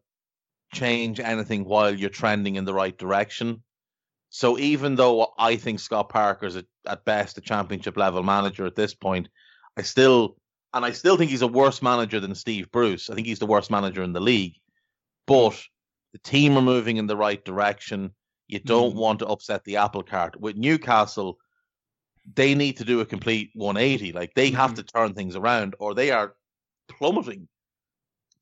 change 0.74 1.20
anything 1.20 1.64
while 1.66 1.94
you're 1.94 2.10
trending 2.10 2.56
in 2.56 2.66
the 2.66 2.74
right 2.74 2.98
direction. 2.98 3.64
So 4.30 4.58
even 4.60 4.96
though 4.96 5.34
I 5.38 5.56
think 5.56 5.80
Scott 5.80 6.10
Parker's 6.10 6.56
a, 6.58 6.66
at 6.86 7.06
best 7.06 7.38
a 7.38 7.42
championship 7.42 7.96
level 7.98 8.24
manager 8.24 8.66
at 8.66 8.76
this 8.76 8.94
point, 8.94 9.30
I 9.78 9.84
still 9.84 10.38
and 10.74 10.84
I 10.84 10.92
still 10.92 11.16
think 11.18 11.32
he's 11.32 11.42
a 11.42 11.48
worse 11.48 11.82
manager 11.82 12.20
than 12.20 12.36
Steve 12.36 12.70
Bruce. 12.72 13.10
I 13.10 13.16
think 13.16 13.26
he's 13.26 13.40
the 13.40 13.46
worst 13.46 13.72
manager 13.72 14.04
in 14.04 14.12
the 14.14 14.20
league. 14.20 14.56
But 15.26 15.60
the 16.12 16.20
team 16.20 16.58
are 16.58 16.62
moving 16.62 16.98
in 16.98 17.08
the 17.08 17.18
right 17.18 17.44
direction. 17.44 18.14
You 18.48 18.60
don't 18.60 18.94
Mhm. 18.94 19.00
want 19.00 19.20
to 19.20 19.28
upset 19.28 19.64
the 19.64 19.78
apple 19.78 20.04
cart. 20.04 20.40
With 20.40 20.58
Newcastle, 20.58 21.38
they 22.36 22.54
need 22.54 22.78
to 22.78 22.86
do 22.86 23.00
a 23.00 23.06
complete 23.06 23.52
180. 23.56 24.12
Like 24.12 24.34
they 24.36 24.52
have 24.52 24.72
Mhm. 24.72 24.76
to 24.76 24.84
turn 24.84 25.14
things 25.14 25.36
around 25.38 25.76
or 25.80 25.94
they 25.94 26.12
are 26.12 26.36
plummeting 26.90 27.48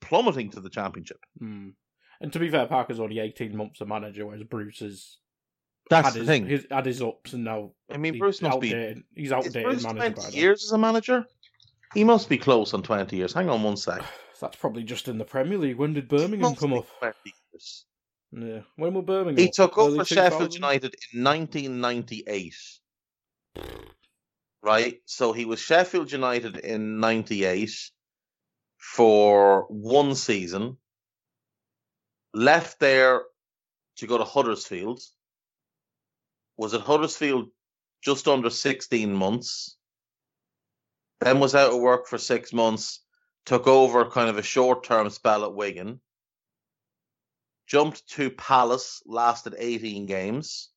plummeting 0.01 0.51
to 0.51 0.59
the 0.61 0.69
championship. 0.69 1.19
Mm. 1.41 1.73
And 2.22 2.32
to 2.34 2.39
be 2.39 2.49
fair, 2.49 2.66
Parker's 2.66 2.99
only 2.99 3.20
18 3.20 3.55
months 3.55 3.82
a 3.82 3.86
manager, 3.86 4.26
whereas 4.26 4.43
Bruce 4.43 4.80
has 4.80 5.18
That's 5.89 6.07
had 6.07 6.13
the 6.13 6.20
his, 6.20 6.28
thing. 6.28 6.47
his, 6.47 6.68
had 6.72 6.86
his 6.86 7.01
ups 7.01 7.34
and 7.34 7.43
now 7.43 7.72
I 7.91 7.97
mean, 7.97 8.18
Bruce 8.18 8.41
must 8.41 8.59
be. 8.59 8.70
He's 9.16 9.28
Is 9.28 9.32
outdated 9.32 9.63
Bruce 9.63 9.84
manager 9.84 10.16
20 10.16 10.22
by 10.22 10.38
years 10.38 10.63
as 10.63 10.72
a 10.72 10.78
manager? 10.78 11.26
He 11.93 12.03
must 12.03 12.30
be 12.30 12.38
close 12.38 12.74
on 12.74 12.84
20 12.84 13.16
years. 13.16 13.34
Hang 13.34 13.49
on 13.49 13.63
one 13.63 13.78
sec. 13.78 14.01
That's 14.41 14.57
probably 14.57 14.84
just 14.84 15.07
in 15.07 15.18
the 15.18 15.26
Premier 15.26 15.57
League. 15.57 15.78
When 15.78 15.93
did 15.93 16.09
Birmingham 16.09 16.55
come 16.55 16.72
be 16.72 16.78
up? 16.78 16.88
20 16.99 17.16
years. 17.53 17.86
Yeah. 18.32 18.59
When 18.76 18.93
were 18.93 19.01
Birmingham? 19.01 19.38
He 19.38 19.47
up? 19.47 19.53
took 19.53 19.78
Early 19.78 19.93
over 19.93 20.05
Sheffield 20.05 20.53
United 20.53 20.95
in 21.13 21.24
1998. 21.24 22.53
Right? 24.61 25.01
So 25.05 25.32
he 25.32 25.45
was 25.45 25.59
Sheffield 25.59 26.11
United 26.11 26.57
in 26.57 26.99
98 26.99 27.72
for 28.78 29.68
one 29.70 30.16
season. 30.16 30.78
Left 32.36 32.81
there 32.81 33.23
to 33.95 34.07
go 34.07 34.17
to 34.17 34.25
Huddersfield. 34.25 35.01
Was 36.57 36.73
at 36.73 36.81
Huddersfield 36.81 37.47
just 38.03 38.27
under 38.27 38.49
16 38.49 39.13
months. 39.13 39.77
Then 41.21 41.39
was 41.39 41.55
out 41.55 41.71
of 41.71 41.79
work 41.79 42.07
for 42.07 42.17
six 42.17 42.51
months. 42.51 42.99
Took 43.45 43.67
over 43.67 44.03
kind 44.09 44.29
of 44.29 44.38
a 44.38 44.43
short 44.43 44.83
term 44.83 45.09
spell 45.11 45.45
at 45.45 45.55
Wigan. 45.55 46.01
Jumped 47.67 48.05
to 48.09 48.29
Palace, 48.29 49.01
lasted 49.05 49.55
18 49.57 50.05
games. 50.05 50.71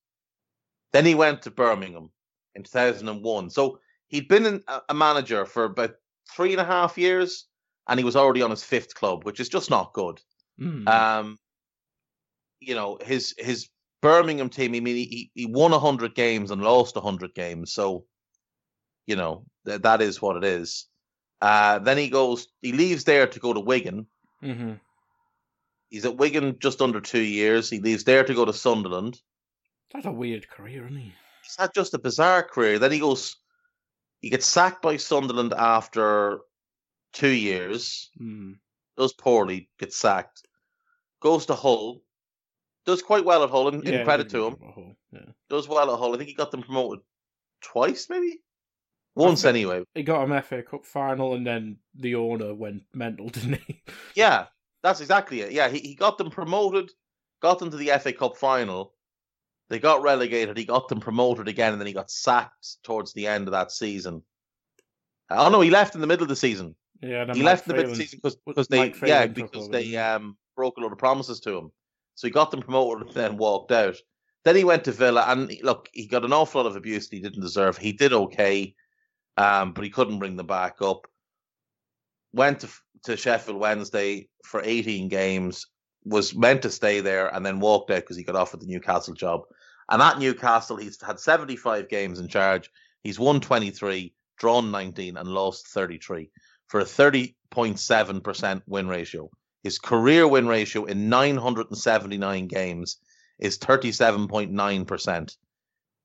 Then 0.93 1.05
he 1.05 1.17
went 1.17 1.43
to 1.43 1.51
Birmingham 1.51 2.11
in 2.55 2.63
2001. 2.63 3.51
So 3.51 3.81
he'd 4.07 4.29
been 4.29 4.47
in, 4.47 4.63
a- 4.89 4.95
manager 4.95 5.45
for 5.45 5.65
about 5.65 5.97
three 6.31 6.53
and 6.53 6.61
a 6.61 6.65
half 6.65 6.97
years, 6.97 7.47
and 7.89 7.99
he 7.99 8.05
was 8.05 8.15
already 8.15 8.43
on 8.43 8.51
his 8.51 8.63
fifth 8.63 8.95
club, 8.95 9.25
which 9.25 9.41
is 9.41 9.49
just 9.49 9.71
not 9.71 9.93
good. 9.93 10.21
Mm. 10.61 10.89
Um, 10.89 11.39
you 12.61 12.75
know 12.75 12.99
his 13.05 13.35
his 13.39 13.69
Birmingham 14.01 14.49
team. 14.49 14.75
I 14.75 14.81
mean, 14.81 14.97
he 14.97 15.31
he 15.35 15.47
won 15.47 15.73
hundred 15.73 16.15
games 16.15 16.51
and 16.51 16.63
lost 16.63 16.97
hundred 16.97 17.35
games, 17.35 17.73
so 17.73 18.05
you 19.07 19.17
know 19.17 19.45
th- 19.67 19.83
that 19.83 20.01
is 20.03 20.23
what 20.23 20.37
it 20.37 20.45
is. 20.45 20.87
Uh, 21.41 21.79
then 21.79 21.97
he 21.97 22.09
goes, 22.09 22.49
he 22.63 22.73
leaves 22.73 23.05
there 23.05 23.27
to 23.29 23.39
go 23.39 23.53
to 23.53 23.61
Wigan. 23.61 24.07
hmm 24.41 24.73
He's 25.89 26.05
at 26.05 26.17
Wigan 26.17 26.59
just 26.59 26.83
under 26.83 27.01
two 27.01 27.23
years. 27.23 27.71
He 27.71 27.81
leaves 27.81 28.05
there 28.05 28.23
to 28.25 28.35
go 28.35 28.45
to 28.45 28.53
Sunderland. 28.53 29.19
That's 29.93 30.05
a 30.05 30.13
weird 30.13 30.47
career, 30.51 30.85
isn't 30.85 30.99
he? 30.99 31.15
He's 31.43 31.57
had 31.59 31.73
just 31.75 31.95
a 31.95 31.99
bizarre 31.99 32.43
career. 32.43 32.79
Then 32.79 32.93
he 32.93 32.99
goes, 32.99 33.37
he 34.21 34.29
gets 34.29 34.45
sacked 34.47 34.83
by 34.83 34.99
Sunderland 34.99 35.55
after 35.55 36.41
two 37.15 37.31
years. 37.31 38.11
Mm. 38.21 38.57
Does 38.99 39.15
poorly, 39.15 39.71
gets 39.79 39.97
sacked. 39.97 40.43
Goes 41.21 41.47
to 41.47 41.55
Hull. 41.55 42.03
Does 42.89 43.03
quite 43.03 43.27
well 43.27 43.45
at 43.45 43.51
Hull, 43.51 43.69
in 43.69 43.83
Yeah, 43.83 44.03
credit 44.03 44.31
to 44.31 44.47
him. 44.47 44.57
Hull, 44.63 44.97
Yeah. 45.13 45.21
Does 45.51 45.69
well 45.69 45.93
at 45.93 45.99
Hull. 45.99 46.15
I 46.15 46.17
think 46.17 46.31
he 46.31 46.35
got 46.35 46.51
them 46.51 46.63
promoted 46.63 47.01
twice, 47.61 48.09
maybe? 48.09 48.41
Once, 49.15 49.45
anyway. 49.45 49.85
He 49.95 50.03
got 50.03 50.25
him 50.25 50.43
FA 50.43 50.63
Cup 50.63 50.87
final, 50.87 51.35
and 51.35 51.47
then 51.47 51.77
the 51.95 52.15
owner 52.15 52.55
went 52.55 52.85
mental, 52.95 53.29
didn't 53.29 53.61
he? 53.67 53.83
Yeah, 54.15 54.47
that's 54.83 55.03
exactly 55.03 55.43
it. 55.43 55.53
Yeah, 55.53 55.69
he, 55.69 55.81
he 55.81 55.95
got 55.97 56.17
them 56.17 56.31
promoted, 56.31 56.91
got 57.43 57.59
them 57.59 57.71
to 57.71 57.77
the 57.77 57.91
FA 58.01 58.15
Cup 58.15 58.39
final. 58.39 58.95
They 59.69 59.79
got 59.79 60.01
relegated. 60.01 60.57
He 60.57 60.65
got 60.65 60.89
them 60.89 61.01
promoted 61.01 61.47
again, 61.47 61.73
and 61.73 61.81
then 61.83 61.87
he 61.87 61.93
got 61.93 62.11
sacked 62.11 62.83
towards 62.85 63.13
the 63.13 63.27
end 63.27 63.49
of 63.49 63.53
that 63.53 63.71
season. 63.71 64.23
Oh 65.29 65.51
no, 65.51 65.61
he 65.61 65.69
left 65.69 65.95
in 65.95 66.01
the 66.01 66.07
middle 66.07 66.25
of 66.25 66.31
the 66.31 66.37
season. 66.37 66.75
yeah. 67.03 67.27
He 67.35 67.43
Mike 67.43 67.45
left 67.45 67.67
in 67.67 67.73
the 67.73 67.83
middle 67.83 67.93
of 67.93 67.99
the 67.99 68.03
season 68.03 68.21
because 68.23 68.39
because 68.47 68.69
they 68.69 68.95
yeah 69.05 69.27
because 69.27 69.69
they 69.69 69.95
um 69.99 70.39
broke 70.57 70.79
a 70.79 70.81
lot 70.81 70.93
of 70.93 70.97
promises 70.97 71.39
to 71.41 71.59
him. 71.59 71.71
So 72.19 72.27
he 72.27 72.33
got 72.33 72.51
them 72.51 72.63
promoted 72.63 73.07
and 73.07 73.15
then 73.15 73.37
walked 73.37 73.71
out. 73.71 73.95
Then 74.45 74.57
he 74.57 74.65
went 74.65 74.83
to 74.85 74.93
Villa 74.93 75.25
and 75.29 75.53
look, 75.63 75.89
he 75.93 76.09
got 76.09 76.25
an 76.25 76.33
awful 76.33 76.61
lot 76.61 76.69
of 76.69 76.75
abuse 76.75 77.09
that 77.09 77.15
he 77.15 77.23
didn't 77.23 77.43
deserve. 77.43 77.79
He 77.79 77.93
did 77.93 78.13
okay, 78.13 78.75
um, 79.37 79.73
but 79.73 79.85
he 79.85 79.91
couldn't 79.91 80.19
bring 80.19 80.35
them 80.35 80.49
back 80.49 80.83
up. 80.83 81.07
Went 82.33 82.59
to 82.61 82.69
to 83.05 83.17
Sheffield 83.17 83.61
Wednesday 83.61 84.29
for 84.45 84.61
18 84.65 85.07
games. 85.07 85.69
Was 86.07 86.35
meant 86.35 86.63
to 86.63 86.71
stay 86.71 87.01
there 87.01 87.33
and 87.33 87.47
then 87.47 87.61
walked 87.61 87.93
out 87.93 88.01
because 88.01 88.17
he 88.17 88.25
got 88.25 88.35
offered 88.35 88.63
the 88.63 88.67
Newcastle 88.67 89.15
job. 89.15 89.43
And 89.89 90.03
at 90.03 90.19
Newcastle, 90.19 90.77
he's 90.77 91.01
had 91.01 91.21
75 91.21 91.89
games 91.89 92.19
in 92.19 92.27
charge. 92.27 92.69
He's 93.05 93.21
won 93.21 93.41
23, 93.41 94.13
drawn 94.39 94.73
19, 94.73 95.17
and 95.17 95.29
lost 95.29 95.69
33 95.69 96.31
for 96.67 96.81
a 96.81 96.85
30.7% 96.85 98.63
win 98.67 98.89
ratio. 98.89 99.31
His 99.69 99.79
career 99.79 100.27
win 100.27 100.49
ratio 100.49 100.87
in 100.87 101.11
979 101.11 102.47
games 102.47 102.97
is 103.39 103.59
37.9%. 103.59 105.37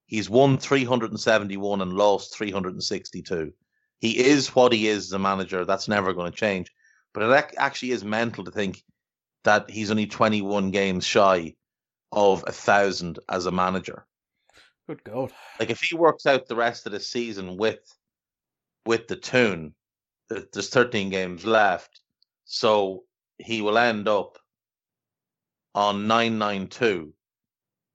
He's 0.06 0.30
won 0.30 0.58
371 0.58 1.80
and 1.80 1.94
lost 1.94 2.36
362. 2.36 3.54
He 4.00 4.20
is 4.20 4.54
what 4.54 4.74
he 4.74 4.90
is 4.90 5.06
as 5.06 5.12
a 5.14 5.20
manager. 5.20 5.64
That's 5.64 5.88
never 5.88 6.12
going 6.12 6.30
to 6.30 6.38
change. 6.38 6.74
But 7.14 7.24
it 7.24 7.56
actually 7.58 7.92
is 7.92 8.04
mental 8.04 8.44
to 8.44 8.52
think 8.52 8.84
that 9.46 9.70
he's 9.70 9.92
only 9.92 10.08
21 10.08 10.72
games 10.72 11.06
shy 11.06 11.56
of 12.12 12.44
a 12.46 12.52
thousand 12.52 13.20
as 13.30 13.46
a 13.46 13.52
manager. 13.52 14.06
Good 14.88 15.06
God! 15.06 15.32
Like 15.58 15.70
if 15.70 15.80
he 15.80 15.96
works 15.96 16.26
out 16.26 16.48
the 16.48 16.58
rest 16.58 16.86
of 16.86 16.92
the 16.92 17.00
season 17.00 17.56
with 17.56 17.80
with 18.86 19.08
the 19.08 19.16
tune, 19.16 19.74
there's 20.28 20.68
13 20.68 21.10
games 21.12 21.46
left, 21.46 22.02
so 22.44 23.06
he 23.44 23.62
will 23.62 23.78
end 23.78 24.08
up 24.08 24.38
on 25.76 26.08
992. 26.08 27.14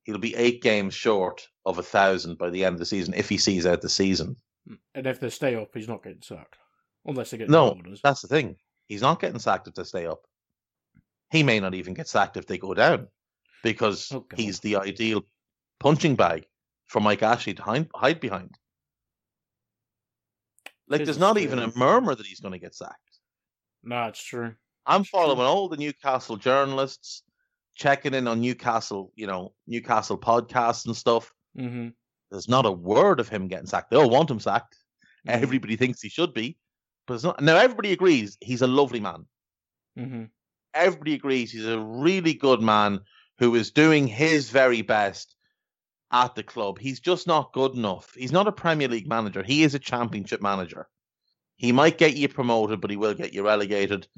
He'll 0.05 0.18
be 0.18 0.34
eight 0.34 0.62
games 0.62 0.94
short 0.94 1.46
of 1.66 1.78
a 1.78 1.82
thousand 1.82 2.38
by 2.38 2.51
the 2.51 2.64
end 2.64 2.74
of 2.74 2.80
the 2.80 2.86
season 2.86 3.14
if 3.14 3.28
he 3.28 3.38
sees 3.38 3.66
out 3.66 3.82
the 3.82 3.88
season. 3.88 4.36
Hmm. 4.66 4.74
And 4.94 5.07
if 5.07 5.20
they 5.20 5.30
stay 5.30 5.55
up, 5.55 5.68
he's 5.74 5.88
not 5.88 6.03
getting 6.03 6.22
sacked, 6.22 6.57
unless 7.05 7.30
they 7.30 7.38
get 7.38 7.51
no. 7.51 7.70
Orders. 7.70 8.01
That's 8.03 8.22
the 8.22 8.28
thing. 8.28 8.57
He's 8.86 9.03
not 9.03 9.20
getting 9.20 9.38
sacked 9.38 9.68
if 9.68 9.74
they 9.74 9.84
stay 9.84 10.07
up. 10.07 10.20
He 11.30 11.42
may 11.42 11.61
not 11.61 11.74
even 11.74 11.92
get 11.92 12.09
sacked 12.09 12.38
if 12.38 12.46
they 12.46 12.57
go 12.57 12.72
down, 12.72 13.09
because 13.62 14.11
oh, 14.12 14.26
he's 14.34 14.61
the 14.61 14.76
ideal 14.76 15.22
punching 15.78 16.16
bag 16.16 16.46
for 16.86 17.01
Mike 17.01 17.22
Ashley 17.22 17.53
to 17.55 17.62
hide, 17.62 17.88
hide 17.94 18.18
behind. 18.18 18.57
Like, 20.88 21.05
there's 21.05 21.18
not 21.18 21.36
even 21.36 21.59
a 21.59 21.70
murmur 21.76 22.14
that 22.14 22.26
he's 22.26 22.40
going 22.40 22.53
to 22.53 22.59
get 22.59 22.74
sacked. 22.74 23.18
No, 23.82 24.07
it's 24.07 24.22
true. 24.22 24.55
I'm 24.89 25.05
following 25.05 25.47
all 25.47 25.68
the 25.68 25.76
Newcastle 25.76 26.36
journalists, 26.36 27.22
checking 27.74 28.14
in 28.14 28.26
on 28.26 28.41
Newcastle, 28.41 29.12
you 29.14 29.26
know, 29.26 29.53
Newcastle 29.66 30.16
podcasts 30.18 30.86
and 30.86 30.97
stuff. 30.97 31.30
Mm-hmm. 31.57 31.89
There's 32.30 32.49
not 32.49 32.64
a 32.64 32.72
word 32.72 33.20
of 33.20 33.28
him 33.28 33.49
getting 33.49 33.66
sacked. 33.66 33.91
They 33.91 33.99
all 33.99 34.09
want 34.09 34.30
him 34.30 34.41
sacked. 34.41 34.76
Mm-hmm. 35.26 35.43
Everybody 35.43 35.76
thinks 35.76 36.01
he 36.01 36.09
should 36.09 36.32
be, 36.32 36.57
but 37.07 37.14
it's 37.14 37.24
not. 37.24 37.41
Now 37.43 37.57
everybody 37.57 37.93
agrees 37.93 38.39
he's 38.41 38.62
a 38.62 38.66
lovely 38.66 39.01
man. 39.01 39.26
Mm-hmm. 39.99 40.24
Everybody 40.72 41.14
agrees 41.14 41.53
he's 41.53 41.66
a 41.66 41.78
really 41.78 42.32
good 42.32 42.62
man 42.62 43.01
who 43.39 43.55
is 43.55 43.70
doing 43.70 44.07
his 44.07 44.49
very 44.49 44.80
best 44.80 45.36
at 46.11 46.34
the 46.34 46.43
club. 46.43 46.78
He's 46.78 47.01
just 47.01 47.26
not 47.26 47.53
good 47.53 47.74
enough. 47.74 48.14
He's 48.16 48.32
not 48.32 48.49
a 48.49 48.53
Premier 48.53 48.89
League 48.89 49.09
manager. 49.09 49.43
He 49.43 49.64
is 49.64 49.74
a 49.74 49.78
Championship 49.78 50.41
manager. 50.41 50.89
He 51.57 51.72
might 51.72 51.99
get 51.99 52.16
you 52.16 52.28
promoted, 52.28 52.80
but 52.80 52.91
he 52.91 52.97
will 52.97 53.14
get 53.14 53.34
you 53.34 53.45
relegated. 53.45 54.09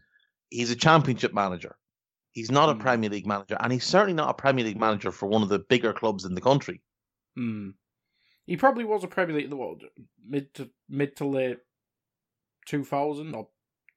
He's 0.50 0.70
a 0.70 0.76
Championship 0.76 1.32
manager. 1.32 1.76
He's 2.32 2.50
not 2.50 2.68
mm. 2.68 2.78
a. 2.78 2.82
Premier 2.82 3.10
League 3.10 3.26
manager, 3.26 3.56
and 3.60 3.72
he's 3.72 3.84
certainly 3.84 4.14
not 4.14 4.30
a 4.30 4.34
Premier 4.34 4.64
League 4.64 4.78
manager 4.78 5.10
for 5.10 5.26
one 5.26 5.42
of 5.42 5.48
the 5.48 5.58
bigger 5.58 5.92
clubs 5.92 6.24
in 6.24 6.34
the 6.34 6.40
country. 6.40 6.80
Hmm. 7.36 7.70
He 8.46 8.56
probably 8.56 8.84
was 8.84 9.04
a 9.04 9.08
Premier 9.08 9.36
League 9.36 9.52
what, 9.52 9.78
mid 10.26 10.52
to 10.54 10.70
mid 10.88 11.16
to 11.16 11.24
late 11.24 11.58
two 12.66 12.84
thousand 12.84 13.34
or 13.34 13.48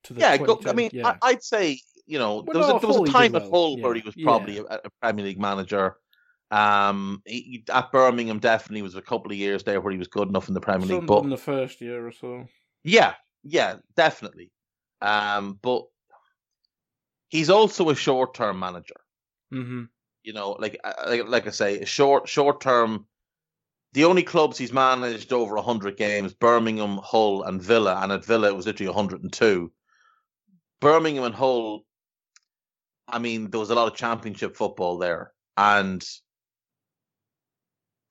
to 0.04 0.14
the 0.14 0.20
yeah. 0.20 0.38
Go, 0.38 0.60
I 0.66 0.74
mean, 0.74 0.90
yeah. 0.94 1.16
I, 1.22 1.34
would 1.34 1.44
say 1.44 1.80
you 2.06 2.20
know 2.20 2.44
there 2.44 2.62
was, 2.62 2.70
a, 2.70 2.80
there 2.80 2.88
was 3.00 3.10
a 3.10 3.12
time 3.12 3.36
at 3.36 3.44
Hull 3.44 3.78
yeah. 3.78 3.84
where 3.84 3.96
he 3.96 4.02
was 4.02 4.16
probably 4.16 4.56
yeah. 4.58 4.64
a, 4.70 4.80
a, 4.86 4.90
Premier 5.02 5.26
League 5.26 5.40
manager. 5.40 5.96
Um, 6.52 7.24
he, 7.26 7.64
at 7.72 7.92
Birmingham, 7.92 8.40
definitely 8.40 8.84
was 8.84 8.96
a 8.96 9.02
couple 9.02 9.32
of 9.32 9.38
years 9.38 9.64
there 9.64 9.82
where 9.82 9.92
he 9.92 9.98
was 9.98 10.08
good 10.08 10.30
enough 10.30 10.48
in 10.48 10.54
the 10.54 10.62
Premier 10.62 10.88
League. 10.88 11.08
But 11.08 11.24
in 11.24 11.30
the 11.30 11.38
first 11.38 11.82
year 11.82 12.06
or 12.06 12.12
so, 12.12 12.46
yeah, 12.84 13.14
yeah, 13.44 13.78
definitely. 13.96 14.52
Um, 15.02 15.58
but 15.62 15.86
he's 17.34 17.50
also 17.50 17.90
a 17.90 17.96
short-term 17.96 18.60
manager. 18.60 19.02
Mm-hmm. 19.52 19.86
You 20.22 20.34
know, 20.34 20.52
like 20.52 20.80
uh, 20.84 20.94
like 21.08 21.28
like 21.28 21.48
I 21.48 21.50
say, 21.50 21.84
short 21.84 22.30
short-term. 22.30 23.08
The 23.94 24.06
only 24.06 24.24
clubs 24.24 24.58
he's 24.58 24.72
managed 24.72 25.34
over 25.34 25.58
hundred 25.58 25.98
games: 25.98 26.34
Birmingham, 26.34 27.00
Hull, 27.04 27.44
and 27.44 27.62
Villa. 27.62 28.00
And 28.02 28.12
at 28.12 28.24
Villa, 28.24 28.48
it 28.48 28.56
was 28.56 28.68
literally 28.68 28.94
hundred 28.94 29.24
and 29.24 29.34
two. 29.34 29.74
Birmingham 30.80 31.26
and 31.26 31.36
Hull. 31.36 31.86
I 33.08 33.20
mean, 33.20 33.50
there 33.50 33.60
was 33.60 33.72
a 33.72 33.76
lot 33.76 33.92
of 33.92 33.98
Championship 33.98 34.56
football 34.56 34.98
there, 34.98 35.34
and 35.58 36.04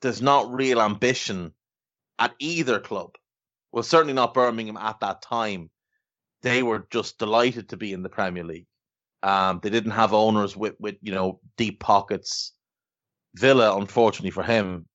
there's 0.02 0.20
not 0.20 0.52
real 0.52 0.80
ambition 0.80 1.52
at 2.18 2.34
either 2.38 2.78
club. 2.80 3.14
Well, 3.70 3.82
certainly 3.82 4.12
not 4.14 4.34
Birmingham 4.34 4.76
at 4.76 5.00
that 5.00 5.22
time. 5.22 5.70
They 6.42 6.62
were 6.62 6.86
just 6.90 7.18
delighted 7.18 7.68
to 7.68 7.76
be 7.76 7.92
in 7.92 8.02
the 8.02 8.08
Premier 8.08 8.44
League. 8.44 8.66
Um, 9.22 9.60
they 9.62 9.70
didn't 9.70 9.92
have 9.92 10.12
owners 10.12 10.56
with, 10.56 10.74
with 10.80 10.96
you 11.00 11.12
know 11.12 11.40
deep 11.56 11.80
pockets. 11.80 12.52
Villa, 13.34 13.78
unfortunately 13.78 14.30
for 14.30 14.42
him, 14.42 14.86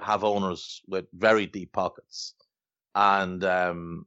have 0.00 0.24
owners 0.24 0.82
with 0.88 1.06
very 1.14 1.46
deep 1.46 1.72
pockets, 1.72 2.34
and 2.94 3.42
um, 3.44 4.06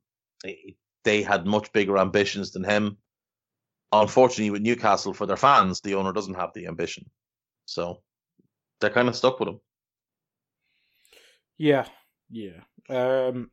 they 1.03 1.21
had 1.23 1.45
much 1.45 1.71
bigger 1.71 1.97
ambitions 1.97 2.51
than 2.51 2.63
him. 2.63 2.97
Unfortunately, 3.91 4.49
with 4.51 4.61
Newcastle, 4.61 5.13
for 5.13 5.25
their 5.25 5.37
fans, 5.37 5.79
the 5.81 5.95
owner 5.95 6.11
doesn't 6.11 6.35
have 6.35 6.51
the 6.53 6.67
ambition, 6.67 7.09
so 7.65 8.01
they're 8.81 8.89
kind 8.89 9.07
of 9.07 9.15
stuck 9.15 9.39
with 9.39 9.49
him. 9.49 9.59
Yeah, 11.57 11.87
yeah. 12.29 12.61
Um, 12.89 13.51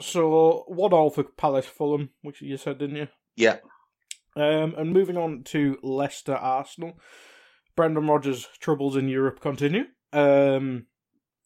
so 0.00 0.64
one 0.68 0.92
all 0.92 1.10
for 1.10 1.24
Palace 1.24 1.66
Fulham, 1.66 2.10
which 2.22 2.40
you 2.40 2.56
said, 2.56 2.78
didn't 2.78 2.96
you? 2.96 3.08
Yeah. 3.36 3.58
Um, 4.38 4.74
and 4.78 4.92
moving 4.92 5.16
on 5.16 5.42
to 5.46 5.78
Leicester 5.82 6.34
Arsenal, 6.34 6.98
Brendan 7.74 8.06
Rodgers' 8.06 8.46
troubles 8.60 8.96
in 8.96 9.08
Europe 9.08 9.40
continue. 9.40 9.84
Um, 10.12 10.86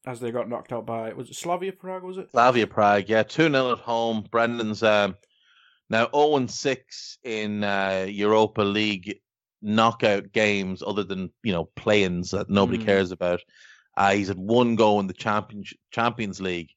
as 0.07 0.20
they 0.20 0.30
got 0.30 0.49
knocked 0.49 0.72
out 0.72 0.84
by 0.84 1.12
was 1.12 1.30
it 1.30 1.36
Slavia 1.36 1.72
Prague? 1.72 2.03
Was 2.03 2.18
it 2.18 2.30
Slavia 2.30 2.66
Prague? 2.66 3.09
Yeah, 3.09 3.22
two 3.22 3.51
0 3.51 3.72
at 3.72 3.78
home. 3.78 4.26
Brendan's 4.30 4.82
um, 4.82 5.16
now 5.88 6.01
zero 6.01 6.11
oh 6.12 6.36
and 6.36 6.51
six 6.51 7.18
in 7.22 7.64
uh, 7.64 8.07
Europa 8.09 8.62
League 8.62 9.20
knockout 9.62 10.32
games, 10.32 10.82
other 10.84 11.05
than 11.05 11.30
you 11.43 11.53
know 11.53 11.64
play-ins 11.76 12.32
that 12.32 12.51
nobody 12.51 12.78
mm. 12.78 12.84
cares 12.84 13.12
about. 13.12 13.40
Uh, 13.97 14.12
he's 14.12 14.28
had 14.28 14.38
one 14.38 14.74
goal 14.74 15.01
in 15.01 15.07
the 15.07 15.14
Champions 15.14 15.72
Champions 15.90 16.40
League, 16.40 16.70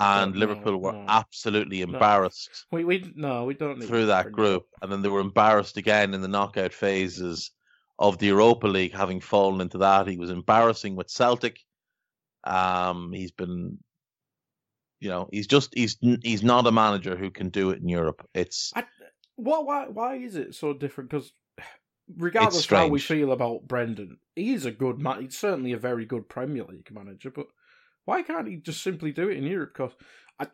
and 0.00 0.32
no, 0.32 0.38
Liverpool 0.38 0.78
were 0.78 0.92
no. 0.92 1.04
absolutely 1.08 1.82
embarrassed. 1.82 2.66
No. 2.72 2.76
We 2.76 2.84
we 2.84 3.12
no, 3.14 3.44
we 3.44 3.54
don't 3.54 3.82
through 3.82 4.06
that 4.06 4.32
group, 4.32 4.66
and 4.80 4.90
then 4.90 5.02
they 5.02 5.08
were 5.08 5.20
embarrassed 5.20 5.76
again 5.76 6.14
in 6.14 6.22
the 6.22 6.28
knockout 6.28 6.72
phases 6.72 7.50
of 7.98 8.18
the 8.18 8.26
Europa 8.26 8.66
League, 8.66 8.94
having 8.94 9.20
fallen 9.20 9.60
into 9.60 9.78
that. 9.78 10.08
He 10.08 10.16
was 10.16 10.30
embarrassing 10.30 10.96
with 10.96 11.10
Celtic. 11.10 11.60
Um, 12.44 13.12
he's 13.12 13.32
been, 13.32 13.78
you 15.00 15.10
know, 15.10 15.28
he's 15.30 15.46
just 15.46 15.74
he's 15.74 15.98
he's 16.22 16.42
not 16.42 16.66
a 16.66 16.72
manager 16.72 17.14
who 17.16 17.30
can 17.30 17.50
do 17.50 17.70
it 17.70 17.80
in 17.80 17.88
Europe. 17.88 18.26
It's 18.34 18.72
I, 18.74 18.84
what 19.36 19.66
why 19.66 19.86
why 19.88 20.16
is 20.16 20.36
it 20.36 20.54
so 20.54 20.72
different? 20.72 21.10
Because 21.10 21.30
regardless 22.16 22.64
of 22.64 22.70
how 22.70 22.88
we 22.88 23.00
feel 23.00 23.32
about 23.32 23.68
Brendan, 23.68 24.16
he 24.34 24.54
is 24.54 24.64
a 24.64 24.70
good 24.70 24.98
man. 24.98 25.20
He's 25.20 25.36
certainly 25.36 25.72
a 25.72 25.78
very 25.78 26.06
good 26.06 26.28
Premier 26.28 26.64
League 26.64 26.90
manager, 26.90 27.30
but 27.30 27.48
why 28.04 28.22
can't 28.22 28.48
he 28.48 28.56
just 28.56 28.82
simply 28.82 29.12
do 29.12 29.28
it 29.28 29.36
in 29.36 29.44
Europe? 29.44 29.72
Because 29.74 29.92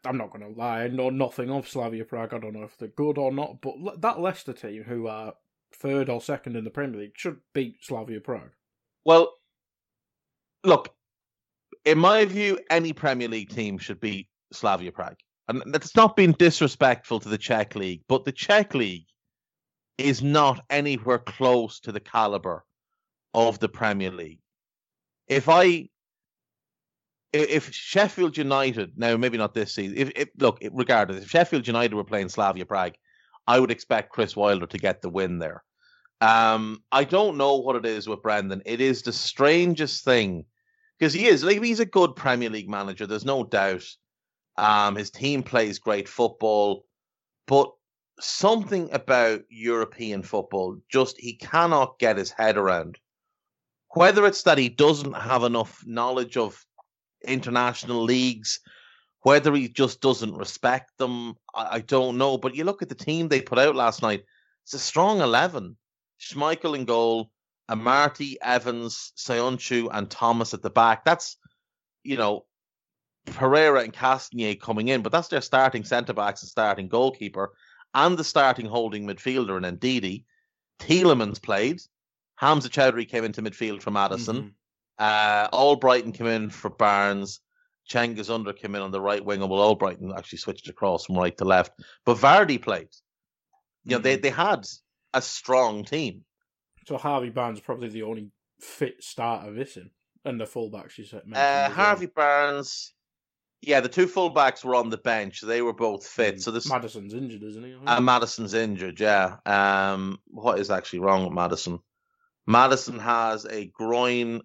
I'm 0.05 0.19
not 0.19 0.33
going 0.33 0.43
to 0.43 0.59
lie, 0.59 0.83
I 0.83 0.89
know 0.89 1.11
nothing 1.11 1.51
of 1.51 1.69
Slavia 1.69 2.05
Prague. 2.05 2.35
I 2.35 2.39
don't 2.39 2.55
know 2.55 2.65
if 2.65 2.77
they're 2.77 2.89
good 2.89 3.19
or 3.19 3.33
not, 3.33 3.61
but 3.61 4.01
that 4.01 4.21
Leicester 4.21 4.53
team, 4.53 4.83
who 4.83 5.07
are 5.07 5.35
third 5.75 6.09
or 6.09 6.21
second 6.21 6.57
in 6.57 6.65
the 6.65 6.71
Premier 6.71 7.01
League, 7.01 7.13
should 7.17 7.39
beat 7.55 7.85
Slavia 7.85 8.21
Prague. 8.21 8.51
Well, 9.05 9.33
look, 10.65 10.95
in 11.85 11.99
my 11.99 12.25
view, 12.25 12.59
any 12.69 12.93
Premier 12.93 13.29
League 13.29 13.51
team 13.51 13.79
should 13.79 14.01
beat 14.01 14.29
Slavia 14.53 14.91
Prague. 14.91 15.19
And 15.49 15.63
that's 15.67 15.95
not 15.95 16.17
being 16.17 16.33
disrespectful 16.33 17.21
to 17.21 17.29
the 17.29 17.39
Czech 17.39 17.77
League, 17.77 18.03
but 18.09 18.25
the 18.25 18.33
Czech 18.33 18.75
League 18.75 19.07
is 19.97 20.23
not 20.23 20.65
anywhere 20.69 21.21
close 21.21 21.79
to 21.81 21.93
the 21.93 22.01
caliber 22.01 22.65
of 23.33 23.61
the 23.61 23.69
Premier 23.69 24.11
League. 24.11 24.41
If 25.29 25.49
I 25.49 25.89
if 27.41 27.73
Sheffield 27.73 28.37
United 28.37 28.93
now 28.97 29.17
maybe 29.17 29.39
not 29.39 29.55
this 29.55 29.75
season 29.75 29.97
if, 29.97 30.13
if 30.15 30.29
look 30.39 30.59
regardless 30.73 31.23
if 31.23 31.31
Sheffield 31.31 31.67
United 31.67 31.95
were 31.95 32.05
playing 32.05 32.29
Slavia 32.29 32.67
Prague 32.67 32.95
I 33.47 33.61
would 33.61 33.71
expect 33.71 34.13
Chris 34.13 34.35
Wilder 34.35 34.67
to 34.67 34.79
get 34.79 35.03
the 35.03 35.09
win 35.09 35.39
there. 35.39 35.63
Um, 36.21 36.83
I 36.91 37.05
don't 37.05 37.37
know 37.37 37.57
what 37.57 37.77
it 37.77 37.87
is 37.87 38.09
with 38.09 38.23
Brendan. 38.23 38.63
It 38.67 38.81
is 38.81 39.03
the 39.03 39.13
strangest 39.13 40.05
thing 40.05 40.47
because 40.99 41.13
he 41.13 41.27
is 41.27 41.45
like 41.45 41.63
he's 41.63 41.81
a 41.81 41.87
good 41.87 42.17
Premier 42.17 42.51
League 42.51 42.71
manager 42.71 43.07
there's 43.07 43.25
no 43.25 43.45
doubt. 43.45 43.85
Um, 44.59 44.97
his 44.97 45.11
team 45.11 45.43
plays 45.43 45.79
great 45.79 46.09
football 46.09 46.87
but 47.47 47.71
something 48.19 48.89
about 48.93 49.43
European 49.51 50.23
football 50.23 50.79
just 50.91 51.19
he 51.19 51.35
cannot 51.35 51.99
get 51.99 52.17
his 52.17 52.31
head 52.31 52.57
around. 52.57 52.99
Whether 53.91 54.27
it's 54.27 54.43
that 54.43 54.59
he 54.59 54.69
doesn't 54.69 55.15
have 55.15 55.43
enough 55.43 55.85
knowledge 55.87 56.37
of 56.37 56.65
international 57.25 58.03
leagues, 58.03 58.61
whether 59.23 59.55
he 59.55 59.69
just 59.69 60.01
doesn't 60.01 60.37
respect 60.37 60.97
them, 60.99 61.37
I, 61.55 61.77
I 61.77 61.81
don't 61.81 62.19
know. 62.19 62.39
But 62.39 62.55
you 62.55 62.65
look 62.65 62.83
at 62.83 62.89
the 62.89 62.95
team 62.95 63.29
they 63.29 63.41
put 63.41 63.59
out 63.59 63.77
last 63.77 64.03
night, 64.03 64.25
it's 64.65 64.75
a 64.75 64.79
strong 64.79 65.21
11. 65.21 65.77
Schmeichel 66.21 66.77
in 66.77 66.85
goal, 66.85 67.31
Amartey, 67.71 68.37
Evans, 68.43 69.13
Söyüncü, 69.17 69.89
and 69.93 70.11
Thomas 70.11 70.55
at 70.55 70.63
the 70.63 70.71
back. 70.71 71.05
That's, 71.05 71.37
you 72.05 72.17
know, 72.17 72.47
Pereira 73.27 73.83
and 73.83 73.93
Castagne 73.93 74.61
coming 74.61 74.89
in, 74.89 75.03
but 75.03 75.13
that's 75.13 75.29
their 75.29 75.41
starting 75.41 75.85
centre 75.85 76.15
backs 76.15 76.43
and 76.43 76.49
starting 76.49 76.89
goalkeeper 76.89 77.53
and 77.95 78.17
the 78.17 78.25
starting 78.25 78.67
holding 78.67 79.07
midfielder 79.07 79.57
in 79.57 79.77
Ndidi. 79.77 80.25
Tielemans 80.79 81.41
played. 81.43 81.81
Hamza 82.37 82.69
Choudhury 82.69 83.09
came 83.09 83.25
into 83.25 83.43
midfield 83.43 83.83
from 83.83 83.97
Addison. 83.97 84.37
Mm-hmm. 84.37 84.49
Uh, 84.99 85.49
Albrighton 85.51 86.15
came 86.15 86.27
in 86.27 86.51
for 86.51 86.71
Barnes. 86.71 87.41
Cengiz 87.89 88.31
Under 88.31 88.53
came 88.53 88.75
in 88.75 88.83
on 88.83 88.91
the 88.91 89.01
right 89.01 89.25
wing, 89.25 89.43
and 89.43 89.51
well, 89.51 89.77
Albrighton 89.77 90.17
actually 90.17 90.39
switched 90.39 90.69
across 90.69 91.07
from 91.07 91.17
right 91.17 91.37
to 91.39 91.45
left. 91.45 91.73
But 92.05 92.17
Vardy 92.17 92.61
played. 92.61 92.89
You 93.85 93.93
know, 93.93 93.97
mm-hmm. 93.99 94.03
they, 94.03 94.17
they 94.17 94.31
had 94.31 94.67
a 95.15 95.23
strong 95.23 95.85
team. 95.85 96.25
So 96.87 96.97
Harvey 96.97 97.31
Barnes 97.31 97.59
is 97.59 97.65
probably 97.65 97.89
the 97.89 98.03
only 98.03 98.31
fit 98.61 99.03
starter 99.03 99.51
missing, 99.51 99.91
and 100.25 100.41
the 100.41 100.45
fullbacks 100.45 100.99
you 100.99 101.05
said. 101.05 101.23
Uh, 101.33 101.71
Harvey 101.71 102.07
well. 102.07 102.27
Barnes, 102.27 102.93
yeah, 103.63 103.81
the 103.81 103.89
two 103.89 104.07
fullbacks 104.07 104.65
were 104.65 104.75
on 104.75 104.91
the 104.91 104.99
bench. 104.99 105.41
They 105.41 105.63
were 105.63 105.73
both 105.73 106.07
fit. 106.07 106.37
Mm. 106.37 106.43
So 106.43 106.51
this 106.51 106.69
Maddison's 106.69 107.15
injured, 107.15 107.43
isn't 107.43 107.65
he? 107.65 107.77
Uh, 107.87 108.01
Maddison's 108.01 108.55
injured. 108.55 109.01
Yeah. 109.01 109.37
Um, 109.47 110.19
what 110.27 110.59
is 110.59 110.71
actually 110.71 111.01
wrong 111.01 111.25
with 111.25 111.33
Maddison? 111.33 111.81
Maddison 112.47 112.99
has 113.01 113.45
a 113.45 113.67
groin 113.67 114.43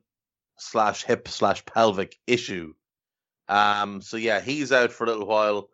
slash 0.61 1.03
hip 1.03 1.27
slash 1.27 1.65
pelvic 1.65 2.17
issue. 2.27 2.73
Um, 3.47 4.01
so 4.01 4.17
yeah, 4.17 4.39
he's 4.39 4.71
out 4.71 4.91
for 4.91 5.03
a 5.03 5.07
little 5.07 5.27
while. 5.27 5.69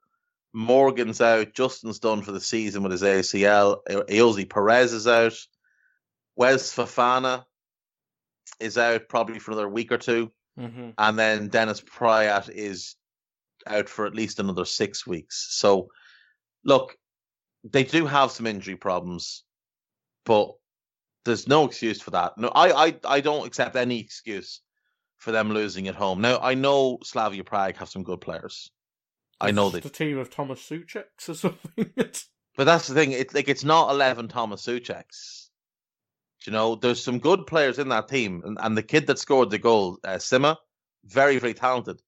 Morgan's 0.54 1.22
out. 1.22 1.54
Justin's 1.54 2.00
done 2.00 2.22
for 2.22 2.32
the 2.32 2.40
season 2.40 2.82
with 2.82 2.94
his 2.94 3.04
ACL. 3.04 3.80
Ayoze 3.88 4.50
Perez 4.50 4.94
is 4.94 5.08
out. 5.08 5.34
Wes 6.36 6.74
Fofana 6.74 7.46
is 8.60 8.78
out 8.78 9.10
probably 9.10 9.40
for 9.40 9.52
another 9.52 9.70
week 9.70 9.92
or 9.92 9.98
2 9.98 10.32
mm-hmm. 10.58 10.90
and 10.98 11.20
then 11.20 11.50
Dennis 11.50 11.82
Praet 11.82 12.50
is 12.50 12.96
out 13.66 13.90
for 13.90 14.06
at 14.06 14.16
least 14.16 14.40
another 14.40 14.66
six 14.66 15.06
weeks. 15.06 15.48
So, 15.52 15.90
look, 16.64 16.98
they 17.64 17.84
do 17.84 18.06
have 18.06 18.32
some 18.32 18.48
injury 18.48 18.78
problems, 18.78 19.44
but 20.26 20.54
there's 21.26 21.48
no 21.48 21.66
excuse 21.66 22.02
for 22.02 22.12
that. 22.12 22.38
No, 22.38 22.48
I, 22.48 22.88
I, 22.88 22.96
I 23.04 23.22
don't 23.22 23.46
accept 23.46 23.76
any 23.76 24.00
excuse 24.00 24.62
for 25.18 25.32
them 25.32 25.52
losing 25.52 25.88
at 25.88 25.96
home. 25.96 26.22
Now, 26.22 26.40
I 26.40 26.54
know 26.54 27.00
Slavia 27.04 27.44
Prague 27.44 27.78
have 27.78 27.90
some 27.90 28.04
good 28.04 28.22
players. 28.22 28.72
I 29.40 29.52
know 29.52 29.70
that 29.70 29.84
the 29.84 29.90
team 29.90 30.18
of 30.18 30.30
Thomas 30.30 30.62
Součeks 30.62 31.30
or 31.30 31.34
something. 31.36 31.92
but 31.96 32.64
that's 32.66 32.88
the 32.88 32.94
thing. 32.94 33.12
It's 33.12 33.34
like 33.34 33.48
it's 33.48 33.64
not 33.64 33.92
eleven 33.92 34.28
Thomas 34.28 34.66
Součeks. 34.66 35.50
You 36.46 36.54
know, 36.54 36.76
there's 36.76 37.04
some 37.04 37.20
good 37.20 37.46
players 37.46 37.78
in 37.78 37.90
that 37.90 38.08
team, 38.08 38.42
and, 38.46 38.58
and 38.62 38.78
the 38.78 38.84
kid 38.84 39.08
that 39.08 39.20
scored 39.20 39.50
the 39.50 39.58
goal, 39.58 40.00
uh, 40.04 40.16
Sima, 40.16 40.58
very 41.06 41.40
very 41.40 41.54
talented. 41.54 42.02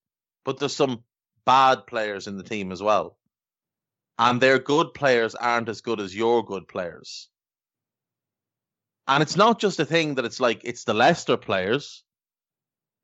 But 0.44 0.58
there's 0.58 0.74
some 0.74 1.04
bad 1.44 1.86
players 1.86 2.26
in 2.26 2.36
the 2.36 2.42
team 2.42 2.72
as 2.72 2.82
well. 2.82 3.18
And 4.18 4.40
their 4.40 4.58
good 4.58 4.92
players 4.94 5.34
aren't 5.34 5.68
as 5.68 5.80
good 5.80 6.00
as 6.00 6.14
your 6.14 6.44
good 6.44 6.68
players. 6.68 7.28
And 9.08 9.22
it's 9.22 9.36
not 9.36 9.58
just 9.58 9.80
a 9.80 9.84
thing 9.84 10.16
that 10.16 10.24
it's 10.24 10.40
like 10.40 10.60
it's 10.64 10.84
the 10.84 10.94
Leicester 10.94 11.36
players, 11.36 12.04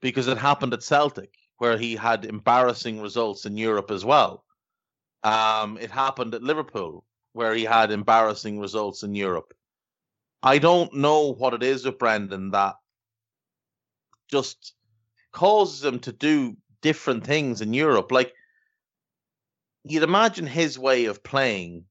because 0.07 0.29
it 0.29 0.39
happened 0.39 0.73
at 0.73 0.85
Celtic, 0.85 1.35
where 1.59 1.77
he 1.77 1.97
had 1.97 2.25
embarrassing 2.25 3.01
results 3.01 3.45
in 3.45 3.57
Europe 3.57 3.91
as 3.91 4.05
well. 4.05 4.45
Um, 5.25 5.79
it 5.79 5.91
happened 5.91 6.33
at 6.33 6.45
Liverpool, 6.45 7.05
where 7.33 7.53
he 7.53 7.65
had 7.65 7.91
embarrassing 7.91 8.61
results 8.61 9.03
in 9.03 9.17
Europe. 9.17 9.53
I 10.45 10.59
don't 10.59 10.95
know 10.95 11.33
what 11.33 11.55
it 11.55 11.65
is 11.65 11.85
with 11.85 11.99
Brendan 11.99 12.53
that 12.53 12.77
just 14.31 14.75
causes 15.33 15.85
him 15.85 15.99
to 16.01 16.13
do 16.13 16.57
different 16.83 17.25
things 17.25 17.61
in 17.61 17.75
Europe. 17.75 18.13
Like 18.13 18.33
you'd 19.83 20.05
imagine 20.05 20.47
his 20.47 20.79
way 20.79 21.07
of 21.07 21.25
playing 21.25 21.87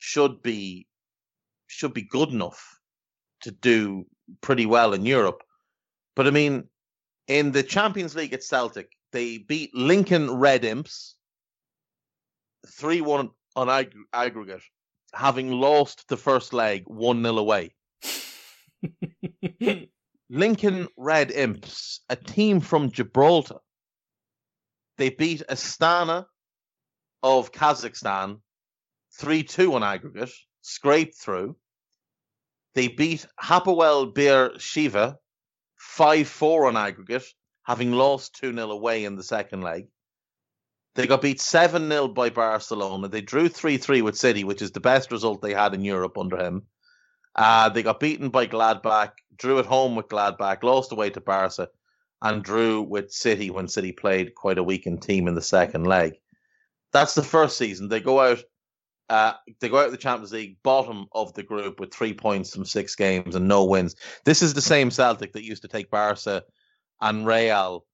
should 0.00 0.42
be 0.42 0.86
should 1.66 1.94
be 1.94 2.02
good 2.02 2.28
enough 2.28 2.78
to 3.40 3.50
do 3.52 4.04
pretty 4.42 4.66
well 4.66 4.92
in 4.92 5.06
Europe. 5.06 5.42
But 6.14 6.26
I 6.26 6.30
mean, 6.30 6.68
in 7.30 7.52
the 7.52 7.62
Champions 7.62 8.16
League 8.16 8.34
at 8.34 8.42
Celtic, 8.42 8.90
they 9.12 9.38
beat 9.38 9.72
Lincoln 9.72 10.28
Red 10.32 10.64
Imps 10.64 11.14
3 12.66 13.02
1 13.02 13.30
on 13.54 13.68
ag- 13.68 13.94
aggregate, 14.12 14.64
having 15.14 15.52
lost 15.52 16.08
the 16.08 16.16
first 16.16 16.52
leg 16.52 16.82
1 16.86 17.22
0 17.22 17.38
away. 17.38 17.72
Lincoln 20.28 20.88
Red 20.96 21.30
Imps, 21.30 22.00
a 22.08 22.16
team 22.16 22.58
from 22.58 22.90
Gibraltar, 22.90 23.60
they 24.98 25.10
beat 25.10 25.44
Astana 25.48 26.26
of 27.22 27.52
Kazakhstan 27.52 28.40
3 29.20 29.44
2 29.44 29.74
on 29.74 29.84
aggregate, 29.84 30.32
scraped 30.62 31.14
through. 31.16 31.54
They 32.74 32.88
beat 32.88 33.24
Hapoel 33.40 34.12
Beersheva 34.12 35.14
5 35.80 36.28
4 36.28 36.68
on 36.68 36.76
aggregate, 36.76 37.24
having 37.62 37.90
lost 37.90 38.36
2 38.36 38.52
0 38.52 38.70
away 38.70 39.04
in 39.04 39.16
the 39.16 39.22
second 39.22 39.62
leg. 39.62 39.88
They 40.94 41.06
got 41.06 41.22
beat 41.22 41.40
7 41.40 41.88
0 41.88 42.08
by 42.08 42.28
Barcelona. 42.28 43.08
They 43.08 43.22
drew 43.22 43.48
3 43.48 43.78
3 43.78 44.02
with 44.02 44.18
City, 44.18 44.44
which 44.44 44.60
is 44.60 44.72
the 44.72 44.80
best 44.80 45.10
result 45.10 45.40
they 45.40 45.54
had 45.54 45.72
in 45.72 45.82
Europe 45.82 46.18
under 46.18 46.36
him. 46.36 46.66
Uh, 47.34 47.70
they 47.70 47.82
got 47.82 47.98
beaten 47.98 48.28
by 48.28 48.46
Gladbach, 48.46 49.12
drew 49.36 49.58
at 49.58 49.64
home 49.66 49.96
with 49.96 50.08
Gladbach, 50.08 50.62
lost 50.62 50.92
away 50.92 51.08
to 51.10 51.20
Barca, 51.20 51.68
and 52.20 52.44
drew 52.44 52.82
with 52.82 53.10
City 53.10 53.50
when 53.50 53.66
City 53.66 53.92
played 53.92 54.34
quite 54.34 54.58
a 54.58 54.62
weakened 54.62 55.02
team 55.02 55.28
in 55.28 55.34
the 55.34 55.40
second 55.40 55.84
leg. 55.84 56.14
That's 56.92 57.14
the 57.14 57.22
first 57.22 57.56
season. 57.56 57.88
They 57.88 58.00
go 58.00 58.20
out. 58.20 58.42
Uh, 59.10 59.34
they 59.58 59.68
go 59.68 59.78
out 59.78 59.86
of 59.86 59.90
the 59.90 59.98
Champions 59.98 60.32
League, 60.32 60.56
bottom 60.62 61.06
of 61.10 61.34
the 61.34 61.42
group 61.42 61.80
with 61.80 61.92
three 61.92 62.14
points 62.14 62.54
from 62.54 62.64
six 62.64 62.94
games 62.94 63.34
and 63.34 63.48
no 63.48 63.64
wins. 63.64 63.96
This 64.24 64.40
is 64.40 64.54
the 64.54 64.62
same 64.62 64.92
Celtic 64.92 65.32
that 65.32 65.42
used 65.42 65.62
to 65.62 65.68
take 65.68 65.90
Barca 65.90 66.44
and 67.00 67.26
Real, 67.26 67.84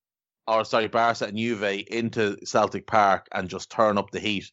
or 0.47 0.67
sorry, 0.67 0.89
Barca 0.89 1.25
and 1.25 1.39
Juve 1.39 1.85
into 1.89 2.37
Celtic 2.45 2.87
Park 2.87 3.29
and 3.33 3.49
just 3.49 3.71
turn 3.71 3.97
up 3.97 4.11
the 4.11 4.21
heat 4.21 4.53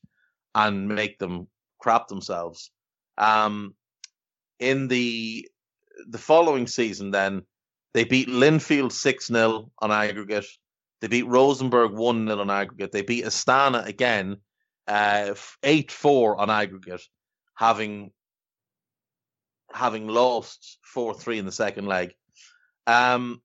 and 0.55 0.87
make 0.87 1.19
them 1.19 1.47
crap 1.79 2.07
themselves. 2.07 2.71
Um, 3.17 3.75
in 4.57 4.87
the 4.87 5.49
the 6.07 6.17
following 6.17 6.67
season, 6.67 7.11
then 7.11 7.41
they 7.93 8.05
beat 8.05 8.29
Linfield 8.29 8.93
6 8.93 9.27
0 9.27 9.69
on 9.79 9.91
aggregate. 9.91 10.45
They 11.01 11.09
beat 11.09 11.27
Rosenborg 11.27 11.91
1 11.91 12.25
0 12.25 12.39
on 12.39 12.49
aggregate. 12.49 12.93
They 12.93 13.01
beat 13.01 13.25
Astana 13.25 13.85
again 13.85 14.37
uh, 14.87 15.35
8 15.63 15.89
uh, 15.89 15.93
4 15.93 16.41
on 16.41 16.49
aggregate, 16.49 17.01
having 17.55 18.11
having 19.71 20.07
lost 20.07 20.77
4 20.83 21.13
3 21.13 21.39
in 21.39 21.45
the 21.45 21.51
second 21.51 21.87
leg. 21.87 22.13
Um, 22.85 23.41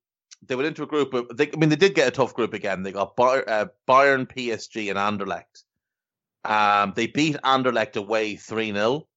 they 0.46 0.54
went 0.54 0.68
into 0.68 0.82
a 0.82 0.86
group 0.86 1.14
of, 1.14 1.36
they, 1.36 1.50
I 1.50 1.56
mean, 1.56 1.70
they 1.70 1.76
did 1.76 1.94
get 1.94 2.08
a 2.08 2.12
tough 2.12 2.34
group 2.34 2.54
again. 2.54 2.82
They 2.82 2.92
got 2.92 3.14
uh, 3.18 3.66
Bayern, 3.88 4.26
PSG, 4.26 4.90
and 4.90 4.98
Anderlecht. 4.98 5.64
Um, 6.44 6.92
they 6.94 7.06
beat 7.06 7.36
Anderlecht 7.42 7.96
away 7.96 8.36
3 8.36 8.72
0. 8.72 9.08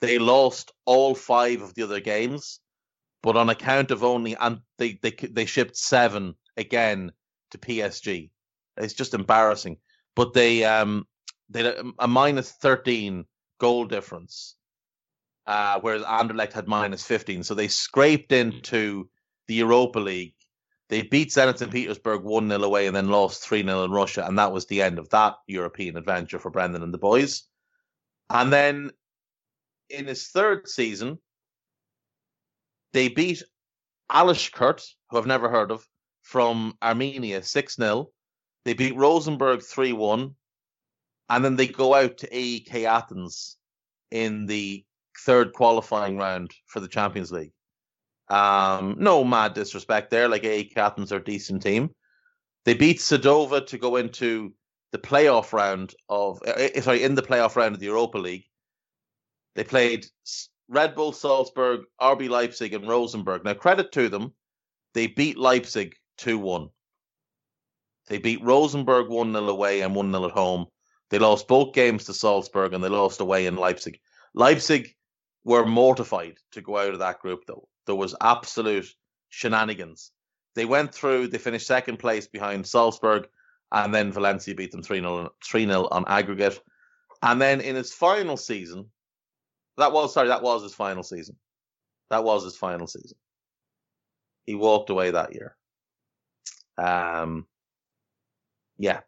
They 0.00 0.18
lost 0.18 0.72
all 0.86 1.14
five 1.14 1.60
of 1.62 1.74
the 1.74 1.82
other 1.82 2.00
games 2.00 2.60
but 3.22 3.36
on 3.36 3.50
account 3.50 3.90
of 3.90 4.04
only 4.04 4.36
and 4.36 4.60
they 4.78 4.98
they 5.02 5.10
they 5.10 5.44
shipped 5.44 5.76
seven 5.76 6.34
again 6.56 7.12
to 7.50 7.58
PSG. 7.58 8.30
It's 8.76 8.94
just 8.94 9.14
embarrassing. 9.14 9.76
But 10.16 10.32
they 10.32 10.64
um 10.64 11.06
they 11.50 11.64
had 11.64 11.84
a 11.98 12.08
minus 12.08 12.52
thirteen 12.52 13.26
goal 13.58 13.84
difference, 13.84 14.56
uh, 15.46 15.80
whereas 15.80 16.02
Anderlecht 16.02 16.52
had 16.52 16.68
minus 16.68 17.04
fifteen. 17.04 17.42
So 17.42 17.54
they 17.54 17.68
scraped 17.68 18.32
into 18.32 19.08
the 19.48 19.54
Europa 19.54 19.98
League. 19.98 20.34
They 20.90 21.02
beat 21.02 21.30
Zenit 21.30 21.58
St. 21.58 21.70
Petersburg 21.70 22.24
1 22.24 22.48
0 22.48 22.62
away 22.62 22.88
and 22.88 22.96
then 22.96 23.08
lost 23.08 23.42
3 23.42 23.62
0 23.62 23.84
in 23.84 23.92
Russia. 23.92 24.24
And 24.26 24.38
that 24.38 24.52
was 24.52 24.66
the 24.66 24.82
end 24.82 24.98
of 24.98 25.08
that 25.10 25.36
European 25.46 25.96
adventure 25.96 26.40
for 26.40 26.50
Brendan 26.50 26.82
and 26.82 26.92
the 26.92 26.98
boys. 26.98 27.44
And 28.28 28.52
then 28.52 28.90
in 29.88 30.06
his 30.06 30.28
third 30.28 30.68
season, 30.68 31.18
they 32.92 33.08
beat 33.08 33.42
Alashkert, 34.10 34.84
who 35.10 35.18
I've 35.18 35.26
never 35.26 35.48
heard 35.48 35.70
of, 35.70 35.86
from 36.22 36.76
Armenia 36.82 37.42
6 37.42 37.76
0. 37.76 38.10
They 38.64 38.74
beat 38.74 38.96
Rosenborg 38.96 39.62
3 39.62 39.92
1. 39.92 40.34
And 41.30 41.44
then 41.44 41.56
they 41.56 41.68
go 41.68 41.94
out 41.94 42.18
to 42.18 42.28
AEK 42.28 42.84
Athens 42.84 43.56
in 44.10 44.46
the 44.46 44.84
third 45.24 45.52
qualifying 45.52 46.18
round 46.18 46.50
for 46.66 46.80
the 46.80 46.88
Champions 46.88 47.30
League. 47.30 47.52
Um, 48.28 48.96
no 48.98 49.24
mad 49.24 49.54
disrespect 49.54 50.10
there. 50.10 50.28
Like 50.28 50.42
AEK 50.42 50.76
Athens 50.76 51.12
are 51.12 51.18
a 51.18 51.24
decent 51.24 51.62
team. 51.62 51.90
They 52.64 52.74
beat 52.74 52.98
Suduva 52.98 53.66
to 53.66 53.78
go 53.78 53.96
into 53.96 54.52
the 54.92 54.98
playoff 54.98 55.52
round 55.52 55.94
of 56.08 56.42
uh, 56.42 56.80
sorry 56.80 57.04
in 57.04 57.14
the 57.14 57.22
playoff 57.22 57.56
round 57.56 57.74
of 57.74 57.80
the 57.80 57.86
Europa 57.86 58.18
League. 58.18 58.44
They 59.54 59.64
played 59.64 60.06
Red 60.68 60.94
Bull 60.94 61.12
Salzburg, 61.12 61.80
RB 62.00 62.28
Leipzig, 62.28 62.74
and 62.74 62.88
Rosenborg. 62.88 63.44
Now 63.44 63.54
credit 63.54 63.92
to 63.92 64.08
them, 64.08 64.34
they 64.94 65.06
beat 65.06 65.38
Leipzig 65.38 65.94
two 66.18 66.38
one. 66.38 66.68
They 68.08 68.18
beat 68.18 68.42
Rosenborg 68.42 69.08
1 69.08 69.32
0 69.32 69.48
away 69.48 69.82
and 69.82 69.94
1 69.94 70.10
0 70.10 70.24
at 70.24 70.32
home. 70.32 70.66
They 71.10 71.18
lost 71.18 71.48
both 71.48 71.74
games 71.74 72.04
to 72.04 72.14
Salzburg 72.14 72.72
and 72.72 72.82
they 72.82 72.88
lost 72.88 73.20
away 73.20 73.46
in 73.46 73.56
Leipzig. 73.56 74.00
Leipzig 74.34 74.94
were 75.44 75.66
mortified 75.66 76.38
to 76.52 76.60
go 76.60 76.78
out 76.78 76.92
of 76.92 77.00
that 77.00 77.20
group, 77.20 77.44
though. 77.46 77.68
There 77.86 77.94
was 77.94 78.14
absolute 78.20 78.88
shenanigans. 79.28 80.12
They 80.54 80.64
went 80.64 80.94
through, 80.94 81.28
they 81.28 81.38
finished 81.38 81.66
second 81.66 81.98
place 81.98 82.26
behind 82.26 82.66
Salzburg, 82.66 83.28
and 83.72 83.94
then 83.94 84.12
Valencia 84.12 84.54
beat 84.54 84.72
them 84.72 84.82
3 84.82 85.00
0 85.00 85.88
on 85.90 86.04
aggregate. 86.06 86.60
And 87.22 87.40
then 87.40 87.60
in 87.60 87.76
his 87.76 87.92
final 87.92 88.36
season, 88.36 88.90
that 89.76 89.92
was, 89.92 90.14
sorry, 90.14 90.28
that 90.28 90.42
was 90.42 90.62
his 90.62 90.74
final 90.74 91.02
season. 91.02 91.36
That 92.10 92.24
was 92.24 92.44
his 92.44 92.56
final 92.56 92.86
season. 92.86 93.16
He 94.44 94.54
walked 94.54 94.90
away 94.90 95.12
that 95.12 95.34
year. 95.34 95.56
Um, 96.76 97.46
yeah. 98.78 99.00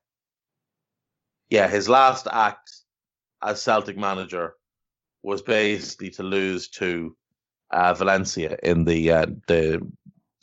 Yeah, 1.53 1.69
his 1.69 1.87
last 1.87 2.27
act 2.33 2.71
as 3.43 3.61
Celtic 3.61 3.99
manager 3.99 4.55
was 5.23 5.43
basically 5.43 6.09
to 6.13 6.23
lose 6.23 6.71
to 6.81 7.15
uh, 7.71 7.93
Valencia 7.93 8.57
in 8.63 8.87
the 8.87 9.13
uh, 9.13 9.27
the 9.49 9.87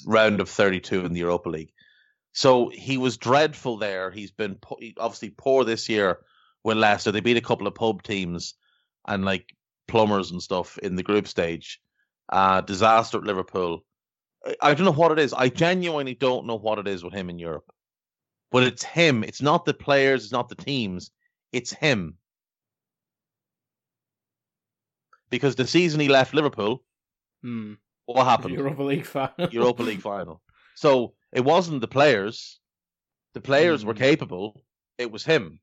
round 0.06 0.40
of 0.40 0.48
32 0.48 1.04
in 1.06 1.14
the 1.14 1.22
Europa 1.22 1.50
League. 1.50 1.74
So 2.34 2.70
he 2.70 3.00
was 3.00 3.18
dreadful 3.18 3.78
there. 3.78 4.12
He's 4.12 4.30
been 4.30 4.54
po- 4.62 4.78
obviously 5.00 5.32
poor 5.32 5.64
this 5.64 5.90
year 5.90 6.20
with 6.64 6.78
Leicester. 6.78 7.12
They 7.12 7.22
beat 7.22 7.38
a 7.38 7.42
couple 7.42 7.66
of 7.66 7.74
pub 7.74 8.04
teams 8.04 8.54
and 9.08 9.26
like 9.26 9.56
plumbers 9.88 10.30
and 10.30 10.44
stuff 10.44 10.78
in 10.78 10.96
the 10.96 11.02
group 11.02 11.28
stage. 11.28 11.82
Uh, 12.32 12.62
disaster 12.62 13.18
at 13.18 13.24
Liverpool. 13.24 13.84
I 14.62 14.76
don't 14.76 14.86
know 14.86 14.92
what 14.92 15.12
it 15.12 15.18
is. 15.18 15.34
I 15.34 15.50
genuinely 15.50 16.14
don't 16.14 16.46
know 16.46 16.60
what 16.60 16.78
it 16.78 16.88
is 16.88 17.04
with 17.04 17.14
him 17.16 17.32
in 17.32 17.40
Europe. 17.40 17.66
But 18.52 18.64
it's 18.64 18.84
him. 18.84 19.24
It's 19.24 19.42
not 19.42 19.66
the 19.66 19.74
players. 19.74 20.24
It's 20.24 20.32
not 20.32 20.50
the 20.50 20.56
teams. 20.56 21.12
It's 21.52 21.72
him. 21.72 22.16
Because 25.30 25.56
the 25.56 25.68
season 25.68 26.00
he 26.00 26.08
left 26.08 26.34
Liverpool, 26.34 26.84
hmm. 27.44 27.74
what 28.06 28.26
happened? 28.26 28.56
Europa 28.56 28.84
League 28.84 29.06
final. 29.06 29.34
Europa 29.52 29.84
League 29.84 30.02
final. 30.02 30.42
So 30.76 31.14
it 31.32 31.42
wasn't 31.42 31.82
the 31.82 31.88
players. 31.88 32.60
The 33.36 33.42
players 33.42 33.86
were 33.86 33.94
hmm. 33.94 34.00
capable. 34.00 34.62
It 34.98 35.12
was 35.12 35.24
him. 35.24 35.60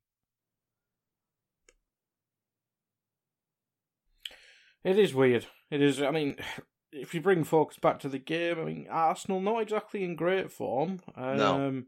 It 4.85 5.01
is 5.01 5.13
weird. 5.13 5.47
It 5.73 5.83
is. 5.83 6.01
I 6.01 6.13
mean, 6.13 6.37
if 6.93 7.13
you 7.13 7.21
bring 7.21 7.43
focus 7.43 7.79
back 7.81 7.99
to 8.01 8.09
the 8.09 8.21
game, 8.21 8.61
I 8.61 8.65
mean, 8.65 8.87
Arsenal 8.89 9.41
not 9.41 9.63
exactly 9.63 10.05
in 10.05 10.15
great 10.15 10.53
form. 10.53 11.01
Um, 11.17 11.37
no 11.37 11.83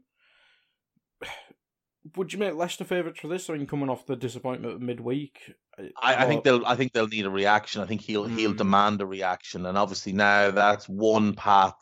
would 2.15 2.33
you 2.33 2.39
make 2.39 2.55
Leicester 2.55 2.83
favourites 2.83 3.19
for 3.19 3.27
this? 3.27 3.49
I 3.49 3.53
mean, 3.53 3.67
coming 3.67 3.89
off 3.89 4.05
the 4.05 4.15
disappointment 4.15 4.73
of 4.73 4.81
midweek, 4.81 5.53
I, 6.01 6.23
I, 6.23 6.25
think 6.25 6.43
they'll. 6.43 6.65
I 6.65 6.75
think 6.75 6.91
they'll 6.91 7.07
need 7.07 7.25
a 7.25 7.29
reaction. 7.29 7.81
I 7.81 7.85
think 7.85 8.01
he'll 8.01 8.27
mm. 8.27 8.37
he'll 8.37 8.51
hmm. 8.51 8.57
demand 8.57 9.01
a 9.01 9.05
reaction, 9.05 9.65
and 9.65 9.77
obviously 9.77 10.13
now 10.13 10.51
that's 10.51 10.87
one 10.87 11.33
path 11.33 11.75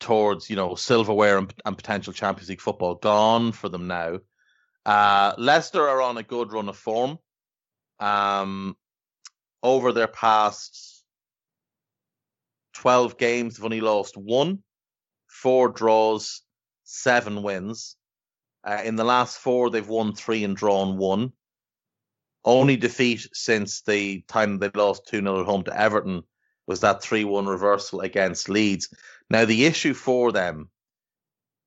towards 0.00 0.50
you 0.50 0.56
know 0.56 0.74
silverware 0.74 1.38
and, 1.38 1.52
and 1.64 1.76
potential 1.76 2.12
Champions 2.12 2.48
League 2.48 2.60
football 2.60 2.96
gone 2.96 3.52
for 3.52 3.68
them 3.68 3.86
now. 3.86 4.18
Uh, 4.84 5.34
Leicester 5.38 5.86
are 5.86 6.00
on 6.00 6.16
a 6.16 6.22
good 6.22 6.52
run 6.52 6.68
of 6.68 6.76
form. 6.76 7.18
Um, 7.98 8.76
over 9.62 9.92
their 9.92 10.08
past 10.08 11.04
twelve 12.74 13.18
games, 13.18 13.56
they've 13.56 13.64
only 13.64 13.80
lost 13.80 14.16
one, 14.16 14.62
four 15.28 15.68
draws, 15.68 16.42
seven 16.84 17.42
wins. 17.42 17.96
Uh, 18.66 18.82
in 18.84 18.96
the 18.96 19.04
last 19.04 19.38
four, 19.38 19.70
they've 19.70 19.88
won 19.88 20.12
three 20.12 20.42
and 20.42 20.56
drawn 20.56 20.98
one. 20.98 21.32
Only 22.44 22.76
defeat 22.76 23.28
since 23.32 23.82
the 23.82 24.22
time 24.22 24.58
they 24.58 24.70
lost 24.70 25.06
2 25.06 25.20
0 25.20 25.40
at 25.40 25.46
home 25.46 25.62
to 25.64 25.80
Everton 25.80 26.22
was 26.66 26.80
that 26.80 27.02
3 27.02 27.24
1 27.24 27.46
reversal 27.46 28.00
against 28.00 28.48
Leeds. 28.48 28.92
Now, 29.30 29.44
the 29.44 29.66
issue 29.66 29.94
for 29.94 30.32
them, 30.32 30.68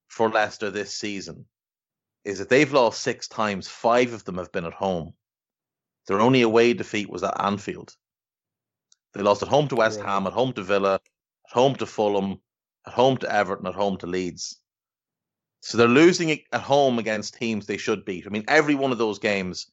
for 0.07 0.29
Leicester 0.29 0.69
this 0.69 0.93
season, 0.93 1.45
is 2.25 2.39
that 2.39 2.49
they've 2.49 2.71
lost 2.71 3.01
six 3.01 3.27
times, 3.27 3.67
five 3.67 4.13
of 4.13 4.25
them 4.25 4.37
have 4.37 4.51
been 4.51 4.65
at 4.65 4.73
home. 4.73 5.13
Their 6.07 6.19
only 6.19 6.41
away 6.41 6.73
defeat 6.73 7.09
was 7.09 7.23
at 7.23 7.39
Anfield. 7.41 7.95
They 9.13 9.21
lost 9.21 9.41
at 9.41 9.49
home 9.49 9.69
to 9.69 9.75
West 9.75 10.01
Ham, 10.01 10.27
at 10.27 10.33
home 10.33 10.53
to 10.53 10.63
Villa, 10.63 10.95
at 10.95 11.01
home 11.51 11.75
to 11.75 11.85
Fulham, 11.85 12.41
at 12.85 12.93
home 12.93 13.17
to 13.17 13.33
Everton, 13.33 13.67
at 13.67 13.75
home 13.75 13.97
to 13.97 14.07
Leeds. 14.07 14.59
So 15.61 15.77
they're 15.77 15.87
losing 15.87 16.31
at 16.31 16.61
home 16.61 16.99
against 16.99 17.35
teams 17.35 17.65
they 17.65 17.77
should 17.77 18.05
beat. 18.05 18.25
I 18.25 18.29
mean, 18.29 18.45
every 18.47 18.75
one 18.75 18.91
of 18.91 18.97
those 18.97 19.19
games 19.19 19.69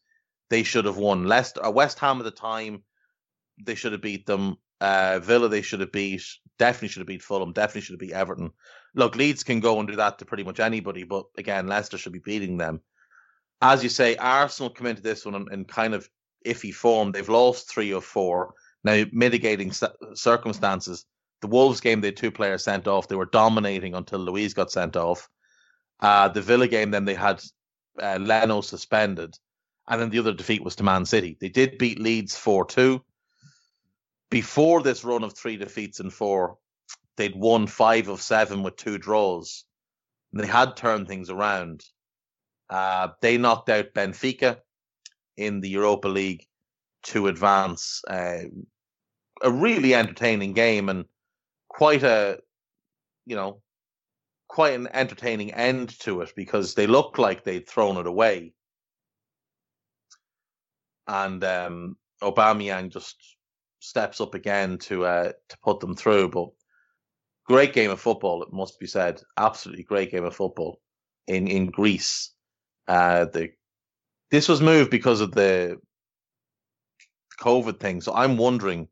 they 0.50 0.62
should 0.62 0.84
have 0.84 0.96
won. 0.96 1.26
Leicester, 1.26 1.64
uh, 1.64 1.70
West 1.70 1.98
Ham 2.00 2.18
at 2.18 2.24
the 2.24 2.30
time, 2.30 2.82
they 3.62 3.74
should 3.74 3.92
have 3.92 4.02
beat 4.02 4.26
them. 4.26 4.56
Uh, 4.80 5.20
Villa, 5.20 5.48
they 5.48 5.62
should 5.62 5.80
have 5.80 5.92
beat. 5.92 6.22
Definitely 6.58 6.88
should 6.88 7.00
have 7.00 7.06
beat 7.06 7.22
Fulham. 7.22 7.52
Definitely 7.52 7.82
should 7.82 7.94
have 7.94 8.00
beat 8.00 8.12
Everton. 8.12 8.50
Look, 8.94 9.16
Leeds 9.16 9.44
can 9.44 9.60
go 9.60 9.78
and 9.78 9.88
do 9.88 9.96
that 9.96 10.18
to 10.18 10.24
pretty 10.24 10.44
much 10.44 10.60
anybody, 10.60 11.04
but 11.04 11.26
again, 11.38 11.66
Leicester 11.66 11.98
should 11.98 12.12
be 12.12 12.18
beating 12.18 12.56
them. 12.56 12.80
As 13.62 13.82
you 13.82 13.88
say, 13.88 14.16
Arsenal 14.16 14.70
come 14.70 14.86
into 14.86 15.02
this 15.02 15.24
one 15.24 15.34
in, 15.34 15.46
in 15.52 15.64
kind 15.64 15.94
of 15.94 16.08
iffy 16.44 16.74
form. 16.74 17.12
They've 17.12 17.28
lost 17.28 17.70
three 17.70 17.92
or 17.92 18.02
four. 18.02 18.54
Now, 18.84 19.04
mitigating 19.12 19.72
circumstances. 20.14 21.04
The 21.42 21.48
Wolves 21.48 21.80
game, 21.80 22.00
they 22.00 22.08
had 22.08 22.16
two 22.16 22.30
players 22.30 22.64
sent 22.64 22.86
off. 22.86 23.08
They 23.08 23.16
were 23.16 23.26
dominating 23.26 23.94
until 23.94 24.20
Luiz 24.20 24.54
got 24.54 24.70
sent 24.70 24.96
off. 24.96 25.28
Uh, 26.00 26.28
the 26.28 26.42
Villa 26.42 26.68
game, 26.68 26.90
then 26.90 27.04
they 27.04 27.14
had 27.14 27.42
uh, 28.00 28.18
Leno 28.20 28.60
suspended, 28.60 29.34
and 29.88 30.00
then 30.00 30.10
the 30.10 30.18
other 30.18 30.34
defeat 30.34 30.62
was 30.62 30.76
to 30.76 30.84
Man 30.84 31.06
City. 31.06 31.36
They 31.40 31.48
did 31.48 31.78
beat 31.78 32.00
Leeds 32.00 32.36
four 32.36 32.64
two. 32.66 33.02
Before 34.30 34.82
this 34.82 35.04
run 35.04 35.24
of 35.24 35.34
three 35.34 35.56
defeats 35.56 36.00
and 36.00 36.12
four, 36.12 36.58
they'd 37.16 37.36
won 37.36 37.66
five 37.66 38.08
of 38.08 38.20
seven 38.20 38.62
with 38.62 38.76
two 38.76 38.98
draws. 38.98 39.64
And 40.32 40.42
they 40.42 40.48
had 40.48 40.76
turned 40.76 41.06
things 41.06 41.30
around. 41.30 41.84
Uh, 42.68 43.08
they 43.22 43.38
knocked 43.38 43.70
out 43.70 43.94
Benfica 43.94 44.58
in 45.36 45.60
the 45.60 45.68
Europa 45.68 46.08
League 46.08 46.44
to 47.04 47.28
advance. 47.28 48.02
Uh, 48.10 48.38
a 49.42 49.50
really 49.50 49.94
entertaining 49.94 50.52
game 50.52 50.88
and 50.88 51.04
quite 51.68 52.02
a, 52.02 52.40
you 53.24 53.36
know, 53.36 53.60
quite 54.48 54.74
an 54.74 54.88
entertaining 54.92 55.52
end 55.52 55.98
to 56.00 56.20
it 56.20 56.32
because 56.36 56.74
they 56.74 56.86
looked 56.86 57.18
like 57.18 57.44
they'd 57.44 57.68
thrown 57.68 57.96
it 57.96 58.06
away. 58.06 58.52
And 61.08 61.42
um, 61.44 61.96
Aubameyang 62.22 62.90
just 62.90 63.36
steps 63.80 64.20
up 64.20 64.34
again 64.34 64.78
to 64.78 65.04
uh, 65.04 65.32
to 65.48 65.58
put 65.62 65.80
them 65.80 65.94
through. 65.94 66.30
But 66.30 66.48
great 67.46 67.72
game 67.72 67.90
of 67.90 68.00
football, 68.00 68.42
it 68.42 68.52
must 68.52 68.78
be 68.80 68.86
said. 68.86 69.20
Absolutely 69.36 69.84
great 69.84 70.10
game 70.10 70.24
of 70.24 70.34
football 70.34 70.80
in 71.26 71.46
in 71.46 71.66
Greece. 71.66 72.32
Uh, 72.88 73.26
the 73.26 73.50
this 74.30 74.48
was 74.48 74.60
moved 74.60 74.90
because 74.90 75.20
of 75.20 75.32
the 75.32 75.78
COVID 77.40 77.78
thing. 77.78 78.00
So 78.00 78.12
I'm 78.14 78.36
wondering, 78.36 78.88